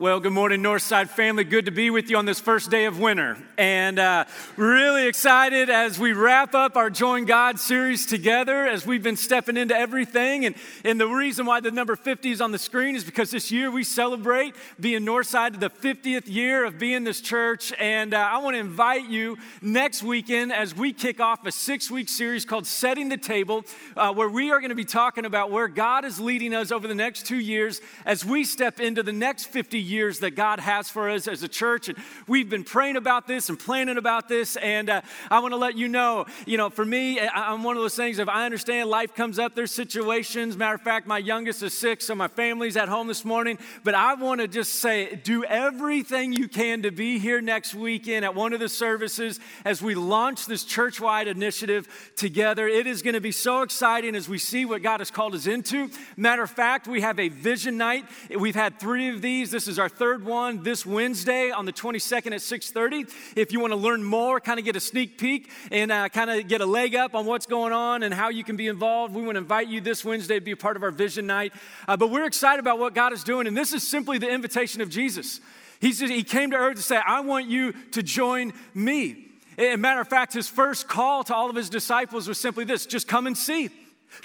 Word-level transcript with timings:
Well, 0.00 0.18
good 0.18 0.32
morning, 0.32 0.62
Northside 0.62 1.10
family. 1.10 1.44
Good 1.44 1.66
to 1.66 1.70
be 1.70 1.90
with 1.90 2.08
you 2.08 2.16
on 2.16 2.24
this 2.24 2.40
first 2.40 2.70
day 2.70 2.86
of 2.86 2.98
winter. 2.98 3.36
And 3.58 3.98
uh, 3.98 4.24
really 4.56 5.06
excited 5.06 5.68
as 5.68 5.98
we 5.98 6.14
wrap 6.14 6.54
up 6.54 6.74
our 6.78 6.88
Join 6.88 7.26
God 7.26 7.60
series 7.60 8.06
together, 8.06 8.66
as 8.66 8.86
we've 8.86 9.02
been 9.02 9.18
stepping 9.18 9.58
into 9.58 9.76
everything. 9.76 10.46
And, 10.46 10.54
and 10.86 10.98
the 10.98 11.06
reason 11.06 11.44
why 11.44 11.60
the 11.60 11.70
number 11.70 11.96
50 11.96 12.30
is 12.30 12.40
on 12.40 12.50
the 12.50 12.58
screen 12.58 12.96
is 12.96 13.04
because 13.04 13.30
this 13.30 13.52
year 13.52 13.70
we 13.70 13.84
celebrate 13.84 14.54
being 14.80 15.02
Northside, 15.02 15.60
the 15.60 15.68
50th 15.68 16.28
year 16.28 16.64
of 16.64 16.78
being 16.78 17.04
this 17.04 17.20
church. 17.20 17.70
And 17.78 18.14
uh, 18.14 18.20
I 18.20 18.38
want 18.38 18.54
to 18.54 18.60
invite 18.60 19.10
you 19.10 19.36
next 19.60 20.02
weekend 20.02 20.50
as 20.50 20.74
we 20.74 20.94
kick 20.94 21.20
off 21.20 21.44
a 21.44 21.52
six 21.52 21.90
week 21.90 22.08
series 22.08 22.46
called 22.46 22.66
Setting 22.66 23.10
the 23.10 23.18
Table, 23.18 23.66
uh, 23.98 24.14
where 24.14 24.30
we 24.30 24.50
are 24.50 24.60
going 24.60 24.70
to 24.70 24.74
be 24.74 24.86
talking 24.86 25.26
about 25.26 25.50
where 25.50 25.68
God 25.68 26.06
is 26.06 26.18
leading 26.18 26.54
us 26.54 26.72
over 26.72 26.88
the 26.88 26.94
next 26.94 27.26
two 27.26 27.38
years 27.38 27.82
as 28.06 28.24
we 28.24 28.44
step 28.44 28.80
into 28.80 29.02
the 29.02 29.12
next 29.12 29.44
50 29.44 29.89
years 29.90 30.20
that 30.20 30.30
God 30.30 30.60
has 30.60 30.88
for 30.88 31.10
us 31.10 31.28
as 31.28 31.42
a 31.42 31.48
church. 31.48 31.88
And 31.88 31.98
we've 32.26 32.48
been 32.48 32.64
praying 32.64 32.96
about 32.96 33.26
this 33.26 33.48
and 33.48 33.58
planning 33.58 33.98
about 33.98 34.28
this. 34.28 34.56
And 34.56 34.88
uh, 34.88 35.02
I 35.30 35.40
want 35.40 35.52
to 35.52 35.56
let 35.56 35.76
you 35.76 35.88
know, 35.88 36.26
you 36.46 36.56
know, 36.56 36.70
for 36.70 36.84
me, 36.84 37.18
I, 37.18 37.52
am 37.52 37.64
one 37.64 37.76
of 37.76 37.82
those 37.82 37.96
things, 37.96 38.18
if 38.18 38.28
I 38.28 38.46
understand 38.46 38.88
life 38.88 39.14
comes 39.14 39.38
up, 39.38 39.54
there's 39.54 39.72
situations. 39.72 40.56
Matter 40.56 40.76
of 40.76 40.82
fact, 40.82 41.06
my 41.06 41.18
youngest 41.18 41.62
is 41.62 41.76
sick, 41.76 42.00
so 42.00 42.14
my 42.14 42.28
family's 42.28 42.76
at 42.76 42.88
home 42.88 43.08
this 43.08 43.24
morning. 43.24 43.58
But 43.84 43.94
I 43.94 44.14
want 44.14 44.40
to 44.40 44.48
just 44.48 44.76
say, 44.76 45.16
do 45.16 45.44
everything 45.44 46.32
you 46.32 46.48
can 46.48 46.82
to 46.82 46.90
be 46.90 47.18
here 47.18 47.40
next 47.40 47.74
weekend 47.74 48.24
at 48.24 48.34
one 48.34 48.52
of 48.52 48.60
the 48.60 48.68
services 48.68 49.40
as 49.64 49.82
we 49.82 49.94
launch 49.94 50.46
this 50.46 50.64
church 50.64 51.00
wide 51.00 51.26
initiative 51.26 51.88
together. 52.16 52.68
It 52.68 52.86
is 52.86 53.02
going 53.02 53.14
to 53.14 53.20
be 53.20 53.32
so 53.32 53.62
exciting 53.62 54.14
as 54.14 54.28
we 54.28 54.38
see 54.38 54.64
what 54.64 54.82
God 54.82 55.00
has 55.00 55.10
called 55.10 55.34
us 55.34 55.46
into. 55.46 55.90
Matter 56.16 56.42
of 56.42 56.50
fact, 56.50 56.86
we 56.86 57.00
have 57.00 57.18
a 57.18 57.28
vision 57.28 57.76
night. 57.76 58.04
We've 58.30 58.54
had 58.54 58.78
three 58.78 59.08
of 59.08 59.22
these. 59.22 59.50
This 59.50 59.66
is 59.66 59.78
our 59.80 59.88
third 59.88 60.24
one 60.24 60.62
this 60.62 60.84
Wednesday 60.84 61.50
on 61.50 61.64
the 61.64 61.72
22nd 61.72 62.32
at 62.32 62.42
6:30. 62.42 63.08
If 63.34 63.50
you 63.50 63.58
want 63.58 63.72
to 63.72 63.76
learn 63.76 64.04
more, 64.04 64.38
kind 64.38 64.58
of 64.58 64.64
get 64.64 64.76
a 64.76 64.80
sneak 64.80 65.18
peek 65.18 65.50
and 65.72 65.90
uh, 65.90 66.08
kind 66.10 66.30
of 66.30 66.46
get 66.46 66.60
a 66.60 66.66
leg 66.66 66.94
up 66.94 67.14
on 67.14 67.26
what's 67.26 67.46
going 67.46 67.72
on 67.72 68.02
and 68.02 68.12
how 68.12 68.28
you 68.28 68.44
can 68.44 68.56
be 68.56 68.68
involved, 68.68 69.14
we 69.14 69.22
want 69.22 69.34
to 69.34 69.40
invite 69.40 69.68
you 69.68 69.80
this 69.80 70.04
Wednesday 70.04 70.34
to 70.36 70.40
be 70.40 70.50
a 70.50 70.56
part 70.56 70.76
of 70.76 70.82
our 70.82 70.90
vision 70.90 71.26
night. 71.26 71.52
Uh, 71.88 71.96
but 71.96 72.10
we're 72.10 72.26
excited 72.26 72.60
about 72.60 72.78
what 72.78 72.94
God 72.94 73.12
is 73.12 73.24
doing, 73.24 73.46
and 73.46 73.56
this 73.56 73.72
is 73.72 73.86
simply 73.86 74.18
the 74.18 74.30
invitation 74.30 74.80
of 74.82 74.90
Jesus. 74.90 75.40
He 75.80 75.92
said 75.92 76.10
he 76.10 76.22
came 76.22 76.50
to 76.50 76.56
earth 76.58 76.76
to 76.76 76.82
say, 76.82 76.98
"I 76.98 77.20
want 77.20 77.46
you 77.46 77.72
to 77.92 78.02
join 78.02 78.52
me." 78.74 79.30
As 79.56 79.74
a 79.74 79.76
matter 79.78 80.00
of 80.00 80.08
fact, 80.08 80.34
his 80.34 80.48
first 80.48 80.88
call 80.88 81.24
to 81.24 81.34
all 81.34 81.48
of 81.48 81.56
his 81.56 81.70
disciples 81.70 82.28
was 82.28 82.38
simply 82.38 82.64
this: 82.64 82.84
just 82.84 83.08
come 83.08 83.26
and 83.26 83.36
see. 83.36 83.70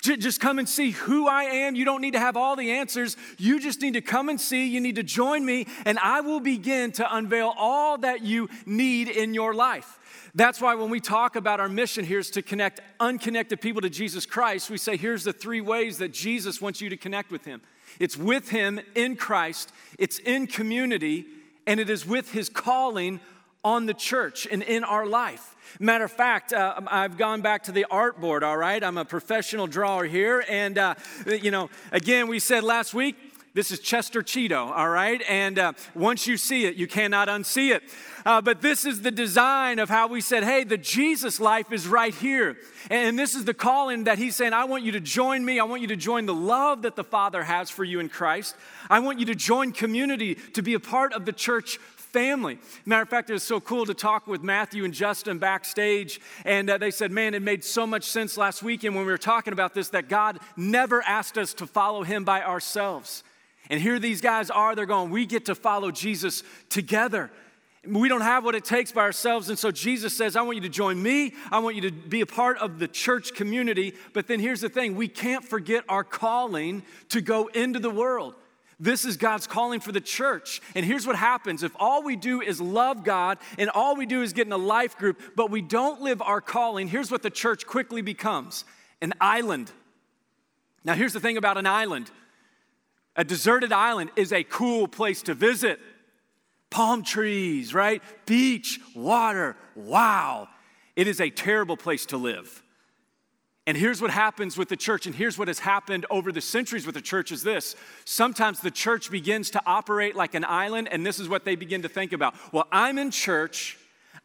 Just 0.01 0.39
come 0.39 0.59
and 0.59 0.67
see 0.67 0.91
who 0.91 1.27
I 1.27 1.43
am. 1.43 1.75
You 1.75 1.85
don't 1.85 2.01
need 2.01 2.13
to 2.13 2.19
have 2.19 2.37
all 2.37 2.55
the 2.55 2.71
answers. 2.71 3.17
You 3.37 3.59
just 3.59 3.81
need 3.81 3.93
to 3.93 4.01
come 4.01 4.29
and 4.29 4.39
see. 4.39 4.67
You 4.67 4.81
need 4.81 4.95
to 4.95 5.03
join 5.03 5.45
me, 5.45 5.67
and 5.85 5.99
I 5.99 6.21
will 6.21 6.39
begin 6.39 6.91
to 6.93 7.15
unveil 7.15 7.53
all 7.57 7.97
that 7.99 8.21
you 8.21 8.49
need 8.65 9.09
in 9.09 9.33
your 9.33 9.53
life. 9.53 9.99
That's 10.35 10.59
why 10.59 10.75
when 10.75 10.89
we 10.89 10.99
talk 10.99 11.37
about 11.37 11.59
our 11.59 11.69
mission 11.69 12.03
here 12.03 12.19
is 12.19 12.29
to 12.31 12.41
connect 12.41 12.81
unconnected 12.99 13.61
people 13.61 13.81
to 13.81 13.89
Jesus 13.89 14.25
Christ, 14.25 14.69
we 14.69 14.77
say 14.77 14.97
here's 14.97 15.23
the 15.23 15.31
three 15.31 15.61
ways 15.61 15.97
that 15.99 16.11
Jesus 16.11 16.61
wants 16.61 16.81
you 16.81 16.89
to 16.89 16.97
connect 16.97 17.31
with 17.31 17.45
him 17.45 17.61
it's 17.99 18.17
with 18.17 18.49
him 18.49 18.79
in 18.93 19.15
Christ, 19.15 19.71
it's 19.97 20.19
in 20.19 20.47
community, 20.47 21.25
and 21.65 21.79
it 21.79 21.89
is 21.89 22.05
with 22.05 22.31
his 22.31 22.49
calling 22.49 23.21
on 23.63 23.85
the 23.85 23.93
church 23.93 24.47
and 24.49 24.61
in 24.61 24.83
our 24.83 25.05
life. 25.05 25.54
Matter 25.79 26.05
of 26.05 26.11
fact, 26.11 26.53
uh, 26.53 26.79
I've 26.87 27.17
gone 27.17 27.41
back 27.41 27.63
to 27.63 27.73
the 27.73 27.85
art 27.91 28.21
board, 28.21 28.43
all 28.43 28.55
right? 28.55 28.81
I'm 28.81 28.97
a 28.97 29.03
professional 29.03 29.67
drawer 29.67 30.05
here. 30.05 30.45
And, 30.47 30.77
uh, 30.77 30.95
you 31.25 31.51
know, 31.51 31.69
again, 31.91 32.27
we 32.29 32.39
said 32.39 32.63
last 32.63 32.93
week, 32.93 33.17
this 33.53 33.71
is 33.71 33.79
Chester 33.79 34.21
Cheetah, 34.21 34.57
all 34.57 34.89
right? 34.89 35.21
And 35.29 35.59
uh, 35.59 35.73
once 35.93 36.27
you 36.27 36.37
see 36.37 36.65
it, 36.65 36.75
you 36.75 36.87
cannot 36.87 37.27
unsee 37.27 37.73
it. 37.75 37.83
Uh, 38.25 38.41
but 38.41 38.61
this 38.61 38.85
is 38.85 39.01
the 39.01 39.11
design 39.11 39.79
of 39.79 39.87
how 39.87 40.07
we 40.07 40.19
said, 40.19 40.43
hey, 40.43 40.63
the 40.63 40.77
Jesus 40.77 41.39
life 41.39 41.71
is 41.71 41.87
right 41.87 42.13
here. 42.13 42.57
And 42.89 43.17
this 43.19 43.35
is 43.35 43.45
the 43.45 43.53
calling 43.53 44.05
that 44.05 44.17
he's 44.17 44.35
saying, 44.35 44.53
I 44.53 44.65
want 44.65 44.83
you 44.83 44.93
to 44.93 44.99
join 44.99 45.43
me. 45.43 45.59
I 45.59 45.63
want 45.63 45.81
you 45.81 45.87
to 45.89 45.95
join 45.95 46.25
the 46.25 46.33
love 46.33 46.81
that 46.83 46.95
the 46.95 47.03
Father 47.03 47.43
has 47.43 47.69
for 47.69 47.83
you 47.83 47.99
in 47.99 48.09
Christ. 48.09 48.55
I 48.89 48.99
want 48.99 49.19
you 49.19 49.25
to 49.27 49.35
join 49.35 49.71
community 49.71 50.35
to 50.53 50.61
be 50.61 50.73
a 50.73 50.79
part 50.79 51.13
of 51.13 51.25
the 51.25 51.33
church 51.33 51.79
family. 52.15 52.57
Matter 52.85 53.01
of 53.01 53.09
fact, 53.09 53.29
it 53.29 53.33
was 53.33 53.43
so 53.43 53.59
cool 53.59 53.85
to 53.85 53.93
talk 53.93 54.25
with 54.25 54.41
Matthew 54.41 54.85
and 54.85 54.93
Justin 54.93 55.37
backstage, 55.37 56.21
and 56.45 56.69
uh, 56.69 56.77
they 56.77 56.89
said, 56.89 57.11
Man, 57.11 57.33
it 57.33 57.41
made 57.41 57.61
so 57.61 57.85
much 57.85 58.05
sense 58.05 58.37
last 58.37 58.63
weekend 58.63 58.95
when 58.95 59.05
we 59.05 59.11
were 59.11 59.17
talking 59.17 59.51
about 59.51 59.73
this 59.73 59.89
that 59.89 60.07
God 60.07 60.39
never 60.55 61.01
asked 61.01 61.37
us 61.37 61.53
to 61.55 61.67
follow 61.67 62.03
Him 62.03 62.23
by 62.23 62.41
ourselves. 62.41 63.25
And 63.69 63.81
here 63.81 63.99
these 63.99 64.21
guys 64.21 64.49
are, 64.49 64.75
they're 64.75 64.85
going, 64.85 65.11
We 65.11 65.25
get 65.25 65.47
to 65.47 65.55
follow 65.55 65.91
Jesus 65.91 66.41
together. 66.69 67.31
We 67.85 68.07
don't 68.07 68.21
have 68.21 68.45
what 68.45 68.55
it 68.55 68.63
takes 68.63 68.93
by 68.93 69.01
ourselves. 69.01 69.49
And 69.49 69.59
so 69.59 69.69
Jesus 69.69 70.15
says, 70.15 70.37
I 70.37 70.41
want 70.41 70.55
you 70.55 70.63
to 70.63 70.69
join 70.69 71.03
me. 71.03 71.33
I 71.51 71.59
want 71.59 71.75
you 71.75 71.81
to 71.81 71.91
be 71.91 72.21
a 72.21 72.25
part 72.25 72.57
of 72.59 72.79
the 72.79 72.87
church 72.87 73.33
community. 73.33 73.93
But 74.13 74.27
then 74.27 74.39
here's 74.39 74.61
the 74.61 74.69
thing 74.69 74.95
we 74.95 75.09
can't 75.09 75.43
forget 75.43 75.83
our 75.89 76.05
calling 76.05 76.83
to 77.09 77.19
go 77.19 77.47
into 77.47 77.79
the 77.79 77.91
world. 77.91 78.35
This 78.79 79.05
is 79.05 79.17
God's 79.17 79.47
calling 79.47 79.79
for 79.79 79.91
the 79.91 80.01
church. 80.01 80.61
And 80.75 80.85
here's 80.85 81.07
what 81.07 81.15
happens 81.15 81.63
if 81.63 81.71
all 81.79 82.03
we 82.03 82.15
do 82.15 82.41
is 82.41 82.59
love 82.59 83.03
God 83.03 83.37
and 83.57 83.69
all 83.69 83.95
we 83.95 84.05
do 84.05 84.21
is 84.21 84.33
get 84.33 84.47
in 84.47 84.53
a 84.53 84.57
life 84.57 84.97
group, 84.97 85.21
but 85.35 85.49
we 85.49 85.61
don't 85.61 86.01
live 86.01 86.21
our 86.21 86.41
calling, 86.41 86.87
here's 86.87 87.11
what 87.11 87.23
the 87.23 87.29
church 87.29 87.65
quickly 87.65 88.01
becomes 88.01 88.65
an 89.01 89.13
island. 89.21 89.71
Now, 90.83 90.93
here's 90.93 91.13
the 91.13 91.19
thing 91.19 91.37
about 91.37 91.57
an 91.57 91.67
island 91.67 92.11
a 93.15 93.23
deserted 93.23 93.71
island 93.71 94.11
is 94.15 94.33
a 94.33 94.43
cool 94.43 94.87
place 94.87 95.21
to 95.23 95.33
visit. 95.33 95.79
Palm 96.69 97.03
trees, 97.03 97.73
right? 97.73 98.03
Beach, 98.25 98.79
water, 98.93 99.55
wow. 99.75 100.49
It 100.97 101.07
is 101.07 101.21
a 101.21 101.29
terrible 101.29 101.77
place 101.77 102.05
to 102.07 102.17
live. 102.17 102.61
And 103.67 103.75
here's 103.75 103.99
what 103.99 104.11
happens 104.11 104.57
with 104.57 104.69
the 104.69 104.77
church, 104.77 105.07
and 105.07 105.15
here's 105.15 105.39
what 105.39 105.47
has 105.47 105.57
happened 105.59 106.05
over 106.11 106.31
the 106.31 106.41
centuries 106.41 106.85
with 106.85 106.93
the 106.93 107.01
church 107.01 107.31
is 107.31 107.41
this. 107.41 107.75
Sometimes 108.05 108.59
the 108.59 108.69
church 108.69 109.09
begins 109.09 109.49
to 109.51 109.61
operate 109.65 110.15
like 110.15 110.35
an 110.35 110.45
island, 110.45 110.87
and 110.91 111.03
this 111.03 111.19
is 111.19 111.27
what 111.27 111.45
they 111.45 111.55
begin 111.55 111.81
to 111.81 111.89
think 111.89 112.13
about. 112.13 112.35
Well, 112.53 112.67
I'm 112.71 112.99
in 112.99 113.09
church, 113.09 113.77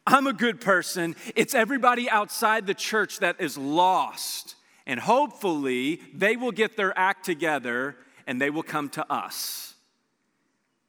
I'm 0.05 0.27
a 0.27 0.33
good 0.33 0.61
person. 0.61 1.15
It's 1.35 1.55
everybody 1.55 2.09
outside 2.09 2.67
the 2.67 2.75
church 2.75 3.19
that 3.19 3.41
is 3.41 3.57
lost. 3.57 4.55
And 4.85 4.99
hopefully, 4.99 6.01
they 6.13 6.35
will 6.35 6.51
get 6.51 6.75
their 6.75 6.97
act 6.97 7.25
together 7.25 7.95
and 8.27 8.41
they 8.41 8.49
will 8.49 8.63
come 8.63 8.89
to 8.89 9.11
us. 9.11 9.75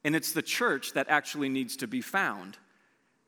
And 0.05 0.17
it's 0.17 0.33
the 0.33 0.43
church 0.43 0.95
that 0.95 1.09
actually 1.09 1.49
needs 1.49 1.77
to 1.79 1.87
be 1.87 2.01
found 2.01 2.57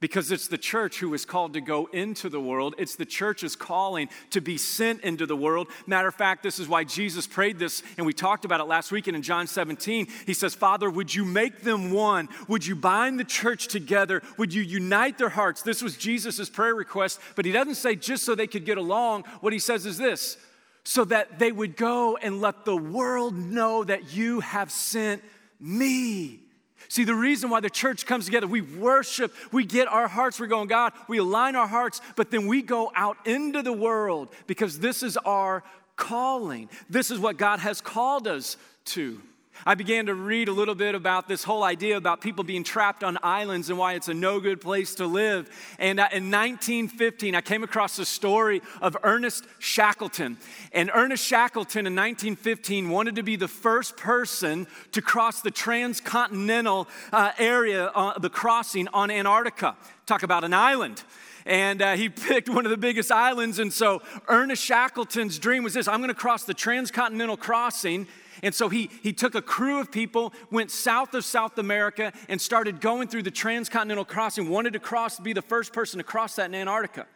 because 0.05 0.31
it's 0.31 0.49
the 0.49 0.59
church 0.59 0.99
who 0.99 1.15
is 1.15 1.25
called 1.25 1.55
to 1.55 1.63
go 1.63 1.87
into 1.87 2.29
the 2.29 2.39
world. 2.39 2.75
It's 2.77 2.95
the 2.95 3.07
church's 3.07 3.57
calling 3.57 4.11
to 4.33 4.43
be 4.43 4.59
sent 4.59 5.01
into 5.01 5.25
the 5.25 5.35
world. 5.35 5.69
Matter 5.87 6.09
of 6.09 6.15
fact, 6.15 6.43
this 6.43 6.59
is 6.59 6.69
why 6.69 6.85
Jesus 6.85 7.27
prayed 7.27 7.59
this, 7.59 7.83
and 7.97 8.05
we 8.05 8.13
talked 8.13 8.45
about 8.45 8.61
it 8.61 8.65
last 8.65 8.93
week 8.93 9.09
in 9.09 9.23
John 9.23 9.47
17. 9.47 10.07
He 10.27 10.35
says, 10.35 10.55
Father, 10.55 10.91
would 10.91 11.15
you 11.15 11.25
make 11.25 11.63
them 11.63 11.91
one? 11.91 12.29
Would 12.49 12.67
you 12.67 12.77
bind 12.77 13.19
the 13.19 13.25
church 13.25 13.69
together? 13.69 14.21
Would 14.37 14.53
you 14.53 14.61
unite 14.61 15.17
their 15.17 15.31
hearts? 15.31 15.63
This 15.63 15.81
was 15.81 15.97
Jesus' 15.97 16.51
prayer 16.51 16.75
request, 16.75 17.19
but 17.35 17.47
he 17.47 17.53
doesn't 17.53 17.77
say 17.77 17.97
just 17.97 18.27
so 18.27 18.35
they 18.35 18.47
could 18.47 18.67
get 18.67 18.77
along. 18.77 19.25
What 19.41 19.55
he 19.55 19.59
says 19.59 19.87
is 19.87 19.97
this 19.97 20.37
so 20.85 21.07
that 21.07 21.39
they 21.39 21.51
would 21.51 21.79
go 21.79 22.19
and 22.19 22.43
let 22.43 22.67
the 22.67 22.77
world 22.77 23.35
know 23.35 23.83
that 23.83 24.13
you 24.13 24.41
have 24.41 24.71
sent 24.71 25.23
me. 25.59 26.44
See, 26.89 27.05
the 27.05 27.15
reason 27.15 27.51
why 27.51 27.61
the 27.61 27.71
church 27.71 28.07
comes 28.07 28.25
together, 28.25 28.47
we 28.47 28.61
worship, 28.61 29.35
we 29.53 29.65
get 29.65 29.89
our 29.89 30.09
hearts, 30.09 30.39
we're 30.39 30.47
going, 30.47 30.69
God, 30.69 30.93
we 31.09 31.19
align 31.19 31.57
our 31.57 31.67
hearts, 31.67 32.01
but 32.17 32.31
then 32.31 32.47
we 32.47 32.63
go 32.63 32.93
out 32.95 33.17
into 33.27 33.63
the 33.63 33.73
world 33.73 34.29
because 34.47 34.79
this 34.79 35.03
is 35.03 35.17
our 35.19 35.63
calling. 35.97 36.69
This 36.91 37.11
is 37.11 37.19
what 37.19 37.37
God 37.37 37.61
has 37.61 37.81
called 37.81 38.27
us 38.27 38.57
to. 38.87 39.21
I 39.67 39.75
began 39.75 40.07
to 40.07 40.15
read 40.15 40.49
a 40.49 40.53
little 40.53 40.75
bit 40.75 40.95
about 40.95 41.29
this 41.29 41.45
whole 41.45 41.65
idea 41.65 41.97
about 41.97 42.21
people 42.21 42.45
being 42.45 42.65
trapped 42.65 43.03
on 43.03 43.19
islands 43.23 43.71
and 43.71 43.79
why 43.79 43.95
it's 43.95 44.09
a 44.09 44.15
no 44.15 44.41
good 44.41 44.61
place 44.61 44.95
to 44.97 45.07
live. 45.07 45.49
And 45.79 45.99
uh, 46.01 46.09
in 46.13 46.31
1915, 46.31 47.35
I 47.35 47.41
came 47.41 47.63
across 47.63 47.97
the 47.97 48.05
story 48.05 48.63
of 48.83 48.97
Ernest 49.03 49.47
Shackleton. 49.59 50.37
And 50.73 50.91
Ernest 50.93 51.25
Shackleton 51.25 51.87
in 51.87 51.95
1915 51.95 52.91
wanted 52.91 53.17
to 53.17 53.23
be 53.23 53.37
the 53.37 53.49
first 53.49 53.97
person 53.97 54.67
to 54.93 55.01
cross 55.01 55.41
the 55.41 55.51
transcontinental 55.51 56.89
uh, 57.13 57.33
area, 57.39 57.87
uh, 57.95 58.19
the 58.19 58.31
crossing 58.31 58.89
on 58.89 59.11
Antarctica. 59.11 59.77
Talk 60.07 60.23
about 60.23 60.45
an 60.45 60.53
island 60.53 61.03
and 61.47 61.83
uh, 61.83 61.95
he 61.95 62.09
picked 62.09 62.49
one 62.49 62.65
of 62.65 62.71
the 62.71 62.77
biggest 62.77 63.11
islands. 63.13 63.59
And 63.59 63.73
so 63.73 64.03
Ernest 64.29 64.65
Shackleton's 64.65 65.39
dream 65.39 65.65
was 65.65 65.75
this 65.75 65.89
I'm 65.89 66.01
going 66.01 66.09
to 66.09 66.15
cross 66.15 66.45
the 66.45 66.55
transcontinental 66.55 67.37
crossing 67.37 68.07
and 68.43 68.55
so 68.55 68.69
he, 68.69 68.91
he 69.03 69.13
took 69.13 69.35
a 69.35 69.43
crew 69.43 69.81
of 69.81 69.91
people, 69.91 70.33
went 70.51 70.71
south 70.71 71.15
of 71.15 71.25
South 71.25 71.59
America, 71.59 72.13
and 72.29 72.41
started 72.41 72.81
going 72.81 73.09
through 73.09 73.23
the 73.23 73.31
transcontinental 73.31 74.05
crossing, 74.05 74.49
wanted 74.49 74.73
to 74.73 74.79
cross, 74.79 75.21
be 75.21 75.33
the 75.33 75.43
first 75.43 75.73
person 75.73 75.99
to 75.99 76.05
cross 76.05 76.37
that 76.37 76.47
in 76.47 76.55
Antarctica. 76.55 77.07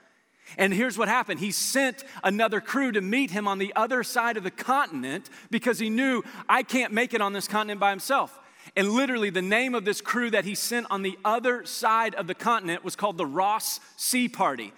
And 0.57 0.73
here's 0.73 0.97
what 0.97 1.09
happened 1.09 1.41
he 1.41 1.51
sent 1.51 2.05
another 2.25 2.61
crew 2.61 2.93
to 2.93 3.01
meet 3.01 3.31
him 3.31 3.47
on 3.47 3.59
the 3.59 3.73
other 3.77 4.03
side 4.03 4.37
of 4.37 4.45
the 4.45 4.51
continent 4.51 5.29
because 5.51 5.79
he 5.79 5.91
knew, 5.91 6.23
I 6.49 6.63
can't 6.63 6.93
make 6.93 7.13
it 7.13 7.21
on 7.21 7.33
this 7.33 7.49
continent 7.49 7.81
by 7.81 7.91
himself. 7.91 8.39
And 8.77 8.91
literally, 8.91 9.31
the 9.31 9.43
name 9.43 9.75
of 9.75 9.85
this 9.85 10.01
crew 10.01 10.31
that 10.31 10.45
he 10.45 10.55
sent 10.55 10.87
on 10.91 11.03
the 11.03 11.19
other 11.25 11.65
side 11.65 12.15
of 12.15 12.27
the 12.27 12.35
continent 12.35 12.85
was 12.85 12.97
called 12.97 13.17
the 13.17 13.27
Ross 13.27 13.81
Sea 13.97 14.29
Party 14.29 14.73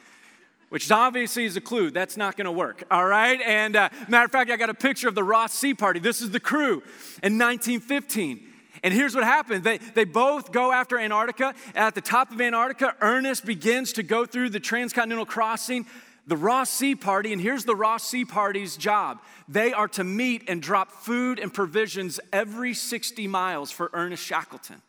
which 0.71 0.91
obviously 0.91 1.45
is 1.45 1.57
a 1.57 1.61
clue. 1.61 1.91
That's 1.91 2.17
not 2.17 2.37
going 2.37 2.47
to 2.47 2.53
work, 2.53 2.85
all 2.91 3.05
right? 3.05 3.41
And 3.43 3.77
uh, 3.77 3.91
matter 4.09 4.25
of 4.25 4.33
fact, 4.33 4.51
I 4.51 4.57
got 4.57 4.71
a 4.71 4.75
picture 4.75 5.09
of 5.09 5.15
the 5.15 5.23
Ross 5.23 5.53
Sea 5.53 5.75
Party. 5.75 6.01
This 6.01 6.23
is 6.23 6.31
the 6.31 6.41
crew 6.41 6.83
in 7.23 7.39
1915. 7.39 8.47
And 8.83 8.95
here's 8.95 9.15
what 9.15 9.25
happened 9.25 9.65
they, 9.65 9.79
they 9.79 10.05
both 10.05 10.53
go 10.53 10.73
after 10.73 10.99
Antarctica. 10.99 11.55
At 11.75 11.95
the 11.95 12.01
top 12.01 12.33
of 12.33 12.41
Antarctica, 12.41 12.97
Ernest 13.01 13.45
begins 13.45 13.93
to 13.95 14.03
go 14.03 14.25
through 14.25 14.51
the 14.51 14.61
transcontinental 14.61 15.27
crossing, 15.27 15.87
the 16.27 16.37
Ross 16.37 16.71
Sea 16.71 16.95
Party. 16.95 17.33
And 17.33 17.43
here's 17.43 17.65
the 17.65 17.77
Ross 17.77 18.05
Sea 18.05 18.25
Party's 18.25 18.77
job 18.77 19.19
they 19.49 19.73
are 19.73 19.89
to 19.89 20.05
meet 20.05 20.49
and 20.49 20.63
drop 20.63 20.93
food 20.93 21.41
and 21.41 21.53
provisions 21.53 22.21
every 22.33 22.73
60 22.73 23.27
miles 23.27 23.73
for 23.73 23.91
Ernest 23.93 24.25
Shackleton 24.25 24.81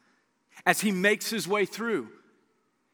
as 0.66 0.82
he 0.82 0.92
makes 0.92 1.32
his 1.32 1.48
way 1.48 1.66
through. 1.66 2.08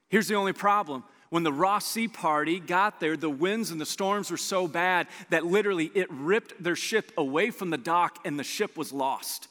Here's 0.07 0.29
the 0.29 0.35
only 0.35 0.53
problem. 0.53 1.03
When 1.29 1.43
the 1.43 1.51
Ross 1.51 1.85
Sea 1.85 2.07
Party 2.07 2.59
got 2.59 2.99
there, 2.99 3.17
the 3.17 3.29
winds 3.29 3.71
and 3.71 3.81
the 3.81 3.85
storms 3.85 4.31
were 4.31 4.37
so 4.37 4.67
bad 4.67 5.07
that 5.29 5.45
literally 5.45 5.91
it 5.93 6.07
ripped 6.09 6.61
their 6.61 6.75
ship 6.75 7.11
away 7.17 7.51
from 7.51 7.69
the 7.69 7.77
dock 7.77 8.19
and 8.23 8.39
the 8.39 8.43
ship 8.43 8.77
was 8.77 8.93
lost. 8.93 9.49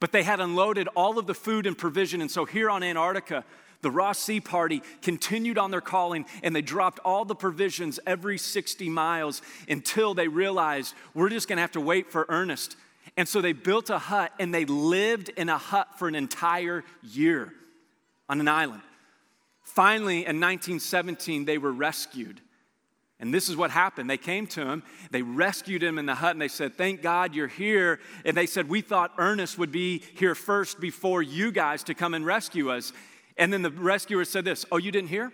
But 0.00 0.10
they 0.10 0.24
had 0.24 0.40
unloaded 0.40 0.88
all 0.96 1.18
of 1.18 1.28
the 1.28 1.34
food 1.34 1.66
and 1.66 1.78
provision. 1.78 2.20
And 2.20 2.30
so 2.30 2.44
here 2.44 2.68
on 2.68 2.82
Antarctica, 2.82 3.44
the 3.82 3.90
Ross 3.90 4.18
Sea 4.18 4.40
Party 4.40 4.82
continued 5.00 5.58
on 5.58 5.70
their 5.70 5.80
calling 5.80 6.26
and 6.42 6.56
they 6.56 6.62
dropped 6.62 6.98
all 7.04 7.24
the 7.24 7.36
provisions 7.36 8.00
every 8.04 8.38
60 8.38 8.88
miles 8.88 9.42
until 9.68 10.14
they 10.14 10.26
realized 10.26 10.94
we're 11.14 11.28
just 11.28 11.48
gonna 11.48 11.60
have 11.60 11.72
to 11.72 11.80
wait 11.80 12.10
for 12.10 12.26
Ernest. 12.28 12.76
And 13.16 13.28
so 13.28 13.40
they 13.40 13.52
built 13.52 13.90
a 13.90 13.98
hut 13.98 14.32
and 14.40 14.52
they 14.52 14.64
lived 14.64 15.28
in 15.30 15.48
a 15.48 15.58
hut 15.58 15.98
for 15.98 16.08
an 16.08 16.14
entire 16.16 16.82
year 17.02 17.52
on 18.28 18.40
an 18.40 18.48
island. 18.48 18.82
Finally, 19.74 20.18
in 20.18 20.38
1917, 20.38 21.46
they 21.46 21.56
were 21.56 21.72
rescued. 21.72 22.42
And 23.18 23.32
this 23.32 23.48
is 23.48 23.56
what 23.56 23.70
happened. 23.70 24.10
They 24.10 24.18
came 24.18 24.46
to 24.48 24.66
him, 24.66 24.82
they 25.10 25.22
rescued 25.22 25.82
him 25.82 25.98
in 25.98 26.04
the 26.04 26.14
hut, 26.14 26.32
and 26.32 26.42
they 26.42 26.48
said, 26.48 26.74
Thank 26.74 27.00
God 27.00 27.34
you're 27.34 27.48
here. 27.48 27.98
And 28.26 28.36
they 28.36 28.44
said, 28.44 28.68
We 28.68 28.82
thought 28.82 29.14
Ernest 29.16 29.56
would 29.56 29.72
be 29.72 30.02
here 30.14 30.34
first 30.34 30.78
before 30.78 31.22
you 31.22 31.50
guys 31.52 31.84
to 31.84 31.94
come 31.94 32.12
and 32.12 32.26
rescue 32.26 32.70
us. 32.70 32.92
And 33.38 33.50
then 33.50 33.62
the 33.62 33.70
rescuer 33.70 34.26
said 34.26 34.44
this 34.44 34.66
Oh, 34.70 34.76
you 34.76 34.92
didn't 34.92 35.08
hear? 35.08 35.32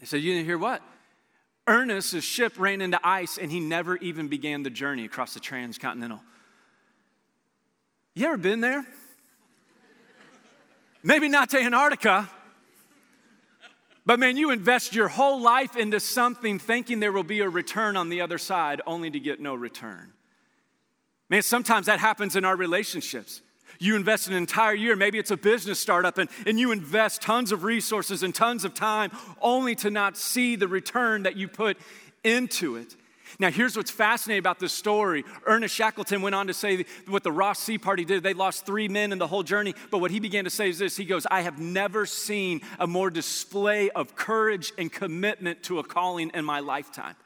They 0.00 0.06
said, 0.06 0.22
You 0.22 0.32
didn't 0.32 0.46
hear 0.46 0.58
what? 0.58 0.82
Ernest's 1.68 2.24
ship 2.24 2.58
ran 2.58 2.80
into 2.80 2.98
ice 3.04 3.38
and 3.38 3.52
he 3.52 3.60
never 3.60 3.96
even 3.98 4.26
began 4.26 4.64
the 4.64 4.70
journey 4.70 5.04
across 5.04 5.34
the 5.34 5.40
transcontinental. 5.40 6.20
You 8.14 8.26
ever 8.26 8.38
been 8.38 8.60
there? 8.60 8.84
Maybe 11.04 11.28
not 11.28 11.50
to 11.50 11.60
Antarctica, 11.60 12.28
but 14.10 14.18
man, 14.18 14.36
you 14.36 14.50
invest 14.50 14.92
your 14.92 15.06
whole 15.06 15.40
life 15.40 15.76
into 15.76 16.00
something 16.00 16.58
thinking 16.58 16.98
there 16.98 17.12
will 17.12 17.22
be 17.22 17.42
a 17.42 17.48
return 17.48 17.96
on 17.96 18.08
the 18.08 18.22
other 18.22 18.38
side, 18.38 18.82
only 18.84 19.08
to 19.08 19.20
get 19.20 19.38
no 19.38 19.54
return. 19.54 20.12
Man, 21.28 21.42
sometimes 21.42 21.86
that 21.86 22.00
happens 22.00 22.34
in 22.34 22.44
our 22.44 22.56
relationships. 22.56 23.40
You 23.78 23.94
invest 23.94 24.26
an 24.26 24.34
entire 24.34 24.74
year, 24.74 24.96
maybe 24.96 25.20
it's 25.20 25.30
a 25.30 25.36
business 25.36 25.78
startup, 25.78 26.18
and, 26.18 26.28
and 26.44 26.58
you 26.58 26.72
invest 26.72 27.22
tons 27.22 27.52
of 27.52 27.62
resources 27.62 28.24
and 28.24 28.34
tons 28.34 28.64
of 28.64 28.74
time 28.74 29.12
only 29.40 29.76
to 29.76 29.92
not 29.92 30.16
see 30.16 30.56
the 30.56 30.66
return 30.66 31.22
that 31.22 31.36
you 31.36 31.46
put 31.46 31.78
into 32.24 32.74
it. 32.74 32.96
Now, 33.38 33.50
here's 33.50 33.76
what's 33.76 33.90
fascinating 33.90 34.40
about 34.40 34.58
this 34.58 34.72
story. 34.72 35.24
Ernest 35.46 35.74
Shackleton 35.74 36.22
went 36.22 36.34
on 36.34 36.48
to 36.48 36.54
say 36.54 36.84
what 37.06 37.22
the 37.22 37.32
Ross 37.32 37.58
Sea 37.58 37.78
Party 37.78 38.04
did. 38.04 38.22
They 38.22 38.34
lost 38.34 38.66
three 38.66 38.88
men 38.88 39.12
in 39.12 39.18
the 39.18 39.26
whole 39.26 39.42
journey. 39.42 39.74
But 39.90 39.98
what 39.98 40.10
he 40.10 40.20
began 40.20 40.44
to 40.44 40.50
say 40.50 40.68
is 40.68 40.78
this 40.78 40.96
He 40.96 41.04
goes, 41.04 41.26
I 41.30 41.42
have 41.42 41.58
never 41.58 42.06
seen 42.06 42.60
a 42.78 42.86
more 42.86 43.10
display 43.10 43.90
of 43.90 44.14
courage 44.14 44.72
and 44.78 44.90
commitment 44.90 45.62
to 45.64 45.78
a 45.78 45.84
calling 45.84 46.30
in 46.34 46.44
my 46.44 46.60
lifetime. 46.60 47.16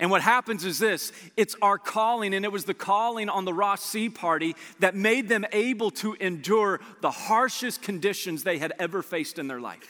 And 0.00 0.10
what 0.10 0.22
happens 0.22 0.64
is 0.64 0.78
this 0.78 1.12
it's 1.36 1.56
our 1.62 1.78
calling, 1.78 2.34
and 2.34 2.44
it 2.44 2.52
was 2.52 2.64
the 2.64 2.74
calling 2.74 3.28
on 3.28 3.44
the 3.44 3.54
Ross 3.54 3.82
Sea 3.84 4.08
Party 4.08 4.56
that 4.80 4.94
made 4.94 5.28
them 5.28 5.44
able 5.52 5.90
to 5.92 6.14
endure 6.14 6.80
the 7.00 7.10
harshest 7.10 7.82
conditions 7.82 8.42
they 8.42 8.58
had 8.58 8.72
ever 8.78 9.02
faced 9.02 9.38
in 9.38 9.46
their 9.46 9.60
life. 9.60 9.88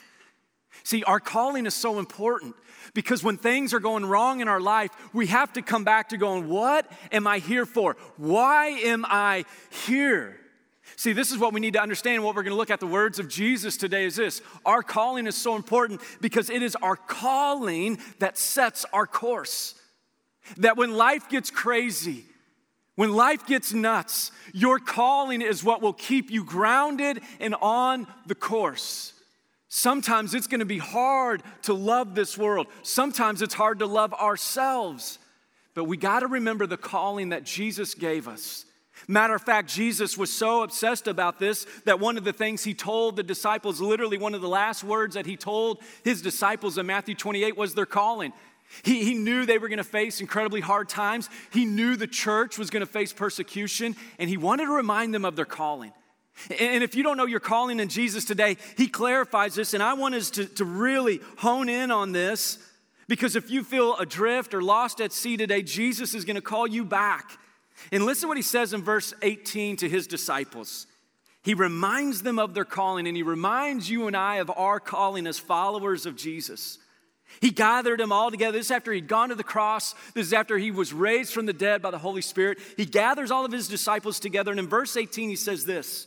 See, 0.83 1.03
our 1.05 1.21
calling 1.21 1.67
is 1.67 1.75
so 1.75 1.99
important 1.99 2.55
because 2.93 3.23
when 3.23 3.37
things 3.37 3.73
are 3.73 3.81
going 3.81 4.05
wrong 4.05 4.41
in 4.41 4.49
our 4.49 4.61
life, 4.61 4.91
we 5.13 5.27
have 5.29 5.53
to 5.55 5.63
come 5.63 5.85
back 5.85 6.11
to 6.11 6.17
going, 6.17 6.49
What 6.49 6.91
am 7.13 7.27
I 7.27 7.39
here 7.39 7.67
for? 7.67 7.97
Why 8.17 8.67
am 8.67 9.05
I 9.09 9.45
here? 9.87 10.41
See, 10.97 11.13
this 11.13 11.33
is 11.33 11.39
what 11.39 11.53
we 11.53 11.61
need 11.61 11.73
to 11.73 11.83
understand. 11.83 12.23
What 12.23 12.37
we're 12.37 12.43
going 12.43 12.53
to 12.53 12.59
look 12.59 12.71
at 12.71 12.81
the 12.81 12.87
words 12.87 13.19
of 13.19 13.29
Jesus 13.29 13.77
today 13.77 14.05
is 14.05 14.17
this 14.17 14.43
Our 14.65 14.83
calling 14.83 15.27
is 15.27 15.37
so 15.37 15.57
important 15.57 16.01
because 16.21 16.51
it 16.51 16.63
is 16.63 16.77
our 16.77 16.97
calling 16.97 17.99
that 18.19 18.39
sets 18.39 18.85
our 18.93 19.07
course. 19.07 19.75
That 20.59 20.77
when 20.77 20.95
life 20.95 21.31
gets 21.31 21.51
crazy, 21.51 22.25
when 22.97 23.13
life 23.13 23.47
gets 23.47 23.73
nuts, 23.73 24.31
your 24.53 24.79
calling 24.79 25.43
is 25.43 25.65
what 25.65 25.83
will 25.83 25.95
keep 25.95 26.31
you 26.31 26.45
grounded 26.45 27.21
and 27.41 27.55
on 27.61 28.07
the 28.27 28.35
course. 28.35 29.14
Sometimes 29.77 30.35
it's 30.35 30.47
going 30.47 30.61
to 30.61 30.65
be 30.65 30.79
hard 30.79 31.43
to 31.63 31.75
love 31.75 32.15
this 32.15 32.39
world. 32.39 32.69
Sometimes 32.85 33.43
it's 33.43 33.55
hard 33.55 33.81
to 33.81 33.87
love 33.87 34.15
ourselves. 34.15 35.19
But 35.75 35.87
we 35.87 35.97
got 35.97 36.21
to 36.21 36.29
remember 36.29 36.65
the 36.65 36.77
calling 36.77 37.31
that 37.31 37.43
Jesus 37.43 37.93
gave 37.93 38.29
us. 38.29 38.67
Matter 39.09 39.35
of 39.35 39.43
fact, 39.43 39.69
Jesus 39.69 40.17
was 40.17 40.33
so 40.33 40.63
obsessed 40.63 41.09
about 41.09 41.41
this 41.41 41.67
that 41.87 41.99
one 41.99 42.17
of 42.17 42.23
the 42.23 42.33
things 42.33 42.63
he 42.63 42.73
told 42.73 43.17
the 43.17 43.25
disciples, 43.25 43.81
literally 43.81 44.17
one 44.17 44.33
of 44.33 44.43
the 44.43 44.49
last 44.49 44.85
words 44.85 45.17
that 45.17 45.27
he 45.27 45.37
told 45.37 45.81
his 46.05 46.23
disciples 46.23 46.79
in 46.79 46.87
Matthew 46.87 47.17
28 47.17 47.57
was 47.57 47.75
their 47.75 47.85
calling. 47.85 48.33
He, 48.85 49.03
he 49.03 49.15
knew 49.15 49.45
they 49.45 49.59
were 49.59 49.69
going 49.69 49.79
to 49.79 49.83
face 49.83 50.21
incredibly 50.21 50.61
hard 50.61 50.89
times. 50.89 51.29
He 51.53 51.65
knew 51.65 51.97
the 51.97 52.07
church 52.07 52.59
was 52.59 52.71
going 52.71 52.87
to 52.87 52.93
face 52.93 53.13
persecution, 53.13 53.97
and 54.21 54.31
he 54.31 54.37
wanted 54.37 54.67
to 54.67 54.73
remind 54.73 55.13
them 55.13 55.25
of 55.25 55.35
their 55.35 55.45
calling. 55.45 55.93
And 56.59 56.83
if 56.83 56.95
you 56.95 57.03
don't 57.03 57.17
know 57.17 57.27
your 57.27 57.41
calling 57.41 57.81
in 57.81 57.89
Jesus 57.89 58.25
today, 58.25 58.57
he 58.77 58.89
clarifies 58.89 59.55
this. 59.55 59.73
And 59.73 59.83
I 59.83 59.95
want 59.95 60.15
us 60.15 60.31
to, 60.31 60.47
to 60.47 60.65
really 60.65 61.21
hone 61.39 61.69
in 61.69 61.91
on 61.91 62.13
this 62.13 62.59
because 63.07 63.37
if 63.37 63.51
you 63.51 63.63
feel 63.63 63.97
adrift 63.97 64.55
or 64.55 64.63
lost 64.63 65.01
at 65.01 65.13
sea 65.13 65.37
today, 65.37 65.63
Jesus 65.63 66.15
is 66.15 66.25
going 66.25 66.37
to 66.37 66.43
call 66.43 66.67
you 66.67 66.85
back. 66.85 67.39
And 67.93 68.05
listen 68.05 68.29
what 68.29 68.39
he 68.39 68.43
says 68.43 68.73
in 68.73 68.83
verse 68.83 69.13
18 69.23 69.77
to 69.77 69.89
his 69.89 70.07
disciples. 70.07 70.87
He 71.43 71.55
reminds 71.55 72.23
them 72.23 72.39
of 72.39 72.55
their 72.55 72.65
calling, 72.65 73.07
and 73.07 73.17
he 73.17 73.23
reminds 73.23 73.91
you 73.91 74.07
and 74.07 74.17
I 74.17 74.37
of 74.37 74.51
our 74.51 74.81
calling 74.81 75.27
as 75.27 75.39
followers 75.39 76.07
of 76.07 76.17
Jesus. 76.17 76.79
He 77.41 77.51
gathered 77.51 78.01
them 78.01 78.13
all 78.13 78.31
together. 78.31 78.57
This 78.57 78.67
is 78.67 78.71
after 78.71 78.93
he'd 78.93 79.09
gone 79.09 79.29
to 79.29 79.35
the 79.35 79.45
cross. 79.45 79.95
This 80.15 80.29
is 80.29 80.33
after 80.33 80.57
he 80.57 80.71
was 80.71 80.93
raised 80.93 81.35
from 81.35 81.47
the 81.47 81.53
dead 81.53 81.83
by 81.83 81.91
the 81.91 81.99
Holy 81.99 82.23
Spirit. 82.23 82.59
He 82.77 82.87
gathers 82.87 83.31
all 83.31 83.45
of 83.45 83.53
his 83.53 83.69
disciples 83.69 84.21
together. 84.21 84.51
And 84.51 84.61
in 84.61 84.69
verse 84.69 84.97
18, 84.97 85.29
he 85.29 85.37
says 85.37 85.65
this 85.67 86.07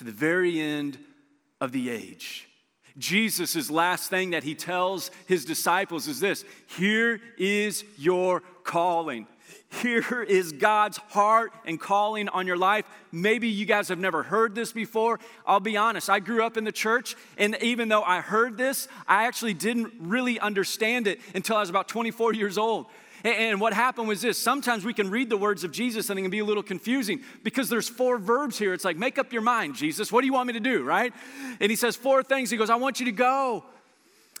to 0.00 0.04
the 0.04 0.12
very 0.12 0.58
end 0.58 0.96
of 1.60 1.72
the 1.72 1.90
age. 1.90 2.48
Jesus' 2.96 3.70
last 3.70 4.08
thing 4.08 4.30
that 4.30 4.42
he 4.42 4.54
tells 4.54 5.10
his 5.26 5.44
disciples 5.44 6.08
is 6.08 6.20
this 6.20 6.42
Here 6.78 7.20
is 7.36 7.84
your 7.98 8.42
calling. 8.64 9.26
Here 9.82 10.22
is 10.26 10.52
God's 10.52 10.96
heart 10.96 11.52
and 11.66 11.78
calling 11.78 12.30
on 12.30 12.46
your 12.46 12.56
life. 12.56 12.86
Maybe 13.12 13.48
you 13.48 13.66
guys 13.66 13.88
have 13.88 13.98
never 13.98 14.22
heard 14.22 14.54
this 14.54 14.72
before. 14.72 15.20
I'll 15.46 15.60
be 15.60 15.76
honest, 15.76 16.08
I 16.08 16.18
grew 16.18 16.44
up 16.44 16.56
in 16.56 16.64
the 16.64 16.72
church, 16.72 17.14
and 17.36 17.58
even 17.60 17.90
though 17.90 18.02
I 18.02 18.22
heard 18.22 18.56
this, 18.56 18.88
I 19.06 19.26
actually 19.26 19.54
didn't 19.54 19.92
really 19.98 20.40
understand 20.40 21.08
it 21.08 21.20
until 21.34 21.58
I 21.58 21.60
was 21.60 21.68
about 21.68 21.88
24 21.88 22.32
years 22.32 22.56
old. 22.56 22.86
And 23.24 23.60
what 23.60 23.72
happened 23.72 24.08
was 24.08 24.22
this 24.22 24.38
sometimes 24.38 24.84
we 24.84 24.94
can 24.94 25.10
read 25.10 25.28
the 25.28 25.36
words 25.36 25.64
of 25.64 25.72
Jesus 25.72 26.10
and 26.10 26.18
it 26.18 26.22
can 26.22 26.30
be 26.30 26.38
a 26.38 26.44
little 26.44 26.62
confusing 26.62 27.20
because 27.42 27.68
there's 27.68 27.88
four 27.88 28.18
verbs 28.18 28.58
here. 28.58 28.72
It's 28.72 28.84
like, 28.84 28.96
make 28.96 29.18
up 29.18 29.32
your 29.32 29.42
mind, 29.42 29.76
Jesus. 29.76 30.10
What 30.10 30.22
do 30.22 30.26
you 30.26 30.32
want 30.32 30.46
me 30.46 30.54
to 30.54 30.60
do, 30.60 30.82
right? 30.82 31.12
And 31.60 31.70
he 31.70 31.76
says 31.76 31.96
four 31.96 32.22
things. 32.22 32.50
He 32.50 32.56
goes, 32.56 32.70
I 32.70 32.76
want 32.76 33.00
you 33.00 33.06
to 33.06 33.12
go. 33.12 33.64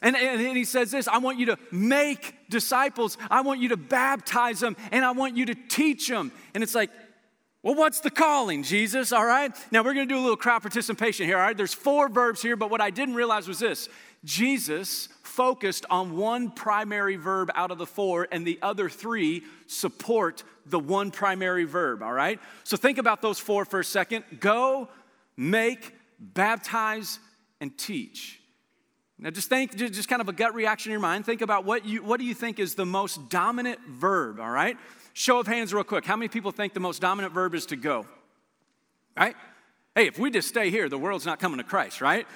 And, 0.02 0.16
and, 0.16 0.56
he 0.56 0.64
says 0.64 0.90
this 0.90 1.08
I 1.08 1.18
want 1.18 1.38
you 1.38 1.46
to 1.46 1.58
make 1.70 2.34
disciples, 2.48 3.18
I 3.30 3.42
want 3.42 3.60
you 3.60 3.68
to 3.70 3.76
baptize 3.76 4.60
them, 4.60 4.76
and 4.92 5.04
I 5.04 5.10
want 5.10 5.36
you 5.36 5.46
to 5.46 5.54
teach 5.54 6.08
them. 6.08 6.32
And 6.54 6.62
it's 6.62 6.74
like, 6.74 6.90
Well, 7.62 7.74
what's 7.74 8.00
the 8.00 8.10
calling, 8.10 8.62
Jesus? 8.62 9.12
All 9.12 9.26
right. 9.26 9.52
Now 9.70 9.82
we're 9.82 9.92
going 9.94 10.08
to 10.08 10.14
do 10.14 10.18
a 10.18 10.22
little 10.22 10.38
crowd 10.38 10.62
participation 10.62 11.26
here. 11.26 11.36
All 11.36 11.42
right. 11.42 11.56
There's 11.56 11.74
four 11.74 12.08
verbs 12.08 12.40
here, 12.40 12.56
but 12.56 12.70
what 12.70 12.80
I 12.80 12.88
didn't 12.90 13.14
realize 13.14 13.46
was 13.46 13.58
this 13.58 13.90
Jesus 14.24 15.08
focused 15.40 15.86
on 15.88 16.18
one 16.18 16.50
primary 16.50 17.16
verb 17.16 17.50
out 17.54 17.70
of 17.70 17.78
the 17.78 17.86
four, 17.86 18.28
and 18.30 18.46
the 18.46 18.58
other 18.60 18.90
three 18.90 19.42
support 19.66 20.44
the 20.66 20.78
one 20.78 21.10
primary 21.10 21.64
verb. 21.64 22.02
All 22.02 22.12
right. 22.12 22.38
So 22.62 22.76
think 22.76 22.98
about 22.98 23.22
those 23.22 23.38
four 23.38 23.64
for 23.64 23.80
a 23.80 23.84
second 23.84 24.24
go, 24.38 24.90
make, 25.38 25.94
baptize, 26.18 27.20
and 27.58 27.74
teach. 27.78 28.38
Now, 29.18 29.30
just 29.30 29.48
think, 29.48 29.74
just 29.76 30.10
kind 30.10 30.20
of 30.20 30.28
a 30.28 30.32
gut 30.34 30.54
reaction 30.54 30.90
in 30.90 30.92
your 30.92 31.00
mind. 31.00 31.24
Think 31.24 31.40
about 31.40 31.64
what 31.64 31.86
you, 31.86 32.02
what 32.02 32.20
do 32.20 32.26
you 32.26 32.34
think 32.34 32.58
is 32.58 32.74
the 32.74 32.84
most 32.84 33.30
dominant 33.30 33.80
verb, 33.88 34.40
all 34.40 34.50
right? 34.50 34.76
Show 35.14 35.40
of 35.40 35.46
hands, 35.46 35.72
real 35.72 35.84
quick. 35.84 36.04
How 36.04 36.16
many 36.16 36.28
people 36.28 36.52
think 36.52 36.74
the 36.74 36.80
most 36.80 37.00
dominant 37.00 37.32
verb 37.32 37.54
is 37.54 37.64
to 37.66 37.76
go? 37.76 38.04
Right? 39.16 39.34
Hey, 39.94 40.06
if 40.06 40.18
we 40.18 40.30
just 40.30 40.48
stay 40.48 40.68
here, 40.68 40.90
the 40.90 40.98
world's 40.98 41.24
not 41.24 41.38
coming 41.38 41.56
to 41.56 41.64
Christ, 41.64 42.02
right? 42.02 42.26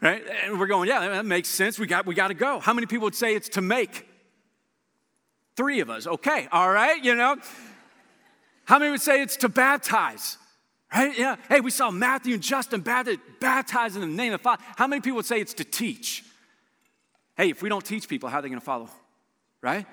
Right? 0.00 0.22
And 0.44 0.60
we're 0.60 0.66
going, 0.66 0.88
yeah, 0.88 1.08
that 1.08 1.26
makes 1.26 1.48
sense. 1.48 1.78
We 1.78 1.86
got, 1.86 2.06
we 2.06 2.14
got 2.14 2.28
to 2.28 2.34
go. 2.34 2.60
How 2.60 2.72
many 2.72 2.86
people 2.86 3.04
would 3.04 3.14
say 3.14 3.34
it's 3.34 3.48
to 3.50 3.60
make? 3.60 4.06
Three 5.56 5.80
of 5.80 5.90
us. 5.90 6.06
Okay, 6.06 6.46
all 6.52 6.70
right, 6.70 7.02
you 7.02 7.16
know. 7.16 7.36
How 8.64 8.78
many 8.78 8.92
would 8.92 9.00
say 9.00 9.22
it's 9.22 9.36
to 9.38 9.48
baptize? 9.48 10.38
Right? 10.94 11.18
Yeah. 11.18 11.36
Hey, 11.48 11.60
we 11.60 11.70
saw 11.70 11.90
Matthew 11.90 12.34
and 12.34 12.42
Justin 12.42 12.80
baptize 12.80 13.96
in 13.96 14.00
the 14.00 14.06
name 14.06 14.32
of 14.32 14.40
the 14.40 14.44
Father. 14.44 14.62
How 14.76 14.86
many 14.86 15.00
people 15.00 15.16
would 15.16 15.26
say 15.26 15.40
it's 15.40 15.54
to 15.54 15.64
teach? 15.64 16.24
Hey, 17.36 17.50
if 17.50 17.62
we 17.62 17.68
don't 17.68 17.84
teach 17.84 18.08
people, 18.08 18.28
how 18.28 18.38
are 18.38 18.42
they 18.42 18.48
going 18.48 18.60
to 18.60 18.64
follow? 18.64 18.88
Right? 19.60 19.86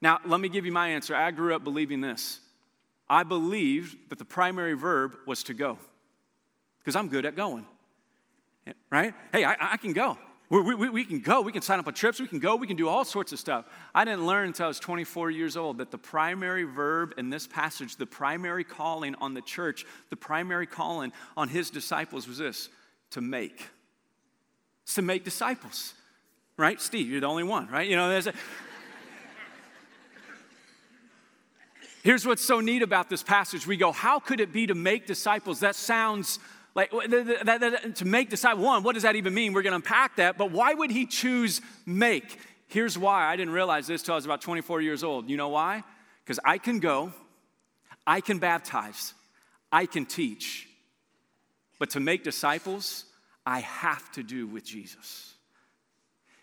Now, 0.00 0.20
let 0.24 0.40
me 0.40 0.48
give 0.48 0.64
you 0.64 0.72
my 0.72 0.90
answer. 0.90 1.14
I 1.14 1.30
grew 1.32 1.54
up 1.54 1.64
believing 1.64 2.00
this. 2.00 2.40
I 3.10 3.24
believed 3.24 3.96
that 4.10 4.18
the 4.18 4.24
primary 4.24 4.74
verb 4.74 5.16
was 5.26 5.42
to 5.44 5.54
go 5.54 5.78
because 6.78 6.94
I'm 6.94 7.08
good 7.08 7.26
at 7.26 7.34
going. 7.34 7.66
Right? 8.90 9.14
Hey, 9.32 9.44
I, 9.44 9.72
I 9.72 9.76
can 9.76 9.92
go. 9.92 10.18
We, 10.50 10.74
we, 10.74 10.88
we, 10.88 11.04
can 11.04 11.20
go. 11.20 11.42
We 11.42 11.52
can 11.52 11.60
sign 11.60 11.78
up 11.78 11.86
on 11.86 11.94
trips. 11.94 12.20
We 12.20 12.26
can 12.26 12.38
go. 12.38 12.56
We 12.56 12.66
can 12.66 12.76
do 12.76 12.88
all 12.88 13.04
sorts 13.04 13.32
of 13.32 13.38
stuff. 13.38 13.66
I 13.94 14.04
didn't 14.04 14.26
learn 14.26 14.48
until 14.48 14.64
I 14.64 14.68
was 14.68 14.80
24 14.80 15.30
years 15.30 15.58
old 15.58 15.78
that 15.78 15.90
the 15.90 15.98
primary 15.98 16.64
verb 16.64 17.12
in 17.18 17.28
this 17.28 17.46
passage, 17.46 17.96
the 17.96 18.06
primary 18.06 18.64
calling 18.64 19.14
on 19.16 19.34
the 19.34 19.42
church, 19.42 19.84
the 20.08 20.16
primary 20.16 20.66
calling 20.66 21.12
on 21.36 21.48
his 21.48 21.68
disciples 21.68 22.26
was 22.26 22.38
this 22.38 22.70
to 23.10 23.20
make. 23.20 23.68
It's 24.84 24.94
to 24.94 25.02
make 25.02 25.22
disciples. 25.22 25.92
Right? 26.56 26.80
Steve, 26.80 27.08
you're 27.10 27.20
the 27.20 27.26
only 27.26 27.44
one, 27.44 27.68
right? 27.68 27.86
You 27.86 27.96
know, 27.96 28.08
there's 28.08 28.26
a, 28.26 28.32
Here's 32.02 32.24
what's 32.24 32.44
so 32.44 32.60
neat 32.60 32.82
about 32.82 33.10
this 33.10 33.22
passage. 33.22 33.66
We 33.66 33.76
go, 33.76 33.92
how 33.92 34.18
could 34.18 34.40
it 34.40 34.50
be 34.50 34.68
to 34.68 34.74
make 34.74 35.06
disciples? 35.06 35.60
That 35.60 35.76
sounds 35.76 36.38
like 36.74 36.90
that, 36.90 37.60
that, 37.60 37.96
to 37.96 38.04
make 38.04 38.30
disciples. 38.30 38.64
One, 38.64 38.82
what 38.82 38.94
does 38.94 39.02
that 39.02 39.16
even 39.16 39.34
mean? 39.34 39.52
We're 39.52 39.62
going 39.62 39.72
to 39.72 39.76
unpack 39.76 40.16
that. 40.16 40.38
But 40.38 40.52
why 40.52 40.74
would 40.74 40.90
he 40.90 41.06
choose 41.06 41.60
make? 41.86 42.38
Here's 42.68 42.98
why. 42.98 43.24
I 43.26 43.36
didn't 43.36 43.54
realize 43.54 43.86
this 43.86 44.02
till 44.02 44.14
I 44.14 44.16
was 44.16 44.24
about 44.24 44.42
24 44.42 44.80
years 44.80 45.02
old. 45.02 45.28
You 45.28 45.36
know 45.36 45.48
why? 45.48 45.82
Because 46.24 46.38
I 46.44 46.58
can 46.58 46.78
go, 46.78 47.12
I 48.06 48.20
can 48.20 48.38
baptize, 48.38 49.14
I 49.72 49.86
can 49.86 50.06
teach. 50.06 50.68
But 51.78 51.90
to 51.90 52.00
make 52.00 52.24
disciples, 52.24 53.04
I 53.46 53.60
have 53.60 54.10
to 54.12 54.22
do 54.22 54.46
with 54.46 54.64
Jesus. 54.64 55.34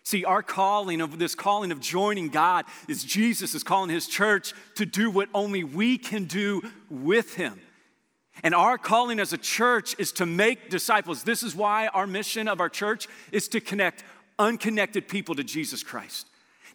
See, 0.02 0.24
our 0.24 0.42
calling 0.42 1.00
of 1.00 1.18
this 1.18 1.34
calling 1.34 1.72
of 1.72 1.80
joining 1.80 2.28
God 2.28 2.64
is 2.88 3.02
Jesus 3.02 3.54
is 3.54 3.64
calling 3.64 3.90
his 3.90 4.06
church 4.06 4.54
to 4.76 4.86
do 4.86 5.10
what 5.10 5.28
only 5.34 5.64
we 5.64 5.98
can 5.98 6.24
do 6.24 6.62
with 6.88 7.34
him. 7.34 7.60
And 8.42 8.54
our 8.54 8.78
calling 8.78 9.18
as 9.18 9.32
a 9.32 9.38
church 9.38 9.94
is 9.98 10.12
to 10.12 10.26
make 10.26 10.70
disciples. 10.70 11.22
This 11.22 11.42
is 11.42 11.54
why 11.54 11.88
our 11.88 12.06
mission 12.06 12.48
of 12.48 12.60
our 12.60 12.68
church 12.68 13.08
is 13.32 13.48
to 13.48 13.60
connect 13.60 14.04
unconnected 14.38 15.08
people 15.08 15.34
to 15.34 15.44
Jesus 15.44 15.82
Christ. 15.82 16.26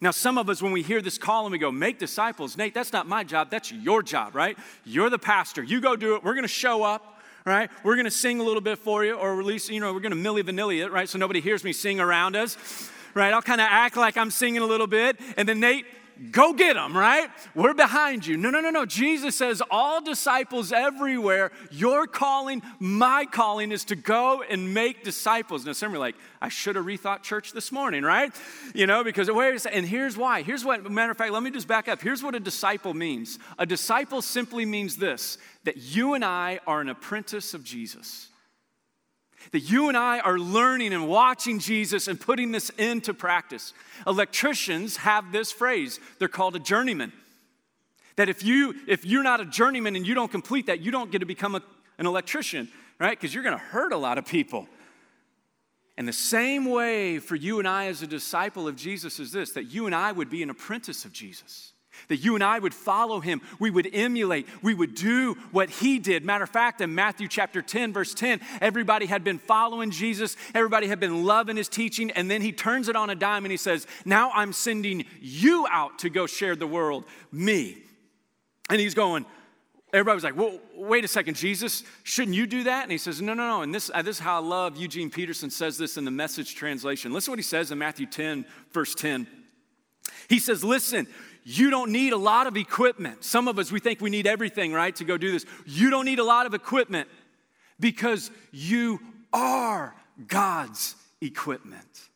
Now, 0.02 0.10
some 0.10 0.40
of 0.40 0.50
us, 0.50 0.64
when 0.64 0.72
we 0.72 0.82
hear 0.82 1.00
this 1.00 1.20
call 1.20 1.46
and 1.46 1.52
we 1.52 1.60
go, 1.60 1.72
make 1.72 2.00
disciples, 2.00 2.58
Nate, 2.58 2.74
that's 2.74 2.92
not 2.92 3.08
my 3.08 3.24
job, 3.24 3.52
that's 3.52 3.72
your 3.72 4.02
job, 4.02 4.34
right? 4.34 4.58
You're 4.84 5.12
the 5.12 5.20
pastor. 5.20 5.62
You 5.62 5.80
go 5.80 5.96
do 5.96 6.16
it. 6.16 6.24
We're 6.24 6.34
gonna 6.34 6.48
show 6.48 6.82
up, 6.82 7.22
right? 7.46 7.70
We're 7.84 7.96
gonna 7.96 8.10
sing 8.10 8.40
a 8.40 8.44
little 8.44 8.62
bit 8.62 8.80
for 8.80 9.06
you, 9.06 9.14
or 9.14 9.40
at 9.40 9.46
least, 9.46 9.70
you 9.70 9.80
know, 9.80 9.94
we're 9.94 10.00
gonna 10.00 10.16
milli 10.16 10.42
vanilli 10.42 10.84
it, 10.84 10.92
right? 10.92 11.08
So 11.08 11.20
nobody 11.20 11.40
hears 11.40 11.64
me 11.64 11.72
sing 11.72 12.00
around 12.00 12.36
us 12.36 12.58
right? 13.14 13.34
I'll 13.34 13.42
kind 13.42 13.62
of 13.62 13.68
act 13.70 13.98
like 13.98 14.18
I'm 14.18 14.32
singing 14.32 14.62
a 14.62 14.66
little 14.66 14.88
bit, 14.88 15.20
and 15.38 15.48
then 15.48 15.60
Nate, 15.60 15.86
go 16.32 16.54
get 16.54 16.76
them, 16.76 16.96
right? 16.96 17.30
We're 17.56 17.74
behind 17.74 18.26
you. 18.26 18.38
No, 18.38 18.50
no, 18.50 18.60
no, 18.60 18.70
no. 18.70 18.86
Jesus 18.86 19.36
says, 19.36 19.62
all 19.72 20.02
disciples 20.02 20.72
everywhere, 20.72 21.52
your 21.72 22.08
calling, 22.08 22.62
my 22.80 23.26
calling 23.26 23.72
is 23.72 23.86
to 23.86 23.96
go 23.96 24.44
and 24.48 24.74
make 24.74 25.04
disciples. 25.04 25.66
Now, 25.66 25.74
some 25.74 25.94
are 25.94 26.00
like, 26.00 26.16
I 26.42 26.50
should 26.50 26.76
have 26.76 26.86
rethought 26.86 27.24
church 27.24 27.54
this 27.54 27.72
morning, 27.72 28.04
right? 28.04 28.34
You 28.74 28.88
know, 28.88 29.04
because 29.04 29.30
wait, 29.32 29.66
and 29.66 29.86
here's 29.86 30.18
why. 30.18 30.44
Here's 30.44 30.66
what, 30.66 30.90
matter 30.92 31.12
of 31.12 31.18
fact, 31.18 31.32
let 31.32 31.44
me 31.44 31.52
just 31.52 31.68
back 31.68 31.88
up. 31.88 32.02
Here's 32.02 32.22
what 32.22 32.36
a 32.36 32.40
disciple 32.40 32.94
means. 32.94 33.40
A 33.58 33.66
disciple 33.66 34.22
simply 34.22 34.66
means 34.66 34.98
this 34.98 35.38
that 35.64 35.78
you 35.78 36.16
and 36.16 36.26
I 36.26 36.60
are 36.66 36.82
an 36.82 36.90
apprentice 36.90 37.54
of 37.54 37.64
Jesus 37.64 38.31
that 39.52 39.62
you 39.62 39.88
and 39.88 39.98
I 39.98 40.20
are 40.20 40.38
learning 40.38 40.94
and 40.94 41.08
watching 41.08 41.60
Jesus 41.60 42.08
and 42.08 42.20
putting 42.20 42.52
this 42.52 42.70
into 42.72 43.14
practice. 43.14 43.74
Electricians 44.08 44.98
have 44.98 45.32
this 45.32 45.52
phrase, 45.52 46.00
they're 46.20 46.28
called 46.28 46.56
a 46.56 46.60
journeyman. 46.60 47.12
That 48.16 48.30
if 48.30 48.44
you 48.44 48.76
if 48.88 49.06
you're 49.06 49.24
not 49.24 49.42
a 49.42 49.46
journeyman 49.46 49.96
and 49.96 50.06
you 50.06 50.14
don't 50.14 50.32
complete 50.32 50.68
that, 50.68 50.82
you 50.82 50.92
don't 50.92 51.12
get 51.12 51.20
to 51.20 51.26
become 51.26 51.56
a, 51.56 51.62
an 51.98 52.06
electrician, 52.06 52.70
right? 53.00 53.18
Because 53.18 53.34
you're 53.34 53.44
going 53.44 53.58
to 53.58 53.64
hurt 53.64 53.94
a 53.94 53.98
lot 53.98 54.18
of 54.18 54.26
people. 54.26 54.68
And 55.98 56.08
the 56.08 56.14
same 56.14 56.66
way 56.66 57.20
for 57.20 57.36
you 57.36 57.60
and 57.60 57.68
I 57.68 57.88
as 57.88 58.02
a 58.02 58.08
disciple 58.08 58.68
of 58.68 58.76
Jesus 58.76 59.20
is 59.20 59.32
this 59.32 59.52
that 59.52 59.66
you 59.66 59.86
and 59.86 59.96
I 59.96 60.12
would 60.12 60.30
be 60.30 60.44
an 60.44 60.50
apprentice 60.50 61.06
of 61.06 61.14
Jesus 61.14 61.74
that 62.08 62.18
you 62.18 62.36
and 62.36 62.44
I 62.44 62.60
would 62.60 62.74
follow 62.74 63.20
him. 63.20 63.42
We 63.60 63.70
would 63.70 63.90
emulate. 63.94 64.48
We 64.62 64.74
would 64.74 64.96
do 64.96 65.36
what 65.52 65.70
he 65.70 66.00
did. 66.00 66.24
Matter 66.24 66.44
of 66.44 66.50
fact, 66.50 66.82
in 66.82 66.94
Matthew 66.96 67.28
chapter 67.28 67.62
10, 67.62 67.94
verse 67.94 68.14
10, 68.14 68.42
everybody 68.60 69.06
had 69.06 69.24
been 69.24 69.40
following 69.40 69.92
Jesus, 69.92 70.36
everybody 70.54 70.88
had 70.88 71.00
been 71.00 71.26
loving 71.26 71.58
his 71.58 71.70
teaching, 71.70 72.12
and 72.12 72.30
then 72.30 72.42
he 72.42 72.52
turns 72.52 72.88
it 72.90 72.96
on 72.96 73.10
a 73.10 73.16
dime 73.16 73.46
and 73.46 73.52
he 73.52 73.58
says, 73.58 73.88
Now 74.06 74.32
I'm 74.34 74.54
sending 74.54 75.06
you 75.20 75.68
out 75.70 76.00
to 76.00 76.10
go 76.10 76.28
share 76.28 76.56
the 76.56 76.68
world, 76.68 77.06
me. 77.32 77.78
And 78.70 78.80
he's 78.80 78.94
going, 78.94 79.26
Everybody 79.94 80.16
was 80.16 80.24
like, 80.24 80.38
well, 80.38 80.58
wait 80.74 81.04
a 81.04 81.08
second, 81.08 81.36
Jesus, 81.36 81.84
shouldn't 82.04 82.36
you 82.36 82.48
do 82.48 82.64
that? 82.64 82.84
And 82.84 82.92
he 82.94 82.98
says, 82.98 83.22
no, 83.22 83.34
no, 83.34 83.46
no. 83.46 83.62
And 83.62 83.76
this, 83.76 83.92
uh, 83.94 84.02
this 84.02 84.18
is 84.18 84.22
how 84.22 84.38
I 84.38 84.46
love 84.46 84.78
Eugene 84.78 85.10
Peterson 85.10 85.50
says 85.50 85.78
this 85.78 85.98
in 85.98 86.06
the 86.06 86.12
message 86.12 86.56
translation. 86.56 87.12
Listen 87.12 87.26
to 87.26 87.32
what 87.32 87.40
he 87.40 87.44
says 87.44 87.72
in 87.72 87.78
Matthew 87.78 88.06
10, 88.06 88.46
verse 88.72 88.96
10. 88.96 89.28
He 90.30 90.40
says, 90.40 90.64
listen, 90.64 91.08
you 91.44 91.70
don't 91.70 91.92
need 91.92 92.14
a 92.14 92.18
lot 92.18 92.48
of 92.48 92.56
equipment. 92.58 93.24
Some 93.24 93.48
of 93.48 93.58
us, 93.58 93.72
we 93.72 93.80
think 93.80 94.02
we 94.02 94.10
need 94.10 94.28
everything, 94.28 94.74
right, 94.74 94.96
to 94.98 95.04
go 95.04 95.18
do 95.18 95.32
this. 95.32 95.46
You 95.66 95.90
don't 95.90 96.06
need 96.06 96.20
a 96.20 96.24
lot 96.24 96.46
of 96.46 96.54
equipment 96.54 97.10
because 97.80 98.30
you 98.52 99.00
are 99.34 99.96
God's 100.28 100.96
equipment. 101.20 102.10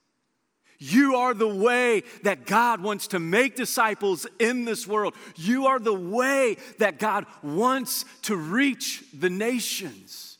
You 0.78 1.16
are 1.16 1.34
the 1.34 1.48
way 1.48 2.04
that 2.24 2.46
God 2.46 2.82
wants 2.82 3.08
to 3.08 3.20
make 3.20 3.56
disciples 3.56 4.28
in 4.40 4.66
this 4.66 4.86
world. 4.86 5.16
You 5.36 5.68
are 5.68 5.80
the 5.80 5.94
way 5.94 6.58
that 6.80 7.00
God 7.00 7.26
wants 7.42 8.06
to 8.24 8.36
reach 8.36 9.04
the 9.18 9.30
nations. 9.30 10.38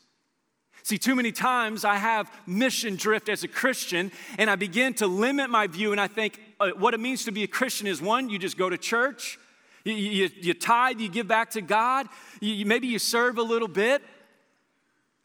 See, 0.82 0.98
too 0.98 1.16
many 1.16 1.32
times 1.32 1.84
I 1.84 1.96
have 1.96 2.30
mission 2.46 2.94
drift 2.94 3.28
as 3.28 3.42
a 3.42 3.48
Christian, 3.48 4.12
and 4.38 4.48
I 4.48 4.54
begin 4.54 4.94
to 4.94 5.08
limit 5.08 5.50
my 5.50 5.66
view, 5.66 5.90
and 5.90 6.00
I 6.00 6.06
think 6.06 6.38
Uh, 6.58 6.70
what 6.70 6.94
it 6.94 7.00
means 7.00 7.24
to 7.24 7.32
be 7.32 7.42
a 7.42 7.46
Christian 7.46 7.86
is 7.86 8.00
one, 8.00 8.28
you 8.28 8.38
just 8.38 8.56
go 8.56 8.70
to 8.70 8.78
church, 8.78 9.38
you, 9.84 9.94
you, 9.94 10.30
you 10.40 10.54
tithe, 10.54 11.00
you 11.00 11.08
give 11.08 11.28
back 11.28 11.50
to 11.50 11.60
God, 11.60 12.08
you, 12.40 12.64
maybe 12.66 12.86
you 12.86 12.98
serve 12.98 13.38
a 13.38 13.42
little 13.42 13.68
bit, 13.68 14.02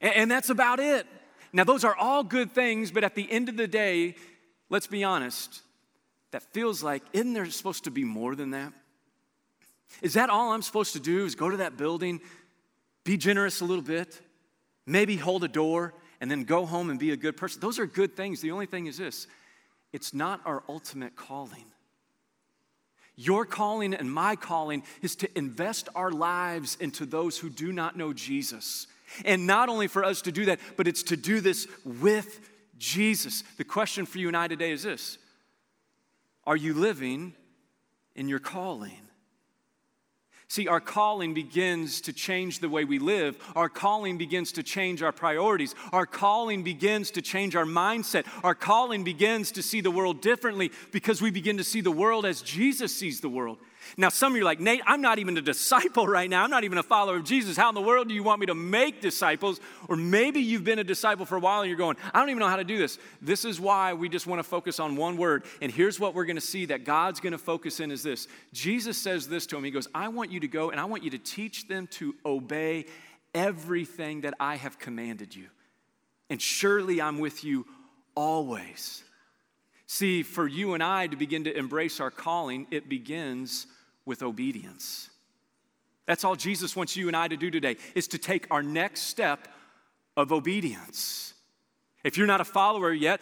and, 0.01 0.13
and 0.13 0.31
that's 0.31 0.49
about 0.49 0.79
it. 0.79 1.07
Now, 1.53 1.63
those 1.63 1.83
are 1.83 1.95
all 1.95 2.23
good 2.23 2.51
things, 2.51 2.91
but 2.91 3.03
at 3.03 3.15
the 3.15 3.29
end 3.31 3.49
of 3.49 3.57
the 3.57 3.67
day, 3.67 4.15
let's 4.69 4.87
be 4.87 5.03
honest, 5.03 5.61
that 6.31 6.43
feels 6.53 6.81
like, 6.83 7.03
isn't 7.13 7.33
there 7.33 7.45
supposed 7.49 7.85
to 7.85 7.91
be 7.91 8.03
more 8.03 8.35
than 8.35 8.51
that? 8.51 8.73
Is 10.01 10.13
that 10.13 10.29
all 10.29 10.53
I'm 10.53 10.61
supposed 10.61 10.93
to 10.93 10.99
do 10.99 11.25
is 11.25 11.35
go 11.35 11.49
to 11.49 11.57
that 11.57 11.77
building, 11.77 12.21
be 13.03 13.17
generous 13.17 13.61
a 13.61 13.65
little 13.65 13.83
bit? 13.83 14.21
maybe 14.85 15.15
hold 15.15 15.43
a 15.43 15.47
door, 15.47 15.93
and 16.19 16.29
then 16.29 16.43
go 16.43 16.65
home 16.65 16.89
and 16.89 16.99
be 16.99 17.11
a 17.11 17.17
good 17.17 17.37
person. 17.37 17.59
Those 17.61 17.79
are 17.79 17.87
good 17.87 18.15
things. 18.15 18.41
The 18.41 18.51
only 18.51 18.65
thing 18.65 18.85
is 18.85 18.97
this 18.97 19.27
it's 19.93 20.13
not 20.13 20.41
our 20.45 20.63
ultimate 20.69 21.15
calling. 21.15 21.65
Your 23.15 23.45
calling 23.45 23.93
and 23.93 24.11
my 24.11 24.35
calling 24.35 24.83
is 25.01 25.15
to 25.17 25.37
invest 25.37 25.89
our 25.95 26.11
lives 26.11 26.77
into 26.79 27.05
those 27.05 27.37
who 27.37 27.49
do 27.49 27.71
not 27.71 27.97
know 27.97 28.13
Jesus. 28.13 28.87
And 29.25 29.45
not 29.45 29.69
only 29.69 29.87
for 29.87 30.03
us 30.03 30.21
to 30.23 30.31
do 30.31 30.45
that, 30.45 30.59
but 30.77 30.87
it's 30.87 31.03
to 31.03 31.17
do 31.17 31.41
this 31.41 31.67
with 31.85 32.39
Jesus. 32.77 33.43
The 33.57 33.63
question 33.63 34.05
for 34.05 34.17
you 34.17 34.27
and 34.27 34.37
I 34.37 34.47
today 34.47 34.71
is 34.71 34.83
this 34.83 35.17
Are 36.45 36.55
you 36.55 36.73
living 36.73 37.33
in 38.15 38.27
your 38.27 38.39
calling? 38.39 39.07
See, 40.51 40.67
our 40.67 40.81
calling 40.81 41.33
begins 41.33 42.01
to 42.01 42.11
change 42.11 42.59
the 42.59 42.67
way 42.67 42.83
we 42.83 42.99
live. 42.99 43.37
Our 43.55 43.69
calling 43.69 44.17
begins 44.17 44.51
to 44.51 44.63
change 44.63 45.01
our 45.01 45.13
priorities. 45.13 45.75
Our 45.93 46.05
calling 46.05 46.61
begins 46.61 47.09
to 47.11 47.21
change 47.21 47.55
our 47.55 47.63
mindset. 47.63 48.25
Our 48.43 48.53
calling 48.53 49.05
begins 49.05 49.53
to 49.53 49.63
see 49.63 49.79
the 49.79 49.91
world 49.91 50.19
differently 50.19 50.73
because 50.91 51.21
we 51.21 51.31
begin 51.31 51.55
to 51.55 51.63
see 51.63 51.79
the 51.79 51.89
world 51.89 52.25
as 52.25 52.41
Jesus 52.41 52.93
sees 52.93 53.21
the 53.21 53.29
world. 53.29 53.59
Now, 53.97 54.09
some 54.09 54.33
of 54.33 54.37
you 54.37 54.43
are 54.43 54.45
like, 54.45 54.59
Nate, 54.59 54.81
I'm 54.85 55.01
not 55.01 55.19
even 55.19 55.37
a 55.37 55.41
disciple 55.41 56.07
right 56.07 56.29
now. 56.29 56.43
I'm 56.43 56.49
not 56.49 56.63
even 56.63 56.77
a 56.77 56.83
follower 56.83 57.17
of 57.17 57.23
Jesus. 57.23 57.57
How 57.57 57.69
in 57.69 57.75
the 57.75 57.81
world 57.81 58.07
do 58.07 58.13
you 58.13 58.23
want 58.23 58.39
me 58.39 58.45
to 58.47 58.55
make 58.55 59.01
disciples? 59.01 59.59
Or 59.87 59.95
maybe 59.95 60.39
you've 60.39 60.63
been 60.63 60.79
a 60.79 60.83
disciple 60.83 61.25
for 61.25 61.35
a 61.35 61.39
while 61.39 61.61
and 61.61 61.69
you're 61.69 61.77
going, 61.77 61.97
I 62.13 62.19
don't 62.19 62.29
even 62.29 62.39
know 62.39 62.47
how 62.47 62.55
to 62.55 62.63
do 62.63 62.77
this. 62.77 62.97
This 63.21 63.45
is 63.45 63.59
why 63.59 63.93
we 63.93 64.09
just 64.09 64.27
want 64.27 64.39
to 64.39 64.43
focus 64.43 64.79
on 64.79 64.95
one 64.95 65.17
word. 65.17 65.43
And 65.61 65.71
here's 65.71 65.99
what 65.99 66.13
we're 66.13 66.25
going 66.25 66.35
to 66.35 66.41
see 66.41 66.65
that 66.65 66.85
God's 66.85 67.19
going 67.19 67.33
to 67.33 67.37
focus 67.37 67.79
in 67.79 67.91
is 67.91 68.03
this. 68.03 68.27
Jesus 68.53 68.97
says 68.97 69.27
this 69.27 69.45
to 69.47 69.57
him. 69.57 69.63
He 69.63 69.71
goes, 69.71 69.87
I 69.93 70.07
want 70.07 70.31
you 70.31 70.39
to 70.41 70.47
go 70.47 70.71
and 70.71 70.79
I 70.79 70.85
want 70.85 71.03
you 71.03 71.09
to 71.11 71.17
teach 71.17 71.67
them 71.67 71.87
to 71.91 72.15
obey 72.25 72.85
everything 73.33 74.21
that 74.21 74.33
I 74.39 74.55
have 74.55 74.79
commanded 74.79 75.35
you. 75.35 75.47
And 76.29 76.41
surely 76.41 77.01
I'm 77.01 77.19
with 77.19 77.43
you 77.43 77.65
always. 78.15 79.03
See, 79.85 80.23
for 80.23 80.47
you 80.47 80.73
and 80.73 80.81
I 80.81 81.07
to 81.07 81.17
begin 81.17 81.43
to 81.43 81.57
embrace 81.57 81.99
our 81.99 82.11
calling, 82.11 82.67
it 82.71 82.87
begins 82.87 83.67
with 84.05 84.23
obedience. 84.23 85.09
That's 86.05 86.23
all 86.23 86.35
Jesus 86.35 86.75
wants 86.75 86.95
you 86.95 87.07
and 87.07 87.15
I 87.15 87.27
to 87.27 87.37
do 87.37 87.51
today, 87.51 87.77
is 87.95 88.07
to 88.09 88.17
take 88.17 88.47
our 88.51 88.63
next 88.63 89.01
step 89.01 89.47
of 90.17 90.31
obedience. 90.31 91.33
If 92.03 92.17
you're 92.17 92.27
not 92.27 92.41
a 92.41 92.45
follower 92.45 92.91
yet, 92.91 93.21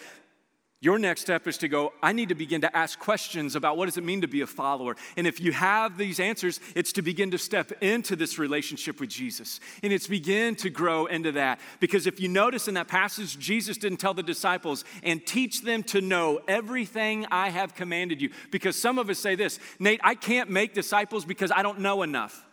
your 0.81 0.97
next 0.97 1.21
step 1.21 1.45
is 1.45 1.57
to 1.57 1.67
go, 1.67 1.91
I 2.01 2.13
need 2.13 2.29
to 2.29 2.35
begin 2.35 2.61
to 2.61 2.75
ask 2.75 2.97
questions 2.97 3.57
about 3.57 3.75
what 3.75 3.87
does 3.87 3.97
it 3.97 4.03
mean 4.05 4.21
to 4.21 4.27
be 4.27 4.39
a 4.41 4.47
follower. 4.47 4.95
And 5.17 5.27
if 5.27 5.41
you 5.41 5.51
have 5.51 5.97
these 5.97 6.21
answers, 6.21 6.61
it's 6.73 6.93
to 6.93 7.01
begin 7.01 7.31
to 7.31 7.37
step 7.37 7.73
into 7.81 8.15
this 8.15 8.39
relationship 8.39 9.01
with 9.01 9.09
Jesus. 9.09 9.59
And 9.83 9.91
it's 9.91 10.07
begin 10.07 10.55
to 10.55 10.69
grow 10.69 11.05
into 11.07 11.33
that. 11.33 11.59
Because 11.81 12.07
if 12.07 12.21
you 12.21 12.29
notice 12.29 12.69
in 12.69 12.75
that 12.75 12.87
passage, 12.87 13.37
Jesus 13.37 13.77
didn't 13.77 13.99
tell 13.99 14.13
the 14.13 14.23
disciples, 14.23 14.85
and 15.03 15.25
teach 15.25 15.63
them 15.63 15.83
to 15.83 15.99
know 15.99 16.39
everything 16.47 17.25
I 17.29 17.49
have 17.49 17.75
commanded 17.75 18.21
you. 18.21 18.29
Because 18.49 18.81
some 18.81 18.97
of 18.97 19.09
us 19.09 19.19
say 19.19 19.35
this, 19.35 19.59
Nate, 19.79 19.99
I 20.01 20.15
can't 20.15 20.49
make 20.49 20.73
disciples 20.73 21.25
because 21.25 21.51
I 21.51 21.61
don't 21.61 21.79
know 21.79 22.03
enough. 22.03 22.45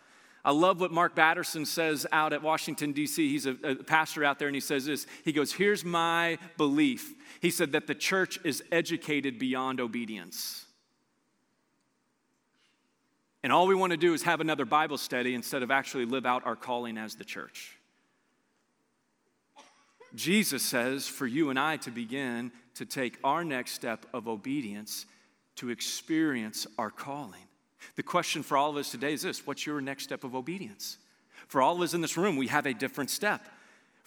I 0.47 0.51
love 0.51 0.79
what 0.79 0.93
Mark 0.93 1.13
Batterson 1.13 1.65
says 1.65 2.07
out 2.13 2.31
at 2.31 2.41
Washington, 2.41 2.93
D.C. 2.93 3.29
He's 3.29 3.45
a, 3.45 3.57
a, 3.65 3.75
pastor 3.75 4.23
out 4.23 4.39
there, 4.39 4.47
and 4.47 4.55
he 4.55 4.61
says 4.61 4.85
this. 4.85 5.05
He 5.25 5.33
goes, 5.33 5.51
Here's 5.51 5.83
my 5.83 6.37
belief 6.55 7.13
he 7.41 7.49
said 7.51 7.73
that 7.73 7.85
the 7.85 7.93
church 7.93 8.39
is 8.45 8.63
educated 8.71 9.39
beyond 9.39 9.81
obedience. 9.81 10.65
And 13.43 13.51
all 13.51 13.67
we 13.67 13.75
want 13.75 13.91
to 13.91 13.97
do 13.97 14.13
is 14.13 14.23
have 14.23 14.39
another 14.39 14.63
Bible 14.63 14.97
study 14.97 15.35
instead 15.35 15.63
of 15.63 15.69
actually 15.69 16.05
live 16.05 16.25
out 16.25 16.45
our 16.45 16.55
calling 16.55 16.97
as 16.97 17.15
the 17.15 17.25
church. 17.25 17.75
Jesus 20.15 20.63
says 20.63 21.09
for 21.09 21.27
you 21.27 21.49
and 21.49 21.59
I 21.59 21.75
to 21.77 21.91
begin 21.91 22.53
to 22.75 22.85
take 22.85 23.19
our 23.21 23.43
next 23.43 23.73
step 23.73 24.05
of 24.13 24.29
obedience 24.29 25.05
to 25.57 25.71
experience 25.71 26.65
our 26.77 26.89
calling. 26.89 27.46
The 27.95 28.03
question 28.03 28.43
for 28.43 28.57
all 28.57 28.69
of 28.69 28.77
us 28.77 28.91
today 28.91 29.13
is 29.13 29.21
this 29.21 29.45
What's 29.45 29.65
your 29.65 29.81
next 29.81 30.03
step 30.03 30.23
of 30.23 30.35
obedience? 30.35 30.97
For 31.47 31.61
all 31.61 31.75
of 31.77 31.81
us 31.81 31.93
in 31.93 32.01
this 32.01 32.17
room, 32.17 32.35
we 32.35 32.47
have 32.47 32.65
a 32.65 32.73
different 32.73 33.09
step. 33.09 33.41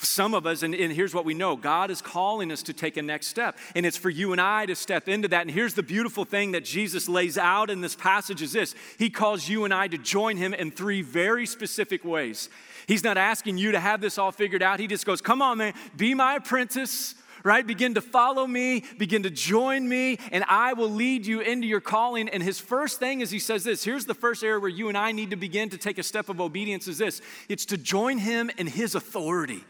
Some 0.03 0.33
of 0.33 0.47
us, 0.47 0.63
and, 0.63 0.75
and, 0.75 0.91
here's 0.91 1.13
what 1.13 1.27
we 1.27 1.35
know 1.35 1.57
God 1.57 1.91
is 1.91 2.01
calling 2.01 2.51
us 2.51 2.63
to 2.65 2.73
take 2.73 2.97
a 2.97 3.03
next 3.03 3.27
step. 3.27 3.59
And 3.75 3.85
it's 3.85 3.99
for 3.99 4.09
you 4.09 4.33
and 4.33 4.41
I 4.41 4.65
to 4.65 4.75
step 4.75 5.09
into 5.09 5.29
that. 5.29 5.43
And 5.43 5.51
here's 5.51 5.75
the 5.75 5.83
beautiful 5.83 6.25
thing 6.25 6.53
that 6.53 6.65
Jesus 6.65 7.07
lays 7.07 7.37
out 7.37 7.69
in 7.69 7.83
this 7.83 7.95
passage 7.95 8.41
is 8.41 8.53
this 8.53 8.75
He 8.99 9.11
calls 9.11 9.47
you 9.49 9.65
and 9.65 9.75
I 9.75 9.89
to 9.89 9.99
join 9.99 10.39
Him 10.39 10.55
in 10.55 10.71
three 10.71 11.03
very 11.03 11.45
specific 11.45 12.03
ways. 12.03 12.49
He's 12.87 13.05
not 13.05 13.19
asking 13.19 13.59
you 13.59 13.73
to 13.73 13.81
have 13.81 14.01
this 14.01 14.17
all 14.17 14.33
figured 14.33 14.63
out. 14.63 14.81
He 14.81 14.87
just 14.87 15.05
goes, 15.05 15.21
Come 15.21 15.43
on, 15.43 15.59
man, 15.59 15.75
be 15.97 16.15
my 16.15 16.37
apprentice 16.37 17.15
right? 17.45 17.67
Begin 17.67 17.95
to 17.95 18.01
follow 18.01 18.47
me, 18.47 18.85
begin 18.99 19.23
to 19.25 19.31
join 19.31 19.89
me, 19.89 20.19
and 20.33 20.45
I 20.49 20.73
will 20.73 20.91
lead 20.91 21.27
you 21.27 21.41
into 21.41 21.67
your 21.67 21.81
calling. 21.81 22.29
And 22.29 22.43
his 22.43 22.59
first 22.59 22.99
thing 22.99 23.21
is 23.21 23.31
he 23.31 23.39
says 23.39 23.65
this 23.65 23.85
here's 23.85 24.07
the 24.07 24.15
first 24.15 24.43
area 24.43 24.61
where 24.61 24.69
you 24.69 24.89
and 24.89 24.99
I 24.99 25.13
need 25.13 25.31
to 25.31 25.37
begin 25.37 25.71
to 25.71 25.79
take 25.79 25.99
a 25.99 26.03
step 26.03 26.29
of 26.29 26.41
obedience 26.41 26.89
is 26.89 26.99
this 26.99 27.21
it's 27.49 27.67
to 27.67 27.77
join 27.77 28.19
him 28.19 28.51
in 28.59 28.67
his 28.67 28.95
authority. 28.95 29.65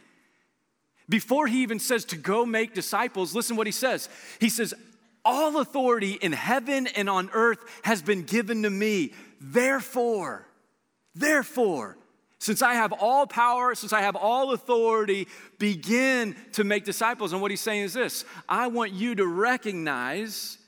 Before 1.09 1.49
he 1.49 1.63
even 1.63 1.81
says 1.81 2.05
to 2.07 2.17
go 2.17 2.47
make 2.47 2.73
disciples, 2.73 3.35
listen 3.35 3.57
what 3.57 3.67
he 3.67 3.73
says. 3.73 4.09
He 4.39 4.49
says, 4.49 4.73
All 5.25 5.59
authority 5.59 6.13
in 6.13 6.33
heaven 6.33 6.87
and 6.87 7.11
on 7.11 7.31
earth 7.33 7.59
has 7.83 8.01
been 8.01 8.23
given 8.23 8.63
to 8.63 8.71
me. 8.71 9.13
Therefore, 9.41 10.47
therefore, 11.15 11.99
since 12.41 12.63
I 12.63 12.75
have 12.75 12.93
all 12.93 13.27
power, 13.27 13.75
since 13.75 13.93
I 13.93 14.01
have 14.01 14.17
all 14.17 14.53
authority, 14.53 15.29
begin 15.59 16.35
to 16.55 16.65
make 16.65 16.85
disciples. 16.85 17.33
And 17.33 17.41
what 17.41 17.51
he's 17.51 17.61
saying 17.61 17.83
is 17.83 17.93
this 17.93 18.25
I 18.49 18.67
want 18.67 18.93
you 18.93 19.15
to 19.15 19.27
recognize 19.27 20.59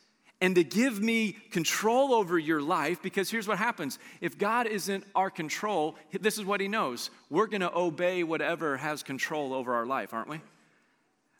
and 0.42 0.54
to 0.56 0.64
give 0.64 1.00
me 1.00 1.32
control 1.50 2.12
over 2.12 2.38
your 2.38 2.60
life 2.60 3.00
because 3.00 3.30
here's 3.30 3.48
what 3.48 3.58
happens 3.58 3.98
if 4.20 4.36
God 4.36 4.66
isn't 4.66 5.04
our 5.14 5.30
control, 5.30 5.96
this 6.20 6.36
is 6.36 6.44
what 6.44 6.60
He 6.60 6.68
knows. 6.68 7.10
We're 7.30 7.46
going 7.46 7.62
to 7.62 7.74
obey 7.74 8.22
whatever 8.22 8.76
has 8.76 9.02
control 9.02 9.54
over 9.54 9.72
our 9.72 9.86
life, 9.86 10.12
aren't 10.12 10.28
we? 10.28 10.40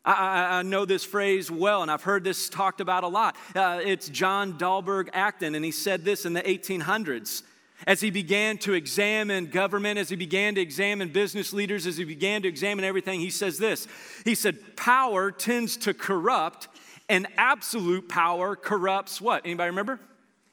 I, 0.05 0.59
I, 0.59 0.61
know 0.63 0.83
this 0.83 1.05
phrase 1.05 1.49
well, 1.49 1.81
and 1.81 1.89
I've 1.89 2.03
heard 2.03 2.25
this 2.25 2.49
talked 2.49 2.81
about 2.81 3.05
a 3.05 3.07
lot. 3.07 3.37
Uh, 3.55 3.79
it's 3.81 4.09
John 4.09 4.57
Dalberg 4.57 5.09
Acton, 5.13 5.55
and 5.55 5.63
he 5.63 5.71
said 5.71 6.03
this 6.03 6.25
in 6.25 6.33
the 6.33 6.41
1800s. 6.41 7.43
As 7.85 8.01
he 8.01 8.11
began 8.11 8.57
to 8.59 8.73
examine 8.73 9.47
government, 9.47 9.99
as 9.99 10.09
he 10.09 10.15
began 10.15 10.55
to 10.55 10.61
examine 10.61 11.09
business 11.09 11.53
leaders, 11.53 11.85
as 11.85 11.97
he 11.97 12.03
began 12.03 12.41
to 12.43 12.47
examine 12.47 12.85
everything, 12.85 13.19
he 13.19 13.29
says 13.29 13.57
this. 13.57 13.87
He 14.23 14.35
said, 14.35 14.75
Power 14.75 15.31
tends 15.31 15.77
to 15.77 15.93
corrupt 15.93 16.67
and 17.09 17.27
absolute 17.37 18.07
power 18.07 18.55
corrupts 18.55 19.19
what? 19.19 19.45
Anybody 19.45 19.69
remember? 19.69 19.99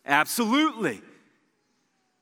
Absolutely. 0.04 1.00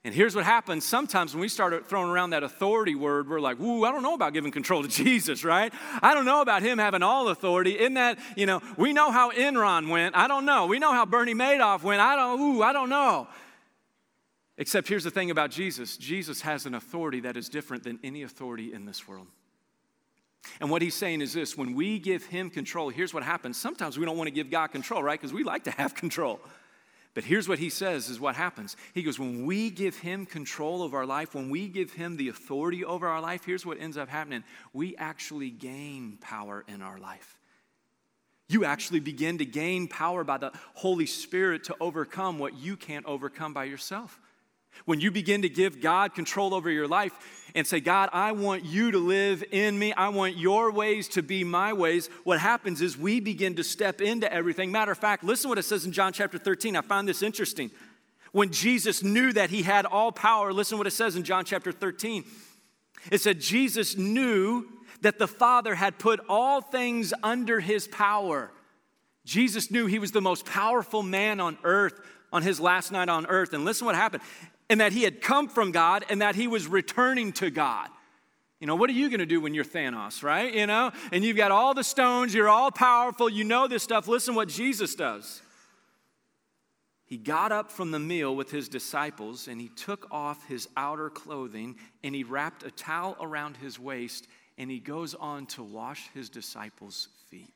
And 0.05 0.15
here's 0.15 0.35
what 0.35 0.45
happens 0.45 0.85
sometimes 0.87 1.35
when 1.35 1.41
we 1.41 1.49
start 1.49 1.87
throwing 1.89 2.09
around 2.09 2.31
that 2.31 2.43
authority 2.43 2.95
word, 2.95 3.29
we're 3.29 3.41
like, 3.41 3.61
ooh, 3.61 3.85
I 3.85 3.91
don't 3.91 4.03
know 4.03 4.15
about 4.15 4.33
giving 4.33 4.53
control 4.53 4.83
to 4.83 4.89
Jesus, 5.05 5.45
right? 5.45 5.73
I 6.03 6.15
don't 6.15 6.25
know 6.25 6.41
about 6.41 6.63
him 6.63 6.79
having 6.79 7.03
all 7.03 7.29
authority. 7.29 7.79
In 7.79 7.95
that, 7.95 8.19
you 8.37 8.47
know, 8.47 8.63
we 8.77 8.93
know 8.93 9.11
how 9.11 9.33
Enron 9.33 9.89
went. 9.89 10.17
I 10.17 10.29
don't 10.29 10.45
know. 10.45 10.67
We 10.67 10.79
know 10.79 10.93
how 10.93 11.05
Bernie 11.05 11.35
Madoff 11.35 11.83
went. 11.83 12.01
I 12.01 12.17
don't, 12.17 12.41
ooh, 12.41 12.63
I 12.63 12.73
don't 12.73 12.89
know. 12.89 13.29
Except 14.59 14.89
here's 14.89 15.05
the 15.05 15.11
thing 15.11 15.31
about 15.31 15.51
Jesus 15.51 15.97
Jesus 15.97 16.43
has 16.43 16.67
an 16.67 16.75
authority 16.75 17.21
that 17.21 17.37
is 17.37 17.49
different 17.49 17.85
than 17.85 17.99
any 18.05 18.23
authority 18.25 18.73
in 18.73 18.85
this 18.85 19.09
world. 19.09 19.29
And 20.61 20.71
what 20.71 20.83
he's 20.83 20.95
saying 20.95 21.21
is 21.21 21.33
this 21.33 21.57
when 21.57 21.75
we 21.75 21.99
give 21.99 22.27
him 22.27 22.51
control, 22.51 22.91
here's 22.91 23.15
what 23.15 23.23
happens. 23.23 23.57
Sometimes 23.57 23.99
we 23.99 24.05
don't 24.05 24.17
want 24.17 24.27
to 24.27 24.35
give 24.35 24.51
God 24.51 24.69
control, 24.69 25.03
right? 25.03 25.19
Because 25.19 25.33
we 25.33 25.45
like 25.45 25.65
to 25.65 25.71
have 25.71 25.95
control. 25.95 26.41
But 27.15 27.25
here's 27.25 27.49
what 27.49 27.59
he 27.59 27.71
says 27.71 28.11
is 28.11 28.21
what 28.21 28.37
happens. 28.37 28.77
He 28.95 29.03
goes, 29.03 29.19
when 29.19 29.47
we 29.47 29.71
give 29.71 29.97
him 29.97 30.27
control 30.27 30.83
of 30.83 30.95
our 30.95 31.07
life, 31.07 31.35
when 31.35 31.51
we 31.51 31.67
give 31.69 31.93
him 31.93 32.17
the 32.17 32.29
authority 32.29 32.85
over 32.85 33.09
our 33.09 33.21
life, 33.21 33.45
here's 33.45 33.67
what 33.67 33.81
ends 33.81 33.97
up 33.97 34.09
happening. 34.09 34.45
We 34.73 34.97
actually 34.97 35.51
gain 35.51 36.19
power 36.21 36.65
in 36.69 36.83
our 36.83 36.99
life. 36.99 37.39
You 38.49 38.65
actually 38.65 39.01
begin 39.01 39.39
to 39.39 39.45
gain 39.45 39.89
power 39.89 40.23
by 40.23 40.39
the 40.39 40.53
Holy 40.75 41.07
Spirit 41.07 41.65
to 41.65 41.77
overcome 41.81 42.39
what 42.39 42.57
you 42.57 42.77
can't 42.77 43.05
overcome 43.07 43.53
by 43.53 43.65
yourself. 43.65 44.21
When 44.85 45.01
you 45.01 45.11
begin 45.11 45.43
to 45.43 45.49
give 45.49 45.81
God 45.81 46.15
control 46.15 46.55
over 46.55 46.71
your 46.71 46.89
life 46.89 47.13
and 47.55 47.67
say, 47.67 47.81
God, 47.81 48.11
I 48.13 48.33
want 48.33 48.65
you 48.65 48.91
to 48.93 48.99
live 48.99 49.45
in 49.51 49.79
me, 49.79 49.93
I 49.93 50.09
want 50.09 50.37
your 50.37 50.71
ways 50.71 51.09
to 51.09 51.23
be 51.23 51.45
my 51.45 51.73
ways, 51.73 52.09
what 52.25 52.39
happens 52.39 52.81
is 52.81 52.97
we 52.97 53.21
begin 53.21 53.57
to 53.57 53.65
step 53.65 54.01
into 54.01 54.33
everything. 54.33 54.71
Matter 54.71 54.93
of 54.93 54.99
fact, 54.99 55.25
listen 55.25 55.49
what 55.49 55.59
it 55.59 55.65
says 55.65 55.85
in 55.85 55.93
John 55.93 56.13
chapter 56.13 56.39
13. 56.39 56.77
I 56.77 56.83
find 56.83 57.09
this 57.09 57.23
interesting. 57.23 57.71
When 58.33 58.53
Jesus 58.53 59.03
knew 59.03 59.33
that 59.33 59.51
he 59.51 59.63
had 59.63 59.87
all 59.87 60.13
power, 60.13 60.53
listen 60.53 60.79
what 60.79 60.87
it 60.87 60.93
says 60.93 61.17
in 61.17 61.25
John 61.25 61.45
chapter 61.45 61.73
13. 61.73 62.25
It 63.11 63.21
said, 63.21 63.41
Jesus 63.41 63.97
knew 63.97 64.67
that 65.01 65.19
the 65.19 65.29
Father 65.29 65.75
had 65.75 65.99
put 65.99 66.21
all 66.29 66.61
things 66.61 67.15
under 67.23 67.61
his 67.61 67.87
power. 67.89 68.51
Jesus 69.25 69.71
knew 69.71 69.87
he 69.87 69.99
was 69.99 70.13
the 70.13 70.21
most 70.21 70.45
powerful 70.45 71.03
man 71.03 71.41
on 71.41 71.59
earth 71.65 72.01
on 72.33 72.43
his 72.43 72.61
last 72.61 72.93
night 72.93 73.09
on 73.09 73.27
earth. 73.27 73.53
And 73.53 73.65
listen 73.65 73.87
what 73.87 73.95
happened 73.95 74.23
and 74.71 74.81
that 74.81 74.93
he 74.93 75.03
had 75.03 75.21
come 75.21 75.49
from 75.49 75.73
God 75.73 76.05
and 76.09 76.21
that 76.23 76.35
he 76.35 76.47
was 76.47 76.67
returning 76.67 77.33
to 77.35 77.51
God. 77.51 77.89
You 78.61 78.67
know, 78.67 78.75
what 78.75 78.91
are 78.91 78.95
you 78.95 79.09
going 79.09 79.21
to 79.21 79.27
do 79.27 79.41
when 79.41 79.55
you're 79.55 79.65
Thanos, 79.65 80.23
right? 80.23 80.53
You 80.53 80.67
know, 80.67 80.91
and 81.13 81.23
you've 81.23 81.37
got 81.37 81.53
all 81.53 81.75
the 81.75 81.85
stones, 81.85 82.35
you're 82.35 82.49
all 82.49 82.71
powerful, 82.71 83.29
you 83.29 83.45
know 83.45 83.69
this 83.69 83.83
stuff. 83.83 84.09
Listen 84.09 84.35
what 84.35 84.49
Jesus 84.49 84.95
does. 84.95 85.43
He 87.07 87.17
got 87.17 87.53
up 87.53 87.71
from 87.71 87.91
the 87.91 87.99
meal 87.99 88.37
with 88.37 88.51
his 88.51 88.69
disciples 88.69 89.49
and 89.49 89.61
he 89.61 89.69
took 89.69 90.07
off 90.11 90.47
his 90.47 90.69
outer 90.77 91.09
clothing 91.09 91.77
and 92.05 92.15
he 92.15 92.23
wrapped 92.23 92.65
a 92.65 92.71
towel 92.71 93.17
around 93.21 93.57
his 93.57 93.79
waist 93.79 94.27
and 94.59 94.71
he 94.71 94.79
goes 94.79 95.15
on 95.15 95.47
to 95.47 95.63
wash 95.63 96.11
his 96.13 96.29
disciples' 96.29 97.09
feet. 97.31 97.55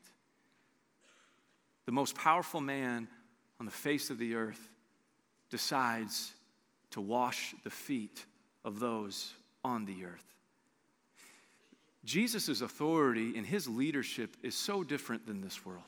The 1.84 1.92
most 1.92 2.14
powerful 2.14 2.60
man 2.60 3.08
on 3.58 3.66
the 3.66 3.72
face 3.72 4.08
of 4.08 4.18
the 4.18 4.36
earth 4.36 4.70
decides 5.50 6.32
to 6.92 7.00
wash 7.00 7.54
the 7.64 7.70
feet 7.70 8.24
of 8.64 8.80
those 8.80 9.32
on 9.64 9.84
the 9.84 10.04
earth. 10.04 10.24
Jesus' 12.04 12.60
authority 12.60 13.36
and 13.36 13.46
his 13.46 13.68
leadership 13.68 14.36
is 14.42 14.54
so 14.54 14.82
different 14.82 15.26
than 15.26 15.40
this 15.40 15.64
world. 15.64 15.84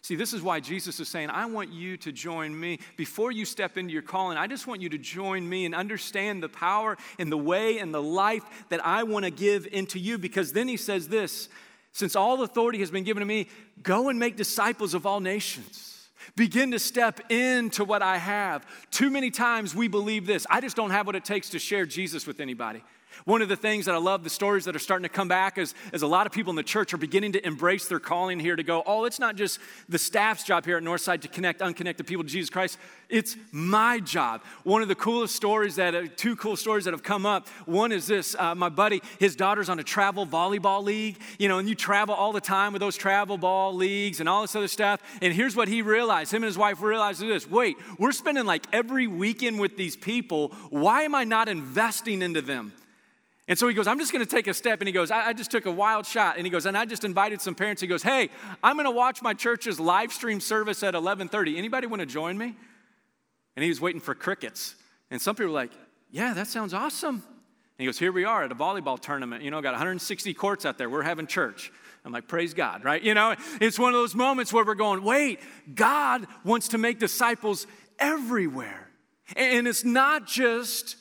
See, 0.00 0.16
this 0.16 0.32
is 0.32 0.42
why 0.42 0.58
Jesus 0.58 0.98
is 0.98 1.08
saying, 1.08 1.30
I 1.30 1.46
want 1.46 1.72
you 1.72 1.96
to 1.98 2.10
join 2.10 2.58
me. 2.58 2.80
Before 2.96 3.30
you 3.30 3.44
step 3.44 3.78
into 3.78 3.92
your 3.92 4.02
calling, 4.02 4.36
I 4.36 4.48
just 4.48 4.66
want 4.66 4.80
you 4.80 4.88
to 4.88 4.98
join 4.98 5.48
me 5.48 5.64
and 5.64 5.74
understand 5.74 6.42
the 6.42 6.48
power 6.48 6.96
and 7.20 7.30
the 7.30 7.38
way 7.38 7.78
and 7.78 7.94
the 7.94 8.02
life 8.02 8.42
that 8.70 8.84
I 8.84 9.04
want 9.04 9.24
to 9.26 9.30
give 9.30 9.68
into 9.70 10.00
you. 10.00 10.18
Because 10.18 10.52
then 10.52 10.66
he 10.66 10.76
says 10.76 11.06
this 11.06 11.48
since 11.92 12.16
all 12.16 12.42
authority 12.42 12.78
has 12.78 12.90
been 12.90 13.04
given 13.04 13.20
to 13.20 13.26
me, 13.26 13.48
go 13.82 14.08
and 14.08 14.18
make 14.18 14.36
disciples 14.36 14.94
of 14.94 15.06
all 15.06 15.20
nations. 15.20 15.91
Begin 16.36 16.70
to 16.72 16.78
step 16.78 17.20
into 17.30 17.84
what 17.84 18.02
I 18.02 18.18
have. 18.18 18.66
Too 18.90 19.10
many 19.10 19.30
times 19.30 19.74
we 19.74 19.88
believe 19.88 20.26
this 20.26 20.46
I 20.50 20.60
just 20.60 20.76
don't 20.76 20.90
have 20.90 21.06
what 21.06 21.16
it 21.16 21.24
takes 21.24 21.50
to 21.50 21.58
share 21.58 21.86
Jesus 21.86 22.26
with 22.26 22.40
anybody. 22.40 22.82
One 23.24 23.42
of 23.42 23.48
the 23.48 23.56
things 23.56 23.86
that 23.86 23.94
I 23.94 23.98
love, 23.98 24.24
the 24.24 24.30
stories 24.30 24.64
that 24.64 24.76
are 24.76 24.80
starting 24.80 25.04
to 25.04 25.08
come 25.08 25.28
back, 25.28 25.58
is, 25.58 25.74
is 25.92 26.02
a 26.02 26.06
lot 26.06 26.26
of 26.26 26.32
people 26.32 26.50
in 26.50 26.56
the 26.56 26.62
church 26.62 26.92
are 26.94 26.98
beginning 26.98 27.32
to 27.32 27.46
embrace 27.46 27.88
their 27.88 28.00
calling 28.00 28.40
here 28.40 28.56
to 28.56 28.62
go, 28.62 28.82
oh, 28.86 29.04
it's 29.04 29.18
not 29.18 29.36
just 29.36 29.58
the 29.88 29.98
staff's 29.98 30.44
job 30.44 30.64
here 30.64 30.76
at 30.76 30.82
Northside 30.82 31.20
to 31.22 31.28
connect 31.28 31.62
unconnected 31.62 32.06
people 32.06 32.24
to 32.24 32.30
Jesus 32.30 32.50
Christ. 32.50 32.78
It's 33.08 33.36
my 33.50 34.00
job. 34.00 34.42
One 34.64 34.82
of 34.82 34.88
the 34.88 34.94
coolest 34.94 35.36
stories 35.36 35.76
that, 35.76 35.94
uh, 35.94 36.06
two 36.16 36.34
cool 36.36 36.56
stories 36.56 36.84
that 36.86 36.92
have 36.92 37.02
come 37.02 37.26
up. 37.26 37.48
One 37.66 37.92
is 37.92 38.06
this 38.06 38.34
uh, 38.38 38.54
my 38.54 38.70
buddy, 38.70 39.02
his 39.18 39.36
daughter's 39.36 39.68
on 39.68 39.78
a 39.78 39.84
travel 39.84 40.26
volleyball 40.26 40.82
league, 40.82 41.18
you 41.38 41.48
know, 41.48 41.58
and 41.58 41.68
you 41.68 41.74
travel 41.74 42.14
all 42.14 42.32
the 42.32 42.40
time 42.40 42.72
with 42.72 42.80
those 42.80 42.96
travel 42.96 43.36
ball 43.36 43.74
leagues 43.74 44.20
and 44.20 44.28
all 44.28 44.42
this 44.42 44.56
other 44.56 44.68
stuff. 44.68 45.00
And 45.20 45.32
here's 45.32 45.54
what 45.54 45.68
he 45.68 45.82
realized 45.82 46.32
him 46.32 46.42
and 46.42 46.46
his 46.48 46.58
wife 46.58 46.80
realized 46.80 47.20
this 47.20 47.48
wait, 47.48 47.76
we're 47.98 48.12
spending 48.12 48.46
like 48.46 48.66
every 48.72 49.06
weekend 49.06 49.60
with 49.60 49.76
these 49.76 49.96
people. 49.96 50.48
Why 50.70 51.02
am 51.02 51.14
I 51.14 51.24
not 51.24 51.48
investing 51.48 52.22
into 52.22 52.40
them? 52.40 52.72
And 53.48 53.58
so 53.58 53.66
he 53.66 53.74
goes, 53.74 53.86
I'm 53.86 53.98
just 53.98 54.12
going 54.12 54.24
to 54.24 54.30
take 54.30 54.46
a 54.46 54.54
step. 54.54 54.80
And 54.80 54.88
he 54.88 54.92
goes, 54.92 55.10
I, 55.10 55.28
I, 55.28 55.32
just 55.32 55.50
took 55.50 55.66
a 55.66 55.70
wild 55.70 56.06
shot. 56.06 56.36
And 56.36 56.46
he 56.46 56.50
goes, 56.50 56.64
and 56.64 56.78
I 56.78 56.84
just 56.84 57.04
invited 57.04 57.40
some 57.40 57.56
parents. 57.56 57.82
He 57.82 57.88
goes, 57.88 58.02
hey, 58.02 58.30
I'm 58.62 58.76
going 58.76 58.84
to 58.84 58.92
watch 58.92 59.20
my 59.20 59.34
church's 59.34 59.80
live 59.80 60.12
stream 60.12 60.40
service 60.40 60.82
at 60.82 60.94
11:30. 60.94 61.58
Anybody 61.58 61.88
want 61.88 62.00
to 62.00 62.06
join 62.06 62.38
me? 62.38 62.54
And 63.56 63.62
he 63.62 63.68
was 63.68 63.80
waiting 63.80 64.00
for 64.00 64.14
crickets. 64.14 64.76
And 65.10 65.20
some 65.20 65.34
people 65.34 65.52
were 65.52 65.58
like, 65.58 65.72
yeah, 66.10 66.34
that 66.34 66.46
sounds 66.46 66.72
awesome. 66.72 67.16
And 67.16 67.24
he 67.78 67.86
goes, 67.86 67.98
here 67.98 68.12
we 68.12 68.24
are 68.24 68.44
at 68.44 68.52
a 68.52 68.54
volleyball 68.54 68.98
tournament. 68.98 69.42
You 69.42 69.50
know, 69.50 69.60
got 69.60 69.72
160 69.72 70.32
courts 70.34 70.64
out 70.64 70.78
there. 70.78 70.88
We're 70.88 71.02
having 71.02 71.26
church. 71.26 71.72
I'm 72.04 72.12
like, 72.12 72.28
praise 72.28 72.54
God, 72.54 72.84
right? 72.84 73.02
You 73.02 73.14
know, 73.14 73.34
it's 73.60 73.78
one 73.78 73.94
of 73.94 74.00
those 74.00 74.14
moments 74.14 74.52
where 74.52 74.64
we're 74.64 74.74
going, 74.74 75.02
wait, 75.02 75.40
God 75.74 76.26
wants 76.44 76.68
to 76.68 76.78
make 76.78 76.98
disciples 76.98 77.66
everywhere. 77.98 78.88
And 79.36 79.68
it's 79.68 79.84
not 79.84 80.26
just 80.26 80.96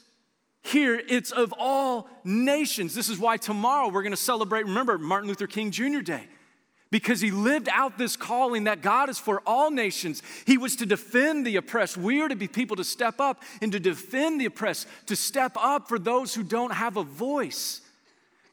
here, 0.62 1.02
it's 1.10 1.32
of 1.32 1.54
all 1.58 2.08
nations. 2.24 2.94
This 2.94 3.10
is 3.10 3.18
why 3.18 3.38
tomorrow 3.38 3.90
we're 3.90 4.04
going 4.04 4.12
to 4.12 4.18
celebrate, 4.18 4.66
remember, 4.66 4.98
Martin 4.98 5.28
Luther 5.28 5.48
King 5.48 5.72
Jr. 5.72 6.00
Day. 6.00 6.28
Because 6.92 7.22
he 7.22 7.32
lived 7.32 7.70
out 7.72 7.98
this 7.98 8.18
calling 8.18 8.66
that 8.66 8.82
God 8.82 9.10
is 9.10 9.18
for 9.18 9.42
all 9.46 9.72
nations. 9.72 10.22
He 10.46 10.58
was 10.58 10.76
to 10.76 10.86
defend 10.86 11.48
the 11.48 11.56
oppressed. 11.56 11.96
We 11.96 12.22
are 12.22 12.28
to 12.28 12.36
be 12.36 12.50
people 12.50 12.76
to 12.76 12.84
step 12.84 13.20
up 13.20 13.42
and 13.62 13.72
to 13.72 13.80
defend 13.80 14.42
the 14.42 14.46
oppressed, 14.46 14.88
to 15.08 15.16
step 15.16 15.54
up 15.58 15.88
for 15.88 15.98
those 15.98 16.36
who 16.36 16.44
don't 16.44 16.74
have 16.74 16.98
a 16.98 17.04
voice. 17.04 17.82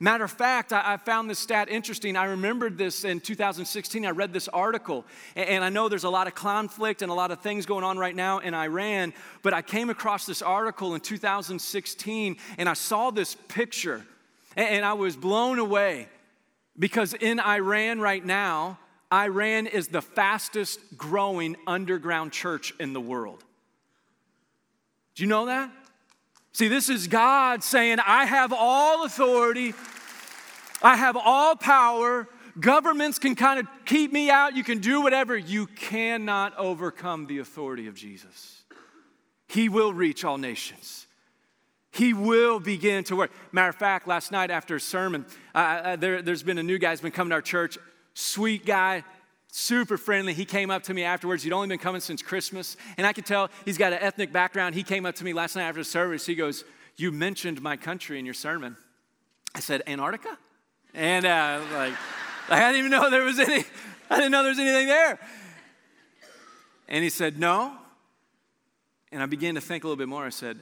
Matter 0.01 0.25
of 0.25 0.31
fact, 0.31 0.73
I, 0.73 0.95
I, 0.95 0.97
found 0.97 1.29
this 1.29 1.41
stat 1.41 1.69
interesting. 1.69 2.15
I 2.17 2.27
remembered 2.27 2.79
this 2.79 3.03
in 3.03 3.19
2016. 3.19 4.07
I 4.07 4.11
read 4.11 4.33
this 4.33 4.47
article, 4.47 5.05
and, 5.35 5.49
and 5.49 5.65
I 5.65 5.71
know 5.71 5.89
there's 5.89 6.05
a 6.05 6.11
lot 6.11 6.29
of 6.29 6.37
conflict 6.37 7.03
and 7.03 7.11
a 7.11 7.15
lot 7.15 7.33
of 7.33 7.41
things 7.41 7.67
going 7.67 7.83
on 7.83 7.99
right 7.99 8.15
now 8.15 8.39
in 8.39 8.55
Iran, 8.55 9.13
but 9.43 9.53
I 9.53 9.63
came 9.63 9.91
across 9.91 10.25
this 10.25 10.41
article 10.41 10.95
in 10.95 11.01
2016 11.01 12.37
and 12.59 12.69
I 12.69 12.75
saw 12.75 13.11
this 13.11 13.35
picture, 13.49 14.07
and, 14.57 14.69
and 14.69 14.85
I 14.85 14.93
was 14.93 15.17
blown 15.17 15.59
away 15.59 16.09
because 16.79 17.13
in 17.15 17.41
Iran 17.41 18.01
right 18.01 18.25
now, 18.25 18.79
Iran 19.13 19.67
is 19.67 19.89
the 19.89 20.03
fastest 20.03 20.79
growing 20.97 21.57
underground 21.67 22.31
church 22.31 22.73
in 22.79 22.93
the 22.93 23.01
world. 23.01 23.43
Do 25.17 25.25
you 25.25 25.29
know 25.29 25.47
that? 25.47 25.73
See, 26.53 26.69
this 26.69 26.89
is 26.89 27.07
God 27.07 27.63
saying, 27.63 27.99
I 28.05 28.25
have 28.25 28.53
all 28.53 29.05
authority, 29.05 29.75
I 30.83 30.97
have 30.97 31.17
all 31.17 31.57
power. 31.57 32.29
Governments 32.59 33.21
can 33.21 33.37
kind 33.37 33.61
of 33.61 33.69
keep 33.85 34.13
me 34.13 34.31
out, 34.31 34.57
you 34.57 34.65
can 34.65 34.79
do 34.79 35.01
whatever. 35.01 35.37
You 35.37 35.67
cannot 35.67 36.57
overcome 36.59 37.27
the 37.27 37.39
authority 37.39 37.87
of 37.87 37.95
Jesus. 37.95 38.65
He 39.47 39.69
will 39.69 39.93
reach 39.93 40.25
all 40.25 40.39
nations. 40.39 41.07
He 41.91 42.13
will 42.13 42.61
begin 42.61 43.05
to 43.05 43.17
work. 43.17 43.31
Matter 43.53 43.71
of 43.71 43.77
fact, 43.77 44.07
last 44.07 44.31
night 44.31 44.51
after 44.51 44.77
a 44.77 44.81
sermon, 44.81 45.25
uh, 45.55 45.59
uh 45.59 45.97
there, 45.97 46.23
has 46.23 46.43
been 46.43 46.59
a 46.59 46.63
new 46.63 46.79
guy 46.79 46.91
who's 46.91 47.01
been 47.01 47.13
coming 47.13 47.31
to 47.31 47.37
our 47.37 47.43
church. 47.43 47.79
Sweet 48.15 48.67
guy, 48.67 49.05
super 49.59 49.99
friendly. 49.99 50.33
He 50.33 50.45
came 50.45 50.71
up 50.71 50.85
to 50.85 50.95
me 50.95 51.03
afterwards. 51.03 51.43
He'd 51.43 51.53
only 51.53 51.69
been 51.69 51.79
coming 51.79 52.01
since 52.01 52.23
Christmas. 52.23 52.77
And 52.97 53.07
I 53.07 53.13
could 53.13 53.27
tell 53.27 53.51
he's 53.65 53.77
got 53.77 53.93
an 53.93 53.99
ethnic 54.01 54.33
background. 54.33 54.75
He 54.75 54.83
came 54.83 55.05
up 55.05 55.17
to 55.17 55.25
me 55.25 55.33
last 55.33 55.57
night 55.57 55.65
after 55.65 55.81
the 55.81 55.85
service. 55.85 56.25
He 56.25 56.35
goes, 56.35 56.65
You 56.97 57.11
mentioned 57.11 57.61
my 57.61 57.77
country 57.77 58.19
in 58.19 58.25
your 58.25 58.35
sermon. 58.35 58.77
I 59.55 59.61
said, 59.61 59.83
Antarctica? 59.87 60.39
And 60.95 61.27
uh, 61.27 61.61
like, 61.73 61.95
I 62.49 62.73
didn't 62.73 62.87
even 62.87 62.91
know 62.91 63.11
there 63.11 63.25
was 63.25 63.39
any, 63.39 63.65
I 64.09 64.17
didn't 64.17 64.33
know 64.33 64.43
there 64.43 64.51
was 64.51 64.59
anything 64.59 64.87
there. 64.87 65.19
And 66.89 67.03
he 67.03 67.11
said, 67.11 67.39
No. 67.39 67.73
And 69.11 69.23
I 69.23 69.27
began 69.27 69.55
to 69.57 69.61
think 69.61 69.85
a 69.85 69.87
little 69.87 69.99
bit 69.99 70.09
more. 70.09 70.25
I 70.25 70.31
said, 70.31 70.59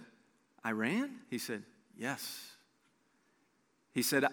Iran? 0.65 1.11
He 1.31 1.39
said, 1.39 1.63
Yes. 1.99 2.53
He 3.93 4.03
said, 4.03 4.27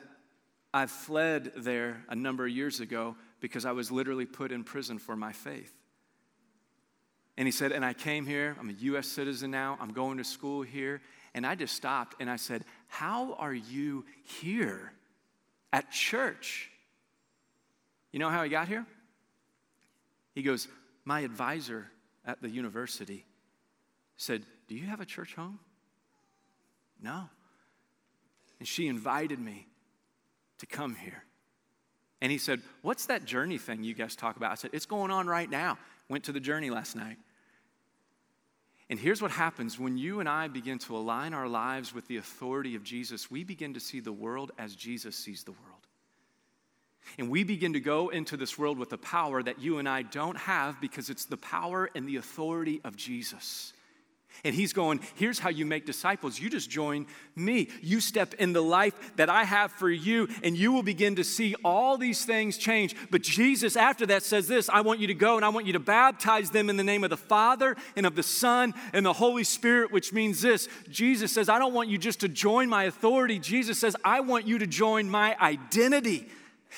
I 0.74 0.88
fled 0.88 1.52
there 1.56 2.04
a 2.10 2.16
number 2.16 2.46
of 2.46 2.52
years 2.52 2.80
ago 2.80 3.16
because 3.44 3.66
I 3.66 3.74
was 3.74 3.92
literally 3.92 4.26
put 4.26 4.54
in 4.54 4.64
prison 4.64 4.98
for 4.98 5.18
my 5.18 5.34
faith. 5.34 5.76
And 7.36 7.46
he 7.46 7.52
said, 7.52 7.74
and 7.74 7.84
I 7.84 7.92
came 7.92 8.26
here, 8.26 8.56
I'm 8.58 8.70
a 8.70 8.74
US 8.94 9.06
citizen 9.06 9.52
now, 9.52 9.78
I'm 9.82 9.92
going 9.92 10.18
to 10.20 10.24
school 10.24 10.62
here. 10.62 11.02
And 11.34 11.46
I 11.46 11.54
just 11.56 11.76
stopped 11.76 12.16
and 12.22 12.30
I 12.30 12.38
said, 12.38 12.64
How 12.88 13.34
are 13.34 13.54
you 13.54 14.06
here 14.24 14.94
at 15.74 15.92
church? 15.92 16.72
You 18.14 18.20
know 18.20 18.30
how 18.30 18.44
he 18.44 18.50
got 18.50 18.70
here? 18.70 18.86
He 20.36 20.42
goes, 20.42 20.70
My 21.04 21.20
advisor 21.20 21.92
at 22.26 22.42
the 22.42 22.50
university 22.50 23.26
said, 24.16 24.44
Do 24.70 24.76
you 24.76 24.86
have 24.86 25.02
a 25.02 25.06
church 25.06 25.36
home? 25.36 25.60
No. 27.02 27.26
And 28.60 28.68
she 28.70 28.88
invited 28.88 29.40
me 29.40 29.68
to 30.60 30.66
come 30.66 30.96
here. 30.96 31.26
And 32.24 32.32
he 32.32 32.38
said, 32.38 32.62
What's 32.82 33.06
that 33.08 33.26
journey 33.26 33.58
thing 33.58 33.84
you 33.84 33.94
guys 33.94 34.16
talk 34.16 34.38
about? 34.38 34.52
I 34.52 34.56
said, 34.56 34.72
It's 34.74 34.86
going 34.88 35.12
on 35.12 35.28
right 35.28 35.50
now. 35.50 35.78
Went 36.10 36.24
to 36.24 36.32
the 36.32 36.40
journey 36.40 36.70
last 36.70 36.96
night. 36.96 37.18
And 38.90 38.98
here's 38.98 39.22
what 39.22 39.32
happens 39.32 39.78
when 39.78 39.98
you 39.98 40.22
and 40.22 40.30
I 40.30 40.48
begin 40.48 40.80
to 40.80 40.96
align 40.96 41.34
our 41.34 41.50
lives 41.50 41.94
with 41.94 42.08
the 42.08 42.18
authority 42.18 42.76
of 42.76 42.84
Jesus, 42.84 43.30
we 43.30 43.44
begin 43.44 43.74
to 43.74 43.80
see 43.80 44.00
the 44.00 44.14
world 44.14 44.52
as 44.58 44.74
Jesus 44.76 45.18
sees 45.18 45.44
the 45.44 45.52
world. 45.52 45.88
And 47.18 47.30
we 47.30 47.44
begin 47.44 47.74
to 47.74 47.82
go 47.82 48.08
into 48.08 48.38
this 48.38 48.58
world 48.58 48.78
with 48.78 48.94
a 48.94 48.98
power 48.98 49.44
that 49.44 49.60
you 49.60 49.80
and 49.80 49.90
I 49.90 50.04
don't 50.04 50.38
have 50.38 50.80
because 50.80 51.10
it's 51.10 51.26
the 51.26 51.38
power 51.38 51.90
and 51.94 52.08
the 52.08 52.16
authority 52.16 52.80
of 52.86 52.96
Jesus. 52.96 53.73
And 54.44 54.54
he's 54.54 54.74
going, 54.74 55.00
here's 55.16 55.40
how 55.40 55.50
you 55.50 55.66
make 55.66 55.86
disciples. 55.86 56.38
You 56.38 56.50
just 56.50 56.70
join 56.70 57.08
me. 57.36 57.70
You 57.82 58.02
step 58.02 58.34
in 58.36 58.52
the 58.52 58.62
life 58.62 59.16
that 59.16 59.30
I 59.30 59.46
have 59.46 59.72
for 59.72 59.90
you, 59.90 60.28
and 60.44 60.58
you 60.58 60.74
will 60.74 60.84
begin 60.84 61.16
to 61.16 61.24
see 61.24 61.56
all 61.64 61.98
these 61.98 62.26
things 62.26 62.58
change. 62.58 62.96
But 63.10 63.22
Jesus, 63.22 63.78
after 63.78 64.06
that, 64.08 64.24
says 64.24 64.48
this 64.48 64.70
I 64.70 64.82
want 64.82 65.00
you 65.00 65.08
to 65.08 65.14
go 65.14 65.38
and 65.38 65.46
I 65.46 65.50
want 65.50 65.66
you 65.66 65.74
to 65.74 65.80
baptize 65.80 66.50
them 66.50 66.70
in 66.70 66.76
the 66.76 66.84
name 66.84 67.04
of 67.04 67.10
the 67.10 67.18
Father 67.18 67.78
and 67.96 68.06
of 68.06 68.16
the 68.16 68.24
Son 68.24 68.74
and 68.92 69.06
the 69.06 69.14
Holy 69.14 69.46
Spirit, 69.46 69.92
which 69.92 70.12
means 70.12 70.42
this 70.42 70.68
Jesus 70.90 71.32
says, 71.32 71.48
I 71.48 71.58
don't 71.58 71.74
want 71.74 71.90
you 71.90 71.98
just 71.98 72.20
to 72.22 72.28
join 72.28 72.70
my 72.70 72.84
authority. 72.86 73.40
Jesus 73.40 73.80
says, 73.80 73.96
I 74.04 74.20
want 74.20 74.46
you 74.46 74.60
to 74.60 74.68
join 74.68 75.10
my 75.10 75.38
identity. 75.40 76.28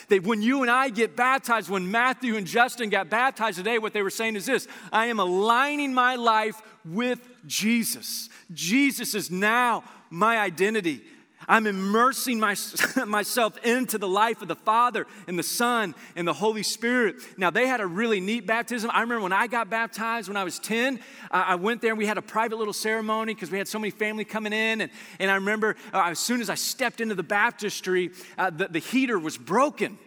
That 0.10 0.24
when 0.24 0.42
you 0.42 0.62
and 0.62 0.70
I 0.70 0.90
get 0.90 1.16
baptized, 1.16 1.70
when 1.70 1.90
Matthew 1.90 2.36
and 2.36 2.46
Justin 2.46 2.90
got 2.90 3.10
baptized 3.10 3.58
today, 3.58 3.80
what 3.80 3.94
they 3.94 4.02
were 4.02 4.10
saying 4.10 4.36
is 4.36 4.46
this 4.46 4.68
I 4.92 5.08
am 5.08 5.20
aligning 5.20 5.94
my 5.94 6.16
life 6.16 6.62
with 6.84 7.20
Jesus. 7.48 8.30
Jesus 8.54 9.16
is 9.16 9.32
now 9.32 9.84
my 10.10 10.38
identity. 10.38 11.02
I'm 11.48 11.68
immersing 11.68 12.40
my, 12.40 12.56
myself 13.06 13.58
into 13.64 13.98
the 13.98 14.08
life 14.08 14.42
of 14.42 14.48
the 14.48 14.56
Father 14.56 15.06
and 15.28 15.38
the 15.38 15.44
Son 15.44 15.94
and 16.16 16.28
the 16.28 16.34
Holy 16.34 16.64
Spirit. 16.64 17.18
Now, 17.38 17.50
they 17.50 17.68
had 17.68 17.82
a 17.82 17.88
really 17.88 18.20
neat 18.20 18.48
baptism. 18.48 18.90
I 18.94 19.02
remember 19.02 19.24
when 19.24 19.34
I 19.34 19.48
got 19.48 19.70
baptized 19.70 20.28
when 20.28 20.38
I 20.38 20.44
was 20.44 20.60
10, 20.60 21.00
uh, 21.32 21.44
I 21.48 21.56
went 21.56 21.82
there 21.82 21.92
and 21.92 21.98
we 21.98 22.06
had 22.06 22.18
a 22.18 22.22
private 22.22 22.58
little 22.58 22.74
ceremony 22.74 23.34
because 23.34 23.52
we 23.52 23.58
had 23.58 23.68
so 23.68 23.80
many 23.80 23.92
family 23.92 24.26
coming 24.26 24.54
in. 24.54 24.82
And, 24.82 24.92
and 25.20 25.30
I 25.30 25.36
remember 25.36 25.76
uh, 25.94 26.04
as 26.06 26.20
soon 26.20 26.42
as 26.42 26.50
I 26.50 26.56
stepped 26.56 27.02
into 27.02 27.16
the 27.16 27.24
baptistry, 27.24 28.12
uh, 28.38 28.50
the, 28.50 28.68
the 28.68 28.80
heater 28.80 29.20
was 29.20 29.38
broken 29.38 29.98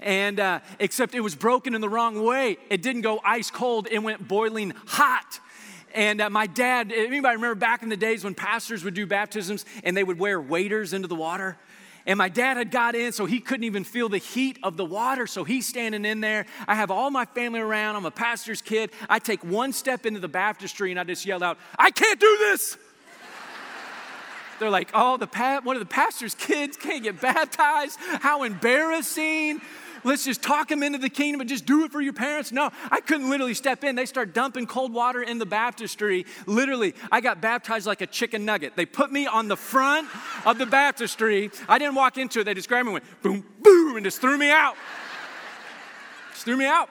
and 0.00 0.40
uh, 0.40 0.60
except 0.80 1.14
it 1.14 1.20
was 1.20 1.36
broken 1.36 1.74
in 1.74 1.80
the 1.80 1.88
wrong 1.88 2.22
way. 2.24 2.58
It 2.70 2.82
didn't 2.82 3.02
go 3.02 3.20
ice 3.24 3.50
cold, 3.50 3.86
it 3.90 4.00
went 4.00 4.26
boiling 4.26 4.74
hot. 4.86 5.40
And 5.94 6.20
uh, 6.20 6.30
my 6.30 6.46
dad, 6.46 6.92
anybody 6.92 7.36
remember 7.36 7.54
back 7.54 7.82
in 7.82 7.88
the 7.88 7.96
days 7.96 8.24
when 8.24 8.34
pastors 8.34 8.84
would 8.84 8.94
do 8.94 9.06
baptisms 9.06 9.64
and 9.84 9.96
they 9.96 10.04
would 10.04 10.18
wear 10.18 10.40
waders 10.40 10.92
into 10.92 11.08
the 11.08 11.14
water? 11.14 11.56
And 12.04 12.18
my 12.18 12.28
dad 12.28 12.56
had 12.56 12.70
got 12.70 12.94
in, 12.94 13.12
so 13.12 13.26
he 13.26 13.38
couldn't 13.38 13.64
even 13.64 13.84
feel 13.84 14.08
the 14.08 14.18
heat 14.18 14.58
of 14.62 14.76
the 14.76 14.84
water. 14.84 15.26
So 15.26 15.44
he's 15.44 15.68
standing 15.68 16.04
in 16.04 16.20
there. 16.20 16.46
I 16.66 16.74
have 16.74 16.90
all 16.90 17.10
my 17.10 17.24
family 17.26 17.60
around. 17.60 17.94
I'm 17.94 18.06
a 18.06 18.10
pastor's 18.10 18.60
kid. 18.60 18.90
I 19.08 19.18
take 19.18 19.44
one 19.44 19.72
step 19.72 20.04
into 20.04 20.18
the 20.18 20.28
baptistry 20.28 20.90
and 20.90 20.98
I 20.98 21.04
just 21.04 21.24
yelled 21.24 21.44
out, 21.44 21.58
I 21.78 21.90
can't 21.90 22.18
do 22.18 22.36
this. 22.38 22.76
They're 24.58 24.70
like, 24.70 24.90
oh, 24.94 25.16
the 25.16 25.28
pa- 25.28 25.60
one 25.62 25.76
of 25.76 25.80
the 25.80 25.86
pastor's 25.86 26.34
kids 26.34 26.76
can't 26.76 27.04
get 27.04 27.20
baptized. 27.20 27.98
How 28.20 28.42
embarrassing. 28.42 29.60
Let's 30.04 30.24
just 30.24 30.42
talk 30.42 30.68
them 30.68 30.82
into 30.82 30.98
the 30.98 31.08
kingdom 31.08 31.40
and 31.40 31.48
just 31.48 31.64
do 31.64 31.84
it 31.84 31.92
for 31.92 32.00
your 32.00 32.12
parents. 32.12 32.50
No, 32.50 32.70
I 32.90 33.00
couldn't 33.00 33.30
literally 33.30 33.54
step 33.54 33.84
in. 33.84 33.94
They 33.94 34.06
start 34.06 34.34
dumping 34.34 34.66
cold 34.66 34.92
water 34.92 35.22
in 35.22 35.38
the 35.38 35.46
baptistry. 35.46 36.26
Literally, 36.46 36.94
I 37.10 37.20
got 37.20 37.40
baptized 37.40 37.86
like 37.86 38.00
a 38.00 38.06
chicken 38.06 38.44
nugget. 38.44 38.74
They 38.74 38.86
put 38.86 39.12
me 39.12 39.26
on 39.26 39.48
the 39.48 39.56
front 39.56 40.08
of 40.44 40.58
the 40.58 40.66
baptistry. 40.66 41.50
I 41.68 41.78
didn't 41.78 41.94
walk 41.94 42.18
into 42.18 42.40
it. 42.40 42.44
They 42.44 42.54
just 42.54 42.68
grabbed 42.68 42.86
me 42.86 42.94
and 42.94 43.02
went 43.04 43.22
boom, 43.22 43.44
boom, 43.62 43.96
and 43.96 44.04
just 44.04 44.20
threw 44.20 44.36
me 44.36 44.50
out. 44.50 44.74
Just 46.32 46.44
threw 46.44 46.56
me 46.56 46.66
out. 46.66 46.88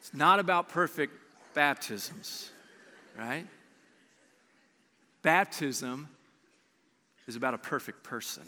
It's 0.00 0.12
not 0.12 0.40
about 0.40 0.68
perfect 0.68 1.12
baptisms, 1.54 2.50
right? 3.16 3.46
Baptism 5.24 6.06
is 7.26 7.34
about 7.34 7.54
a 7.54 7.58
perfect 7.58 8.04
person 8.04 8.42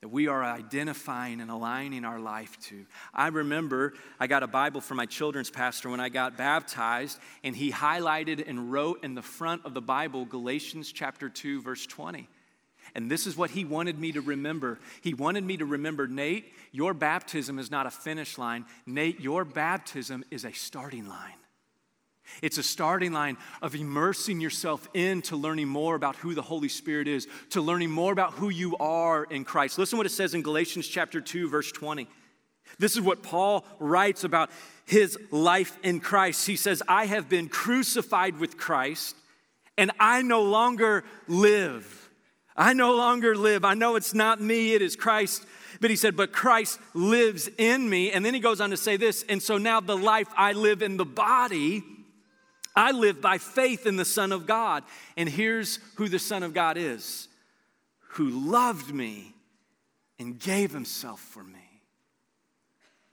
that 0.00 0.08
we 0.08 0.26
are 0.26 0.42
identifying 0.42 1.40
and 1.40 1.50
aligning 1.50 2.04
our 2.04 2.18
life 2.18 2.58
to. 2.62 2.84
I 3.14 3.28
remember 3.28 3.94
I 4.18 4.26
got 4.26 4.42
a 4.42 4.48
Bible 4.48 4.80
from 4.80 4.96
my 4.96 5.06
children's 5.06 5.50
pastor 5.50 5.88
when 5.88 6.00
I 6.00 6.08
got 6.08 6.36
baptized, 6.36 7.20
and 7.44 7.54
he 7.54 7.70
highlighted 7.70 8.48
and 8.48 8.72
wrote 8.72 9.04
in 9.04 9.14
the 9.14 9.22
front 9.22 9.64
of 9.64 9.72
the 9.72 9.80
Bible 9.80 10.24
Galatians 10.24 10.90
chapter 10.90 11.28
2, 11.28 11.62
verse 11.62 11.86
20. 11.86 12.28
And 12.96 13.08
this 13.08 13.24
is 13.26 13.36
what 13.36 13.50
he 13.50 13.64
wanted 13.64 14.00
me 14.00 14.10
to 14.12 14.20
remember. 14.20 14.80
He 15.00 15.14
wanted 15.14 15.44
me 15.44 15.58
to 15.58 15.64
remember, 15.64 16.08
Nate, 16.08 16.52
your 16.72 16.92
baptism 16.92 17.60
is 17.60 17.70
not 17.70 17.86
a 17.86 17.90
finish 17.90 18.36
line. 18.36 18.64
Nate, 18.84 19.20
your 19.20 19.44
baptism 19.44 20.24
is 20.32 20.44
a 20.44 20.52
starting 20.52 21.08
line. 21.08 21.37
It's 22.42 22.58
a 22.58 22.62
starting 22.62 23.12
line 23.12 23.36
of 23.62 23.74
immersing 23.74 24.40
yourself 24.40 24.88
into 24.94 25.36
learning 25.36 25.68
more 25.68 25.94
about 25.94 26.16
who 26.16 26.34
the 26.34 26.42
Holy 26.42 26.68
Spirit 26.68 27.08
is, 27.08 27.26
to 27.50 27.60
learning 27.60 27.90
more 27.90 28.12
about 28.12 28.34
who 28.34 28.48
you 28.48 28.76
are 28.78 29.24
in 29.24 29.44
Christ. 29.44 29.78
Listen 29.78 29.96
what 29.96 30.06
it 30.06 30.10
says 30.10 30.34
in 30.34 30.42
Galatians 30.42 30.86
chapter 30.86 31.20
2 31.20 31.48
verse 31.48 31.72
20. 31.72 32.08
This 32.78 32.94
is 32.96 33.00
what 33.00 33.22
Paul 33.22 33.64
writes 33.78 34.24
about 34.24 34.50
his 34.84 35.18
life 35.30 35.76
in 35.82 36.00
Christ. 36.00 36.46
He 36.46 36.56
says, 36.56 36.82
"I 36.86 37.06
have 37.06 37.28
been 37.28 37.48
crucified 37.48 38.38
with 38.38 38.56
Christ, 38.58 39.16
and 39.76 39.90
I 39.98 40.22
no 40.22 40.42
longer 40.42 41.04
live. 41.26 42.10
I 42.56 42.72
no 42.72 42.94
longer 42.94 43.36
live. 43.36 43.64
I 43.64 43.74
know 43.74 43.96
it's 43.96 44.14
not 44.14 44.40
me, 44.40 44.74
it 44.74 44.82
is 44.82 44.96
Christ." 44.96 45.46
But 45.80 45.90
he 45.90 45.96
said, 45.96 46.16
But 46.16 46.32
Christ 46.32 46.80
lives 46.94 47.48
in 47.58 47.88
me. 47.88 48.10
And 48.10 48.24
then 48.24 48.34
he 48.34 48.40
goes 48.40 48.60
on 48.60 48.70
to 48.70 48.76
say 48.76 48.96
this, 48.96 49.24
and 49.28 49.42
so 49.42 49.58
now 49.58 49.80
the 49.80 49.96
life 49.96 50.28
I 50.36 50.52
live 50.52 50.82
in 50.82 50.96
the 50.96 51.04
body, 51.04 51.84
I 52.74 52.92
live 52.92 53.20
by 53.20 53.38
faith 53.38 53.86
in 53.86 53.96
the 53.96 54.04
Son 54.04 54.32
of 54.32 54.46
God. 54.46 54.84
And 55.16 55.28
here's 55.28 55.78
who 55.96 56.08
the 56.08 56.18
Son 56.18 56.42
of 56.42 56.54
God 56.54 56.76
is 56.76 57.28
who 58.12 58.30
loved 58.30 58.92
me 58.92 59.34
and 60.18 60.38
gave 60.38 60.72
himself 60.72 61.20
for 61.20 61.44
me. 61.44 61.82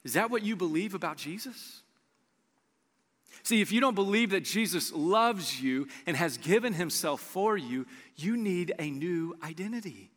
Is 0.03 0.13
that 0.13 0.29
what 0.29 0.43
you 0.43 0.55
believe 0.55 0.93
about 0.93 1.17
Jesus? 1.17 1.81
See, 3.43 3.61
if 3.61 3.71
you 3.71 3.81
don't 3.81 3.95
believe 3.95 4.31
that 4.31 4.43
Jesus 4.43 4.91
loves 4.91 5.61
you 5.61 5.87
and 6.07 6.17
has 6.17 6.37
given 6.37 6.73
himself 6.73 7.21
for 7.21 7.57
you, 7.57 7.85
you 8.15 8.37
need 8.37 8.73
a 8.79 8.89
new 8.89 9.35
identity. 9.43 10.09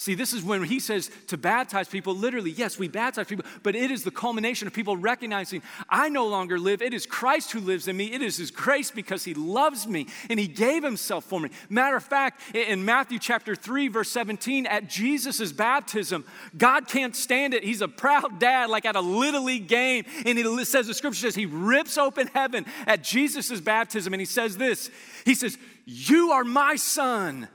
See, 0.00 0.14
this 0.14 0.32
is 0.32 0.42
when 0.42 0.64
he 0.64 0.80
says 0.80 1.10
to 1.26 1.36
baptize 1.36 1.86
people, 1.86 2.14
literally, 2.14 2.52
yes, 2.52 2.78
we 2.78 2.88
baptize 2.88 3.26
people, 3.26 3.44
but 3.62 3.76
it 3.76 3.90
is 3.90 4.02
the 4.02 4.10
culmination 4.10 4.66
of 4.66 4.72
people 4.72 4.96
recognizing, 4.96 5.60
I 5.90 6.08
no 6.08 6.26
longer 6.26 6.58
live. 6.58 6.80
It 6.80 6.94
is 6.94 7.04
Christ 7.04 7.52
who 7.52 7.60
lives 7.60 7.86
in 7.86 7.98
me. 7.98 8.10
It 8.10 8.22
is 8.22 8.38
his 8.38 8.50
grace 8.50 8.90
because 8.90 9.24
he 9.24 9.34
loves 9.34 9.86
me 9.86 10.06
and 10.30 10.40
he 10.40 10.46
gave 10.46 10.82
himself 10.82 11.24
for 11.24 11.38
me. 11.38 11.50
Matter 11.68 11.96
of 11.96 12.02
fact, 12.02 12.40
in 12.56 12.82
Matthew 12.82 13.18
chapter 13.18 13.54
3, 13.54 13.88
verse 13.88 14.10
17, 14.10 14.64
at 14.64 14.88
Jesus' 14.88 15.52
baptism, 15.52 16.24
God 16.56 16.88
can't 16.88 17.14
stand 17.14 17.52
it. 17.52 17.62
He's 17.62 17.82
a 17.82 17.88
proud 17.88 18.38
dad, 18.38 18.70
like 18.70 18.86
at 18.86 18.96
a 18.96 19.02
little 19.02 19.44
league 19.44 19.68
game. 19.68 20.06
And 20.24 20.38
he 20.38 20.64
says, 20.64 20.86
the 20.86 20.94
scripture 20.94 21.20
says, 21.20 21.34
he 21.34 21.44
rips 21.44 21.98
open 21.98 22.28
heaven 22.28 22.64
at 22.86 23.04
Jesus' 23.04 23.60
baptism 23.60 24.14
and 24.14 24.20
he 24.22 24.24
says 24.24 24.56
this 24.56 24.88
He 25.26 25.34
says, 25.34 25.58
You 25.84 26.32
are 26.32 26.42
my 26.42 26.76
son, 26.76 27.48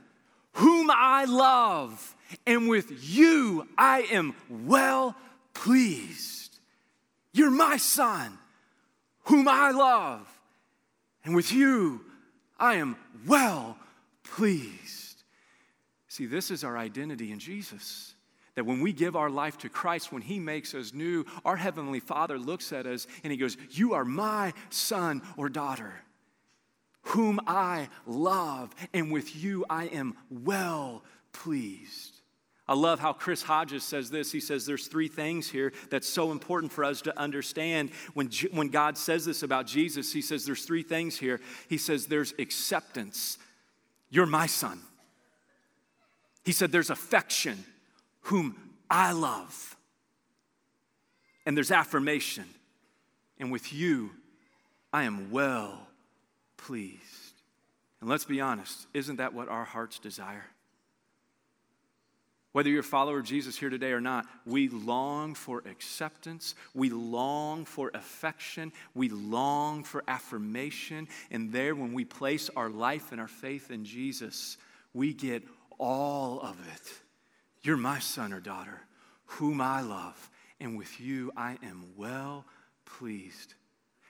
whom 0.52 0.92
I 0.92 1.24
love 1.24 2.12
and 2.46 2.68
with 2.68 3.08
you 3.08 3.66
I 3.76 4.02
am 4.10 4.34
well 4.48 5.16
pleased. 5.54 6.58
You're 7.32 7.50
my 7.50 7.76
son, 7.76 8.38
whom 9.24 9.48
I 9.48 9.70
love, 9.70 10.26
and 11.24 11.34
with 11.34 11.52
you 11.52 12.00
I 12.58 12.76
am 12.76 12.96
well 13.26 13.78
pleased. 14.22 15.22
See, 16.08 16.26
this 16.26 16.50
is 16.50 16.64
our 16.64 16.78
identity 16.78 17.30
in 17.30 17.38
Jesus. 17.38 18.14
That 18.54 18.64
when 18.64 18.80
we 18.80 18.94
give 18.94 19.16
our 19.16 19.28
life 19.28 19.58
to 19.58 19.68
Christ, 19.68 20.10
when 20.10 20.22
He 20.22 20.40
makes 20.40 20.74
us 20.74 20.94
new, 20.94 21.26
our 21.44 21.56
Heavenly 21.56 22.00
Father 22.00 22.38
looks 22.38 22.72
at 22.72 22.86
us 22.86 23.06
and 23.22 23.30
He 23.30 23.36
goes, 23.36 23.58
You 23.70 23.92
are 23.92 24.04
my 24.04 24.54
son 24.70 25.20
or 25.36 25.50
daughter, 25.50 25.92
whom 27.02 27.38
I 27.46 27.90
love, 28.06 28.74
and 28.94 29.12
with 29.12 29.36
you 29.36 29.66
I 29.68 29.88
am 29.88 30.16
well 30.30 31.04
pleased. 31.32 32.15
I 32.68 32.74
love 32.74 32.98
how 32.98 33.12
Chris 33.12 33.42
Hodges 33.42 33.84
says 33.84 34.10
this. 34.10 34.32
He 34.32 34.40
says 34.40 34.66
there's 34.66 34.88
three 34.88 35.06
things 35.06 35.48
here 35.48 35.72
that's 35.88 36.08
so 36.08 36.32
important 36.32 36.72
for 36.72 36.84
us 36.84 37.00
to 37.02 37.16
understand. 37.18 37.90
When, 38.14 38.28
when 38.50 38.68
God 38.68 38.98
says 38.98 39.24
this 39.24 39.44
about 39.44 39.66
Jesus, 39.66 40.12
he 40.12 40.20
says 40.20 40.44
there's 40.44 40.64
three 40.64 40.82
things 40.82 41.16
here. 41.16 41.40
He 41.68 41.78
says 41.78 42.06
there's 42.06 42.34
acceptance. 42.38 43.38
You're 44.10 44.26
my 44.26 44.46
son. 44.46 44.80
He 46.44 46.52
said 46.52 46.72
there's 46.72 46.90
affection, 46.90 47.64
whom 48.22 48.56
I 48.90 49.12
love. 49.12 49.76
And 51.44 51.56
there's 51.56 51.70
affirmation. 51.70 52.46
And 53.38 53.52
with 53.52 53.72
you, 53.72 54.10
I 54.92 55.04
am 55.04 55.30
well 55.30 55.86
pleased. 56.56 57.00
And 58.00 58.10
let's 58.10 58.24
be 58.24 58.40
honest, 58.40 58.88
isn't 58.92 59.16
that 59.16 59.34
what 59.34 59.48
our 59.48 59.64
hearts 59.64 60.00
desire? 60.00 60.46
Whether 62.56 62.70
you're 62.70 62.80
a 62.80 62.82
follower 62.82 63.18
of 63.18 63.26
Jesus 63.26 63.58
here 63.58 63.68
today 63.68 63.92
or 63.92 64.00
not, 64.00 64.24
we 64.46 64.70
long 64.70 65.34
for 65.34 65.62
acceptance. 65.66 66.54
We 66.72 66.88
long 66.88 67.66
for 67.66 67.90
affection. 67.92 68.72
We 68.94 69.10
long 69.10 69.84
for 69.84 70.02
affirmation. 70.08 71.06
And 71.30 71.52
there, 71.52 71.74
when 71.74 71.92
we 71.92 72.06
place 72.06 72.48
our 72.56 72.70
life 72.70 73.12
and 73.12 73.20
our 73.20 73.28
faith 73.28 73.70
in 73.70 73.84
Jesus, 73.84 74.56
we 74.94 75.12
get 75.12 75.42
all 75.76 76.40
of 76.40 76.56
it. 76.74 77.02
You're 77.60 77.76
my 77.76 77.98
son 77.98 78.32
or 78.32 78.40
daughter, 78.40 78.80
whom 79.26 79.60
I 79.60 79.82
love, 79.82 80.30
and 80.58 80.78
with 80.78 80.98
you 80.98 81.32
I 81.36 81.58
am 81.62 81.84
well 81.94 82.46
pleased. 82.86 83.52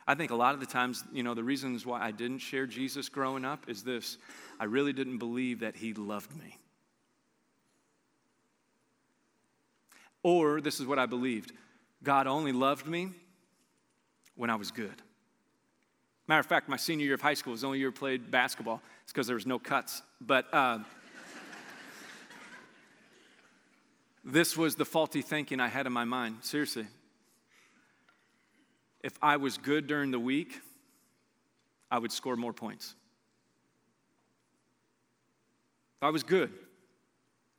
I 0.06 0.14
think 0.14 0.30
a 0.30 0.36
lot 0.36 0.54
of 0.54 0.60
the 0.60 0.66
times, 0.66 1.02
you 1.12 1.24
know, 1.24 1.34
the 1.34 1.42
reasons 1.42 1.84
why 1.84 2.00
I 2.00 2.12
didn't 2.12 2.38
share 2.38 2.68
Jesus 2.68 3.08
growing 3.08 3.44
up 3.44 3.68
is 3.68 3.82
this 3.82 4.18
I 4.60 4.66
really 4.66 4.92
didn't 4.92 5.18
believe 5.18 5.58
that 5.58 5.74
he 5.74 5.94
loved 5.94 6.32
me. 6.36 6.60
Or 10.26 10.60
this 10.60 10.80
is 10.80 10.86
what 10.86 10.98
I 10.98 11.06
believed 11.06 11.52
God 12.02 12.26
only 12.26 12.50
loved 12.50 12.88
me 12.88 13.10
when 14.34 14.50
I 14.50 14.56
was 14.56 14.72
good. 14.72 15.00
Matter 16.26 16.40
of 16.40 16.46
fact, 16.46 16.68
my 16.68 16.76
senior 16.76 17.04
year 17.04 17.14
of 17.14 17.20
high 17.20 17.34
school 17.34 17.52
was 17.52 17.60
the 17.60 17.68
only 17.68 17.78
year 17.78 17.90
I 17.90 17.92
played 17.92 18.28
basketball. 18.28 18.82
It's 19.04 19.12
because 19.12 19.28
there 19.28 19.36
was 19.36 19.46
no 19.46 19.60
cuts. 19.60 20.02
But 20.20 20.52
uh, 20.52 20.80
this 24.24 24.56
was 24.56 24.74
the 24.74 24.84
faulty 24.84 25.22
thinking 25.22 25.60
I 25.60 25.68
had 25.68 25.86
in 25.86 25.92
my 25.92 26.04
mind. 26.04 26.38
Seriously. 26.40 26.88
If 29.04 29.16
I 29.22 29.36
was 29.36 29.56
good 29.58 29.86
during 29.86 30.10
the 30.10 30.18
week, 30.18 30.60
I 31.88 32.00
would 32.00 32.10
score 32.10 32.34
more 32.34 32.52
points. 32.52 32.96
If 35.98 36.02
I 36.02 36.10
was 36.10 36.24
good, 36.24 36.50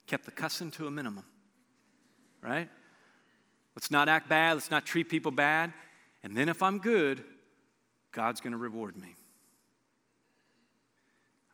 kept 0.05 0.25
the 0.25 0.31
cussing 0.31 0.69
to 0.71 0.87
a 0.87 0.91
minimum 0.91 1.23
right? 2.47 2.69
Let's 3.75 3.91
not 3.91 4.09
act 4.09 4.29
bad. 4.29 4.53
Let's 4.53 4.71
not 4.71 4.85
treat 4.85 5.09
people 5.09 5.31
bad. 5.31 5.73
And 6.23 6.35
then 6.35 6.49
if 6.49 6.63
I'm 6.63 6.79
good, 6.79 7.23
God's 8.11 8.41
going 8.41 8.53
to 8.53 8.57
reward 8.57 8.97
me. 8.97 9.15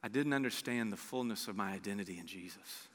I 0.02 0.08
didn't 0.08 0.34
understand 0.34 0.92
the 0.92 0.98
fullness 0.98 1.48
of 1.48 1.56
my 1.56 1.72
identity 1.72 2.20
in 2.20 2.28
Jesus. 2.28 2.88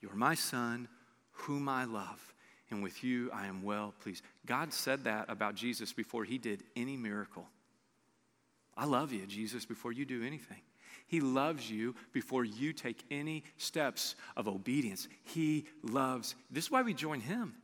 You're 0.00 0.14
my 0.14 0.34
son, 0.34 0.88
whom 1.32 1.68
I 1.68 1.84
love, 1.84 2.34
and 2.70 2.82
with 2.82 3.04
you 3.04 3.30
I 3.32 3.46
am 3.46 3.62
well 3.62 3.94
pleased. 4.02 4.24
God 4.46 4.72
said 4.72 5.04
that 5.04 5.30
about 5.30 5.54
Jesus 5.54 5.92
before 5.92 6.24
he 6.24 6.38
did 6.38 6.64
any 6.74 6.96
miracle. 6.96 7.46
I 8.76 8.86
love 8.86 9.12
you, 9.12 9.26
Jesus, 9.26 9.64
before 9.64 9.92
you 9.92 10.04
do 10.04 10.24
anything. 10.24 10.60
He 11.06 11.20
loves 11.20 11.70
you 11.70 11.94
before 12.12 12.44
you 12.44 12.72
take 12.72 13.04
any 13.10 13.44
steps 13.58 14.14
of 14.36 14.48
obedience. 14.48 15.08
He 15.24 15.66
loves. 15.82 16.34
This 16.50 16.64
is 16.64 16.70
why 16.70 16.82
we 16.82 16.94
join 16.94 17.20
him. 17.20 17.54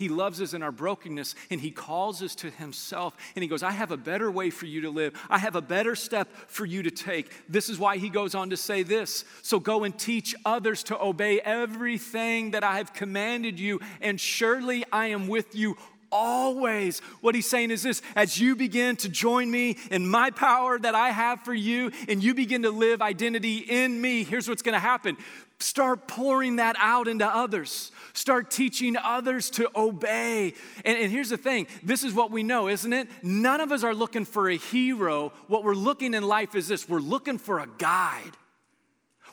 He 0.00 0.08
loves 0.08 0.40
us 0.40 0.54
in 0.54 0.62
our 0.62 0.72
brokenness 0.72 1.34
and 1.50 1.60
He 1.60 1.70
calls 1.70 2.22
us 2.22 2.34
to 2.36 2.48
Himself. 2.48 3.14
And 3.36 3.42
He 3.42 3.48
goes, 3.48 3.62
I 3.62 3.70
have 3.70 3.90
a 3.90 3.98
better 3.98 4.30
way 4.30 4.48
for 4.48 4.64
you 4.64 4.80
to 4.80 4.90
live. 4.90 5.12
I 5.28 5.36
have 5.36 5.56
a 5.56 5.60
better 5.60 5.94
step 5.94 6.32
for 6.46 6.64
you 6.64 6.82
to 6.82 6.90
take. 6.90 7.30
This 7.50 7.68
is 7.68 7.78
why 7.78 7.98
He 7.98 8.08
goes 8.08 8.34
on 8.34 8.48
to 8.48 8.56
say 8.56 8.82
this. 8.82 9.26
So 9.42 9.60
go 9.60 9.84
and 9.84 9.96
teach 9.98 10.34
others 10.46 10.82
to 10.84 10.98
obey 10.98 11.38
everything 11.40 12.52
that 12.52 12.64
I 12.64 12.78
have 12.78 12.94
commanded 12.94 13.60
you, 13.60 13.78
and 14.00 14.18
surely 14.18 14.86
I 14.90 15.08
am 15.08 15.28
with 15.28 15.54
you 15.54 15.76
always. 16.10 17.00
What 17.20 17.34
he's 17.34 17.48
saying 17.48 17.70
is 17.70 17.82
this 17.82 18.02
as 18.16 18.38
you 18.38 18.56
begin 18.56 18.96
to 18.96 19.08
join 19.08 19.50
me 19.50 19.76
in 19.90 20.06
my 20.06 20.30
power 20.30 20.78
that 20.78 20.94
I 20.94 21.10
have 21.10 21.42
for 21.42 21.54
you, 21.54 21.90
and 22.08 22.22
you 22.22 22.34
begin 22.34 22.62
to 22.62 22.70
live 22.70 23.02
identity 23.02 23.58
in 23.58 24.00
me, 24.00 24.24
here's 24.24 24.48
what's 24.48 24.62
gonna 24.62 24.78
happen. 24.78 25.16
Start 25.58 26.08
pouring 26.08 26.56
that 26.56 26.76
out 26.78 27.06
into 27.06 27.26
others. 27.26 27.92
Start 28.14 28.50
teaching 28.50 28.96
others 28.96 29.50
to 29.50 29.68
obey. 29.76 30.54
And, 30.84 30.98
and, 30.98 31.12
here's 31.12 31.28
the 31.28 31.36
thing 31.36 31.66
this 31.82 32.02
is 32.02 32.14
what 32.14 32.30
we 32.30 32.42
know, 32.42 32.68
isn't 32.68 32.92
it? 32.92 33.08
None 33.22 33.60
of 33.60 33.70
us 33.70 33.84
are 33.84 33.94
looking 33.94 34.24
for 34.24 34.48
a 34.48 34.56
hero. 34.56 35.32
What 35.48 35.62
we're 35.62 35.74
looking 35.74 36.14
in 36.14 36.22
life 36.22 36.54
is 36.54 36.68
this 36.68 36.88
we're 36.88 36.98
looking 36.98 37.36
for 37.38 37.60
a 37.60 37.68
guide. 37.78 38.32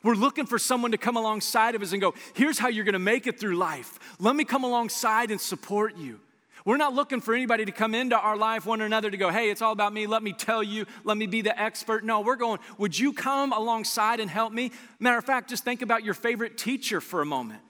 We're 0.04 0.16
looking 0.16 0.46
for 0.46 0.60
someone 0.60 0.92
to 0.92 0.98
come 0.98 1.18
alongside 1.18 1.76
of 1.76 1.82
us 1.82 1.92
and 1.92 2.00
go, 2.00 2.14
here's 2.34 2.60
how 2.60 2.68
you're 2.68 2.86
gonna 2.86 3.00
make 3.00 3.26
it 3.26 3.40
through 3.40 3.56
life. 3.56 3.98
Let 4.20 4.36
me 4.36 4.44
come 4.44 4.64
alongside 4.64 5.32
and 5.32 5.40
support 5.40 5.98
you. 5.98 6.20
We're 6.68 6.76
not 6.76 6.94
looking 6.94 7.22
for 7.22 7.34
anybody 7.34 7.64
to 7.64 7.72
come 7.72 7.96
into 7.96 8.20
our 8.20 8.36
life, 8.36 8.66
one 8.66 8.82
or 8.82 8.86
another, 8.86 9.10
to 9.10 9.16
go, 9.16 9.30
hey, 9.30 9.52
it's 9.52 9.62
all 9.62 9.72
about 9.72 9.94
me. 9.94 10.06
Let 10.06 10.22
me 10.22 10.34
tell 10.34 10.62
you. 10.62 10.86
Let 11.06 11.16
me 11.16 11.26
be 11.26 11.42
the 11.42 11.58
expert. 11.58 12.04
No, 12.04 12.20
we're 12.20 12.36
going, 12.36 12.60
would 12.78 13.00
you 13.00 13.14
come 13.14 13.54
alongside 13.54 14.20
and 14.20 14.30
help 14.30 14.52
me? 14.52 14.74
Matter 15.00 15.18
of 15.18 15.24
fact, 15.24 15.50
just 15.50 15.64
think 15.64 15.82
about 15.82 16.04
your 16.04 16.14
favorite 16.14 16.58
teacher 16.58 17.00
for 17.00 17.22
a 17.22 17.26
moment. 17.26 17.62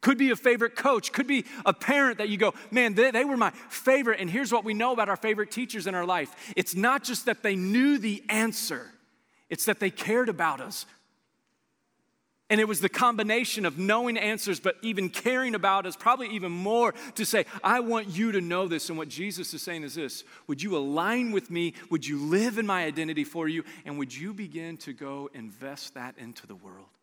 Could 0.00 0.18
be 0.18 0.32
a 0.32 0.36
favorite 0.36 0.74
coach, 0.74 1.12
could 1.12 1.28
be 1.28 1.44
a 1.64 1.72
parent 1.72 2.18
that 2.18 2.28
you 2.28 2.38
go, 2.38 2.54
man, 2.72 2.94
they, 2.94 3.12
they, 3.12 3.24
were 3.24 3.36
my 3.36 3.52
favorite. 3.68 4.18
And 4.18 4.28
here's 4.28 4.50
what 4.50 4.64
we 4.64 4.74
know 4.74 4.92
about 4.92 5.08
our 5.08 5.16
favorite 5.16 5.52
teachers 5.52 5.86
in 5.86 5.94
our 5.94 6.04
life 6.04 6.34
it's 6.56 6.74
not 6.74 7.04
just 7.04 7.26
that 7.26 7.44
they 7.44 7.54
knew 7.54 7.98
the 7.98 8.24
answer, 8.28 8.90
it's 9.48 9.66
that 9.66 9.78
they 9.78 9.90
cared 9.90 10.28
about 10.28 10.60
us. 10.60 10.86
And 12.50 12.60
it 12.60 12.68
was 12.68 12.80
the 12.80 12.90
combination 12.90 13.64
of 13.64 13.78
knowing 13.78 14.18
answers, 14.18 14.60
but 14.60 14.76
even 14.82 15.08
caring 15.08 15.54
about 15.54 15.86
us, 15.86 15.96
probably 15.96 16.28
even 16.28 16.52
more 16.52 16.94
to 17.14 17.24
say, 17.24 17.46
I 17.62 17.80
want 17.80 18.08
you 18.08 18.32
to 18.32 18.40
know 18.40 18.68
this. 18.68 18.90
And 18.90 18.98
what 18.98 19.08
Jesus 19.08 19.54
is 19.54 19.62
saying 19.62 19.82
is 19.82 19.94
this 19.94 20.24
Would 20.46 20.62
you 20.62 20.76
align 20.76 21.32
with 21.32 21.50
me? 21.50 21.74
Would 21.90 22.06
you 22.06 22.18
live 22.18 22.58
in 22.58 22.66
my 22.66 22.84
identity 22.84 23.24
for 23.24 23.48
you? 23.48 23.64
And 23.86 23.98
would 23.98 24.14
you 24.14 24.34
begin 24.34 24.76
to 24.78 24.92
go 24.92 25.30
invest 25.32 25.94
that 25.94 26.16
into 26.18 26.46
the 26.46 26.54
world? 26.54 26.93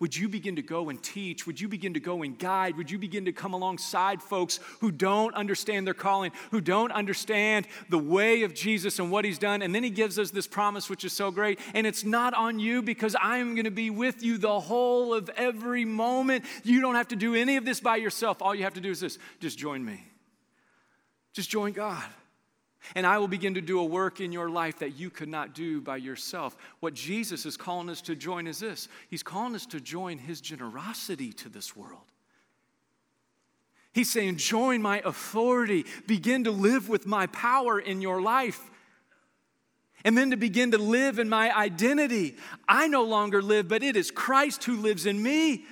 Would 0.00 0.16
you 0.16 0.28
begin 0.28 0.56
to 0.56 0.62
go 0.62 0.88
and 0.88 1.02
teach? 1.02 1.46
Would 1.46 1.60
you 1.60 1.68
begin 1.68 1.94
to 1.94 2.00
go 2.00 2.22
and 2.22 2.38
guide? 2.38 2.76
Would 2.76 2.90
you 2.90 2.98
begin 2.98 3.24
to 3.26 3.32
come 3.32 3.54
alongside 3.54 4.22
folks 4.22 4.58
who 4.80 4.90
don't 4.90 5.34
understand 5.34 5.86
their 5.86 5.94
calling, 5.94 6.32
who 6.50 6.60
don't 6.60 6.90
understand 6.92 7.66
the 7.88 7.98
way 7.98 8.42
of 8.42 8.54
Jesus 8.54 8.98
and 8.98 9.10
what 9.10 9.24
he's 9.24 9.38
done? 9.38 9.62
And 9.62 9.74
then 9.74 9.84
he 9.84 9.90
gives 9.90 10.18
us 10.18 10.30
this 10.30 10.46
promise, 10.46 10.90
which 10.90 11.04
is 11.04 11.12
so 11.12 11.30
great. 11.30 11.58
And 11.74 11.86
it's 11.86 12.04
not 12.04 12.34
on 12.34 12.58
you 12.58 12.82
because 12.82 13.14
I'm 13.20 13.54
going 13.54 13.64
to 13.64 13.70
be 13.70 13.90
with 13.90 14.22
you 14.22 14.38
the 14.38 14.60
whole 14.60 15.14
of 15.14 15.30
every 15.36 15.84
moment. 15.84 16.44
You 16.64 16.80
don't 16.80 16.96
have 16.96 17.08
to 17.08 17.16
do 17.16 17.34
any 17.34 17.56
of 17.56 17.64
this 17.64 17.80
by 17.80 17.96
yourself. 17.96 18.42
All 18.42 18.54
you 18.54 18.64
have 18.64 18.74
to 18.74 18.80
do 18.80 18.90
is 18.90 19.00
this 19.00 19.18
just 19.40 19.58
join 19.58 19.84
me, 19.84 20.04
just 21.32 21.50
join 21.50 21.72
God. 21.72 22.04
And 22.94 23.06
I 23.06 23.18
will 23.18 23.28
begin 23.28 23.54
to 23.54 23.60
do 23.60 23.80
a 23.80 23.84
work 23.84 24.20
in 24.20 24.32
your 24.32 24.50
life 24.50 24.78
that 24.80 24.98
you 24.98 25.10
could 25.10 25.28
not 25.28 25.54
do 25.54 25.80
by 25.80 25.96
yourself. 25.96 26.56
What 26.80 26.94
Jesus 26.94 27.46
is 27.46 27.56
calling 27.56 27.88
us 27.88 28.02
to 28.02 28.14
join 28.14 28.46
is 28.46 28.58
this 28.58 28.88
He's 29.08 29.22
calling 29.22 29.54
us 29.54 29.66
to 29.66 29.80
join 29.80 30.18
His 30.18 30.40
generosity 30.40 31.32
to 31.34 31.48
this 31.48 31.76
world. 31.76 32.02
He's 33.92 34.10
saying, 34.10 34.36
Join 34.36 34.82
my 34.82 35.00
authority, 35.04 35.86
begin 36.06 36.44
to 36.44 36.50
live 36.50 36.88
with 36.88 37.06
my 37.06 37.26
power 37.28 37.78
in 37.78 38.00
your 38.00 38.20
life. 38.20 38.70
And 40.06 40.18
then 40.18 40.32
to 40.32 40.36
begin 40.36 40.72
to 40.72 40.78
live 40.78 41.18
in 41.18 41.30
my 41.30 41.56
identity. 41.56 42.36
I 42.68 42.88
no 42.88 43.04
longer 43.04 43.40
live, 43.40 43.68
but 43.68 43.82
it 43.82 43.96
is 43.96 44.10
Christ 44.10 44.64
who 44.64 44.76
lives 44.76 45.06
in 45.06 45.22
me. 45.22 45.64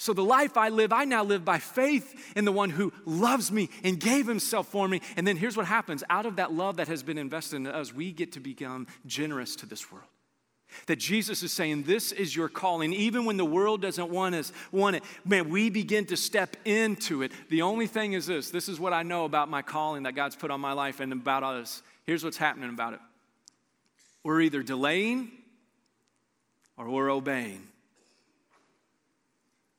So 0.00 0.14
the 0.14 0.24
life 0.24 0.56
I 0.56 0.70
live, 0.70 0.94
I 0.94 1.04
now 1.04 1.22
live 1.22 1.44
by 1.44 1.58
faith 1.58 2.32
in 2.34 2.46
the 2.46 2.52
one 2.52 2.70
who 2.70 2.90
loves 3.04 3.52
me 3.52 3.68
and 3.84 4.00
gave 4.00 4.26
himself 4.26 4.68
for 4.68 4.88
me. 4.88 5.02
And 5.14 5.26
then 5.26 5.36
here's 5.36 5.58
what 5.58 5.66
happens 5.66 6.02
out 6.08 6.24
of 6.24 6.36
that 6.36 6.54
love 6.54 6.78
that 6.78 6.88
has 6.88 7.02
been 7.02 7.18
invested 7.18 7.56
in 7.56 7.66
us, 7.66 7.92
we 7.92 8.10
get 8.10 8.32
to 8.32 8.40
become 8.40 8.86
generous 9.04 9.56
to 9.56 9.66
this 9.66 9.92
world. 9.92 10.06
That 10.86 10.96
Jesus 10.96 11.42
is 11.42 11.52
saying, 11.52 11.82
This 11.82 12.12
is 12.12 12.34
your 12.34 12.48
calling. 12.48 12.94
Even 12.94 13.26
when 13.26 13.36
the 13.36 13.44
world 13.44 13.82
doesn't 13.82 14.08
want 14.08 14.34
us, 14.34 14.54
want 14.72 14.96
it, 14.96 15.02
man, 15.26 15.50
we 15.50 15.68
begin 15.68 16.06
to 16.06 16.16
step 16.16 16.56
into 16.64 17.20
it. 17.20 17.30
The 17.50 17.60
only 17.60 17.86
thing 17.86 18.14
is 18.14 18.26
this 18.26 18.48
this 18.48 18.70
is 18.70 18.80
what 18.80 18.94
I 18.94 19.02
know 19.02 19.26
about 19.26 19.50
my 19.50 19.60
calling 19.60 20.04
that 20.04 20.14
God's 20.14 20.34
put 20.34 20.50
on 20.50 20.62
my 20.62 20.72
life 20.72 21.00
and 21.00 21.12
about 21.12 21.42
us. 21.42 21.82
Here's 22.06 22.24
what's 22.24 22.38
happening 22.38 22.70
about 22.70 22.94
it 22.94 23.00
we're 24.24 24.40
either 24.40 24.62
delaying 24.62 25.30
or 26.78 26.88
we're 26.88 27.10
obeying. 27.10 27.69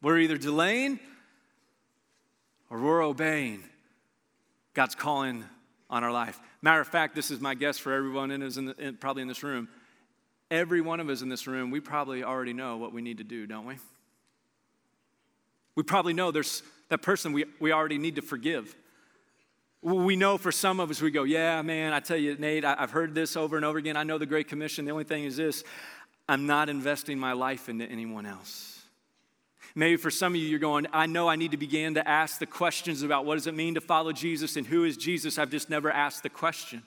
We're 0.02 0.20
either 0.20 0.38
delaying 0.38 1.00
or 2.70 2.80
we're 2.80 3.04
obeying 3.04 3.64
God's 4.74 4.96
calling 4.96 5.44
on 5.90 6.04
our 6.04 6.12
life. 6.12 6.40
Matter 6.62 6.82
of 6.82 6.88
fact, 6.88 7.16
this 7.16 7.30
is 7.30 7.40
my 7.40 7.54
guess 7.54 7.78
for 7.78 7.94
everyone 7.94 8.32
in, 8.32 8.42
in, 8.42 8.74
in 8.80 8.98
probably 8.98 9.22
in 9.22 9.28
this 9.28 9.44
room. 9.44 9.68
Every 10.50 10.82
one 10.82 11.00
of 11.00 11.10
us 11.10 11.22
in 11.22 11.30
this 11.30 11.48
room, 11.48 11.72
we 11.72 11.80
probably 11.80 12.24
already 12.24 12.54
know 12.54 12.78
what 12.78 12.94
we 12.94 13.02
need 13.02 13.20
to 13.20 13.24
do, 13.24 13.46
don't 13.46 13.66
we? 13.66 13.76
We 15.76 15.84
probably 15.84 16.14
know 16.14 16.32
there's 16.32 16.64
that 16.90 17.02
person 17.02 17.32
we, 17.32 17.46
we 17.60 17.72
already 17.72 17.98
need 17.98 18.16
to 18.16 18.22
forgive. 18.22 18.76
We 19.82 20.16
know 20.16 20.38
for 20.38 20.52
some 20.52 20.80
of 20.80 20.92
us, 20.92 21.02
we 21.02 21.10
go, 21.10 21.24
Yeah, 21.24 21.62
man, 21.62 21.94
I 21.94 22.00
tell 22.00 22.18
you, 22.18 22.36
Nate, 22.36 22.66
I, 22.66 22.76
I've 22.78 22.92
heard 22.92 23.16
this 23.16 23.36
over 23.36 23.56
and 23.56 23.66
over 23.66 23.78
again. 23.78 23.98
I 23.98 24.04
know 24.04 24.18
the 24.18 24.26
Great 24.26 24.48
Commission. 24.48 24.86
The 24.86 24.92
only 24.92 25.06
thing 25.06 25.24
is 25.24 25.38
this 25.38 25.64
I'm 26.30 26.46
not 26.46 26.70
investing 26.70 27.18
my 27.18 27.34
life 27.34 27.70
into 27.70 27.86
anyone 27.86 28.26
else. 28.26 28.71
Maybe 29.74 29.96
for 29.96 30.12
some 30.12 30.34
of 30.34 30.42
you, 30.42 30.48
you're 30.48 30.60
going, 30.60 30.88
I 30.92 31.06
know 31.06 31.28
I 31.30 31.36
need 31.36 31.52
to 31.52 31.58
begin 31.58 31.94
to 31.96 32.08
ask 32.08 32.40
the 32.40 32.46
questions 32.46 33.04
about 33.04 33.26
what 33.26 33.36
does 33.36 33.48
it 33.48 33.54
mean 33.54 33.76
to 33.76 33.82
follow 33.82 34.12
Jesus 34.12 34.58
and 34.58 34.68
who 34.68 34.84
is 34.84 34.98
Jesus. 34.98 35.38
I've 35.38 35.52
just 35.52 35.70
never 35.70 35.90
asked 35.92 36.24
the 36.24 36.30
question. 36.30 36.84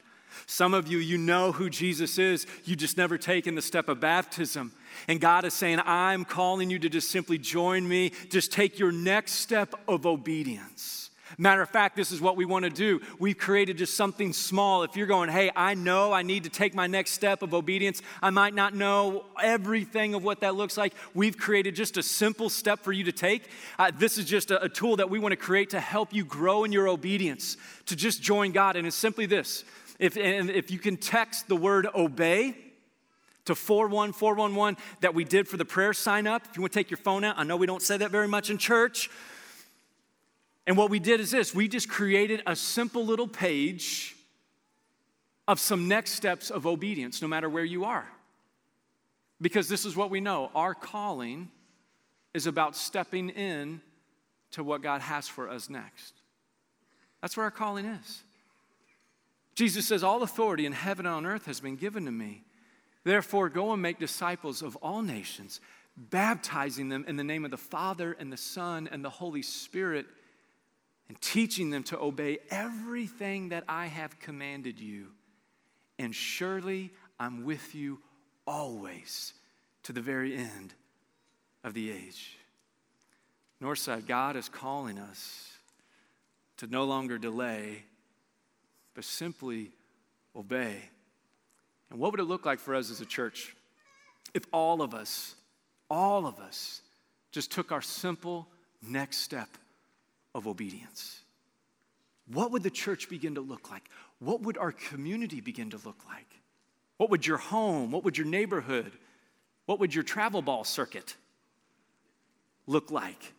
Some 0.47 0.75
of 0.75 0.88
you, 0.88 0.99
you 0.99 1.16
know 1.16 1.53
who 1.53 1.70
Jesus 1.70 2.18
is, 2.18 2.47
you 2.64 2.77
just 2.77 2.97
never 2.97 3.16
taken 3.16 3.55
the 3.55 3.62
step 3.62 3.88
of 3.88 4.01
baptism. 4.01 4.73
And 5.09 5.20
God 5.20 5.44
is 5.44 5.55
saying, 5.55 5.81
I'm 5.85 6.25
calling 6.25 6.70
you 6.70 6.79
to 6.81 6.88
just 6.88 7.11
simply 7.11 7.38
join 7.38 7.88
me, 7.88 8.12
just 8.31 8.53
take 8.53 8.79
your 8.79 8.92
next 8.92 9.33
step 9.35 9.75
of 9.88 10.07
obedience. 10.07 11.11
Matter 11.38 11.62
of 11.62 11.70
fact, 11.70 11.97
this 11.97 12.12
is 12.12 12.20
what 12.20 12.37
we 12.37 12.44
want 12.44 12.64
to 12.64 12.70
do. 12.70 13.01
We've 13.18 13.37
created 13.37 13.79
just 13.79 13.94
something 13.94 14.33
small. 14.33 14.83
If 14.83 14.97
you're 14.97 15.07
going, 15.07 15.31
hey, 15.31 15.51
I 15.55 15.75
know 15.75 16.12
I 16.12 16.23
need 16.23 16.44
to 16.44 16.51
take 16.51 16.75
my 16.75 16.87
next 16.87 17.12
step 17.12 17.42
of 17.42 17.55
obedience, 17.55 18.03
I 18.23 18.31
might 18.31 18.55
not 18.55 18.75
know 18.75 19.25
everything 19.42 20.14
of 20.14 20.23
what 20.23 20.40
that 20.40 20.55
looks 20.55 20.77
like. 20.77 20.94
We've 21.14 21.37
created 21.37 21.75
just 21.75 21.97
a 21.97 22.03
simple 22.03 22.49
step 22.49 22.81
for 22.81 22.92
you 22.92 23.05
to 23.05 23.12
take. 23.12 23.49
Uh, 23.79 23.90
this 23.97 24.18
is 24.18 24.25
just 24.25 24.51
a, 24.51 24.62
a 24.62 24.68
tool 24.68 24.97
that 24.97 25.11
we 25.11 25.18
want 25.18 25.33
to 25.33 25.37
create 25.37 25.70
to 25.70 25.81
help 25.81 26.12
you 26.12 26.25
grow 26.25 26.64
in 26.64 26.73
your 26.73 26.88
obedience, 26.88 27.57
to 27.87 27.97
just 27.97 28.23
join 28.23 28.53
God. 28.53 28.77
And 28.77 28.87
it's 28.87 28.97
simply 28.97 29.27
this 29.27 29.64
if, 29.99 30.16
and 30.16 30.51
if 30.51 30.70
you 30.70 30.79
can 30.79 30.97
text 30.97 31.49
the 31.49 31.57
word 31.57 31.87
obey, 31.94 32.57
to 33.44 33.55
41411 33.55 34.83
that 35.01 35.14
we 35.14 35.25
did 35.25 35.47
for 35.47 35.57
the 35.57 35.64
prayer 35.64 35.92
sign 35.92 36.27
up. 36.27 36.47
If 36.49 36.57
you 36.57 36.62
want 36.62 36.73
to 36.73 36.79
take 36.79 36.90
your 36.90 36.99
phone 36.99 37.25
out, 37.25 37.38
I 37.38 37.44
know 37.44 37.57
we 37.57 37.66
don't 37.66 37.83
say 37.83 37.97
that 37.99 38.11
very 38.11 38.29
much 38.29 38.51
in 38.51 38.59
church, 38.59 39.11
and 40.67 40.77
what 40.77 40.91
we 40.91 40.99
did 40.99 41.21
is 41.21 41.31
this 41.31 41.55
we 41.55 41.69
just 41.69 41.89
created 41.89 42.43
a 42.47 42.57
simple 42.57 43.05
little 43.05 43.29
page 43.29 44.17
of 45.47 45.61
some 45.61 45.89
next 45.89 46.12
steps 46.12 46.51
of 46.51 46.67
obedience, 46.67 47.21
no 47.21 47.29
matter 47.29 47.49
where 47.49 47.65
you 47.65 47.85
are. 47.85 48.09
Because 49.41 49.69
this 49.69 49.85
is 49.85 49.95
what 49.95 50.11
we 50.11 50.21
know 50.21 50.51
our 50.55 50.75
calling 50.75 51.51
is 52.33 52.47
about 52.47 52.77
stepping 52.77 53.31
in 53.31 53.81
to 54.53 54.65
what 54.65 54.83
God 54.83 55.01
has 55.01 55.29
for 55.29 55.51
us 55.51 55.69
next. 55.69 56.15
That's 57.21 57.37
where 57.37 57.45
our 57.45 57.51
calling 57.51 57.85
is. 57.85 58.23
Jesus 59.55 59.87
says, 59.87 60.03
All 60.03 60.23
authority 60.23 60.67
in 60.67 60.73
heaven 60.73 61.07
and 61.07 61.15
on 61.15 61.27
earth 61.27 61.47
has 61.47 61.61
been 61.61 61.77
given 61.77 62.07
to 62.07 62.11
me. 62.11 62.45
Therefore, 63.05 63.49
go 63.49 63.73
and 63.73 63.83
make 63.83 63.99
disciples 63.99 64.62
of 64.62 64.77
all 64.77 65.03
nations, 65.03 65.61
baptizing 65.97 66.89
them 66.89 67.05
in 67.07 67.17
the 67.17 67.25
name 67.25 67.45
of 67.45 67.51
the 67.51 67.57
Father 67.57 68.17
and 68.19 68.33
the 68.33 68.37
Son 68.37 68.89
and 68.91 69.05
the 69.05 69.11
Holy 69.11 69.43
Spirit 69.43 70.07
and 71.09 71.20
teaching 71.20 71.70
them 71.70 71.82
to 71.84 71.98
obey 71.98 72.38
everything 72.50 73.50
that 73.50 73.64
I 73.68 73.86
have 73.86 74.18
commanded 74.18 74.80
you. 74.80 75.09
And 75.98 76.14
surely 76.14 76.90
I'm 77.18 77.44
with 77.44 77.74
you 77.74 78.00
always 78.46 79.34
to 79.84 79.92
the 79.92 80.00
very 80.00 80.34
end 80.34 80.74
of 81.62 81.74
the 81.74 81.90
age. 81.90 82.38
Northside, 83.62 84.07
God 84.07 84.36
is 84.36 84.48
calling 84.48 84.98
us 84.98 85.52
to 86.59 86.66
no 86.66 86.84
longer 86.84 87.18
delay, 87.18 87.84
but 88.94 89.05
simply 89.05 89.70
obey. 90.34 90.76
And 91.90 91.98
what 91.98 92.12
would 92.12 92.20
it 92.20 92.24
look 92.24 92.44
like 92.44 92.59
for 92.59 92.74
us 92.74 92.90
as 92.90 93.00
a 93.00 93.07
church 93.07 93.55
if 94.32 94.44
all 94.52 94.82
of 94.82 94.94
us, 94.94 95.36
all 95.88 96.26
of 96.26 96.38
us, 96.40 96.82
just 97.30 97.52
took 97.52 97.70
our 97.70 97.82
simple 97.82 98.48
next 98.82 99.18
step 99.18 99.48
of 100.35 100.47
obedience? 100.47 101.20
What 102.26 102.51
would 102.53 102.62
the 102.62 102.70
church 102.70 103.09
begin 103.09 103.35
to 103.35 103.41
look 103.41 103.70
like? 103.70 103.91
What 104.18 104.43
would 104.43 104.57
our 104.57 104.72
community 104.72 105.41
begin 105.41 105.70
to 105.70 105.80
look 105.85 105.99
like? 106.09 106.26
What 106.97 107.11
would 107.11 107.26
your 107.26 107.39
home, 107.39 107.91
what 107.91 108.05
would 108.05 108.16
your 108.16 108.26
neighborhood, 108.26 108.93
what 109.66 109.80
would 109.80 109.95
your 109.95 110.05
travel 110.05 110.43
ball 110.43 110.64
circuit 110.64 111.16
look 112.66 112.91
like 112.91 113.32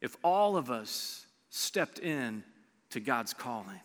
if 0.00 0.16
all 0.24 0.56
of 0.56 0.70
us 0.70 1.26
stepped 1.50 1.98
in 1.98 2.42
to 2.90 3.00
God's 3.00 3.34
calling? 3.34 3.80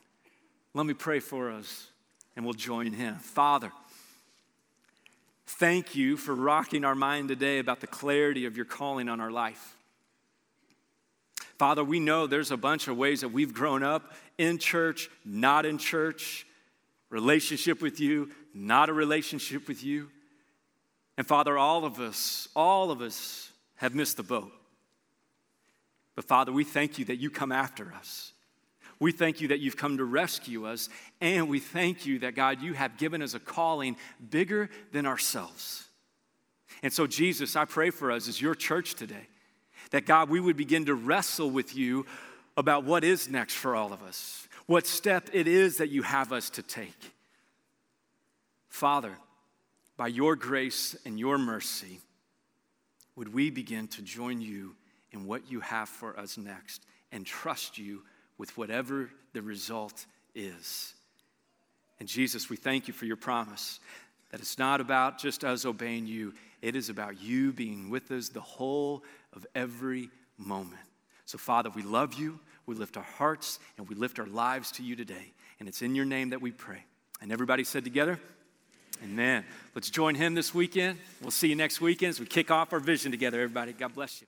Let 0.74 0.86
me 0.86 0.94
pray 0.94 1.20
for 1.20 1.52
us 1.52 1.88
and 2.36 2.46
we'll 2.46 2.54
join 2.54 2.94
Him. 2.94 3.16
Father, 3.16 3.72
thank 5.46 5.96
you 5.96 6.16
for 6.16 6.34
rocking 6.34 6.86
our 6.86 6.96
mind 6.96 7.28
today 7.28 7.60
about 7.60 7.82
the 7.82 7.88
clarity 7.88 8.46
of 8.46 8.56
your 8.56 8.66
calling 8.66 9.10
on 9.10 9.20
our 9.20 9.32
life. 9.32 9.76
Father, 11.60 11.84
we 11.84 12.00
know 12.00 12.26
there's 12.26 12.52
a 12.52 12.58
bunch 12.58 12.88
of 12.88 12.96
ways 12.96 13.20
that 13.20 13.30
we've 13.30 13.54
grown 13.54 13.84
up 13.84 14.14
in 14.38 14.58
church, 14.60 15.10
not 15.26 15.66
in 15.66 15.78
church, 15.78 16.48
relationship 17.10 17.82
with 17.82 18.00
you, 18.00 18.32
not 18.54 18.88
a 18.88 18.94
relationship 18.94 19.68
with 19.68 19.84
you. 19.84 20.10
And 21.18 21.28
Father, 21.28 21.58
all 21.58 21.84
of 21.84 22.00
us, 22.00 22.48
all 22.56 22.92
of 22.92 23.02
us 23.02 23.52
have 23.76 23.94
missed 23.94 24.16
the 24.16 24.24
boat. 24.24 24.54
But 26.16 26.24
Father, 26.24 26.54
we 26.54 26.64
thank 26.64 26.98
you 26.98 27.04
that 27.06 27.18
you 27.18 27.30
come 27.30 27.52
after 27.52 27.94
us. 27.94 28.32
We 29.02 29.12
thank 29.12 29.42
you 29.42 29.50
that 29.50 29.60
you've 29.60 29.78
come 29.78 29.98
to 29.98 30.06
rescue 30.06 30.66
us. 30.66 30.88
And 31.20 31.50
we 31.50 31.60
thank 31.60 32.06
you 32.06 32.20
that, 32.20 32.36
God, 32.36 32.62
you 32.62 32.74
have 32.74 32.98
given 32.98 33.22
us 33.22 33.34
a 33.34 33.40
calling 33.40 33.98
bigger 34.30 34.70
than 34.94 35.06
ourselves. 35.06 35.84
And 36.84 36.94
so, 36.94 37.06
Jesus, 37.06 37.58
I 37.58 37.66
pray 37.66 37.90
for 37.90 38.12
us 38.12 38.30
as 38.30 38.42
your 38.42 38.56
church 38.56 38.96
today 38.96 39.28
that, 39.92 40.06
God, 40.06 40.30
we 40.30 40.40
would 40.40 40.58
begin 40.58 40.86
to 40.86 40.96
wrestle 40.96 41.50
with 41.50 41.76
you 41.76 42.06
about 42.58 42.84
what 42.84 43.04
is 43.04 43.30
next 43.30 43.56
for 43.56 43.76
all 43.76 43.94
of 43.94 44.04
us, 44.04 44.48
what 44.66 44.86
step 44.86 45.30
it 45.34 45.48
is 45.48 45.78
that 45.78 45.90
you 45.90 46.04
have 46.04 46.32
us 46.32 46.50
to 46.52 46.62
take. 46.62 47.14
Father, 48.68 49.16
by 49.98 50.08
your 50.08 50.36
grace 50.36 50.96
and 51.06 51.20
your 51.20 51.38
mercy, 51.38 52.00
would 53.16 53.34
we 53.34 53.50
begin 53.50 53.88
to 53.88 54.02
join 54.02 54.40
you 54.40 54.76
in 55.12 55.26
what 55.26 55.52
you 55.52 55.60
have 55.60 55.90
for 55.90 56.18
us 56.18 56.38
next 56.38 56.86
and 57.12 57.26
trust 57.26 57.78
you 57.78 58.04
with 58.38 58.56
whatever 58.58 59.10
the 59.34 59.42
result 59.42 60.06
is. 60.36 60.94
And 62.00 62.08
Jesus, 62.08 62.50
we 62.50 62.56
thank 62.56 62.88
you 62.88 62.94
for 62.94 63.06
your 63.06 63.18
promise 63.18 63.80
that 64.30 64.40
it's 64.40 64.58
not 64.58 64.82
about 64.82 65.18
just 65.18 65.44
us 65.44 65.66
obeying 65.66 66.06
you, 66.06 66.34
it 66.62 66.76
is 66.76 66.90
about 66.90 67.22
you 67.22 67.52
being 67.52 67.90
with 67.90 68.12
us 68.12 68.30
the 68.30 68.42
whole 68.42 69.04
of 69.34 69.46
every 69.56 70.10
moment. 70.38 70.82
So, 71.26 71.38
Father, 71.38 71.70
we 71.70 71.84
love 71.84 72.16
you, 72.16 72.40
we 72.66 72.76
lift 72.76 72.98
our 72.98 73.04
hearts, 73.04 73.60
and 73.78 73.88
we 73.88 73.96
lift 73.96 74.20
our 74.20 74.28
lives 74.28 74.72
to 74.74 74.84
you 74.84 74.96
today. 74.96 75.34
And 75.60 75.68
it's 75.68 75.82
in 75.82 75.96
your 75.96 76.06
name 76.06 76.30
that 76.30 76.42
we 76.42 76.52
pray. 76.52 76.84
And 77.22 77.32
everybody 77.32 77.64
said 77.64 77.84
together, 77.84 78.20
Amen. 79.04 79.46
Let's 79.76 79.90
join 79.90 80.16
him 80.16 80.34
this 80.34 80.54
weekend. 80.54 81.00
We'll 81.22 81.32
see 81.32 81.48
you 81.48 81.56
next 81.56 81.80
weekend 81.80 82.10
as 82.10 82.20
we 82.20 82.26
kick 82.26 82.52
off 82.52 82.74
our 82.74 82.82
vision 82.82 83.12
together, 83.12 83.40
everybody. 83.40 83.72
God 83.72 83.94
bless 83.94 84.22
you. 84.22 84.28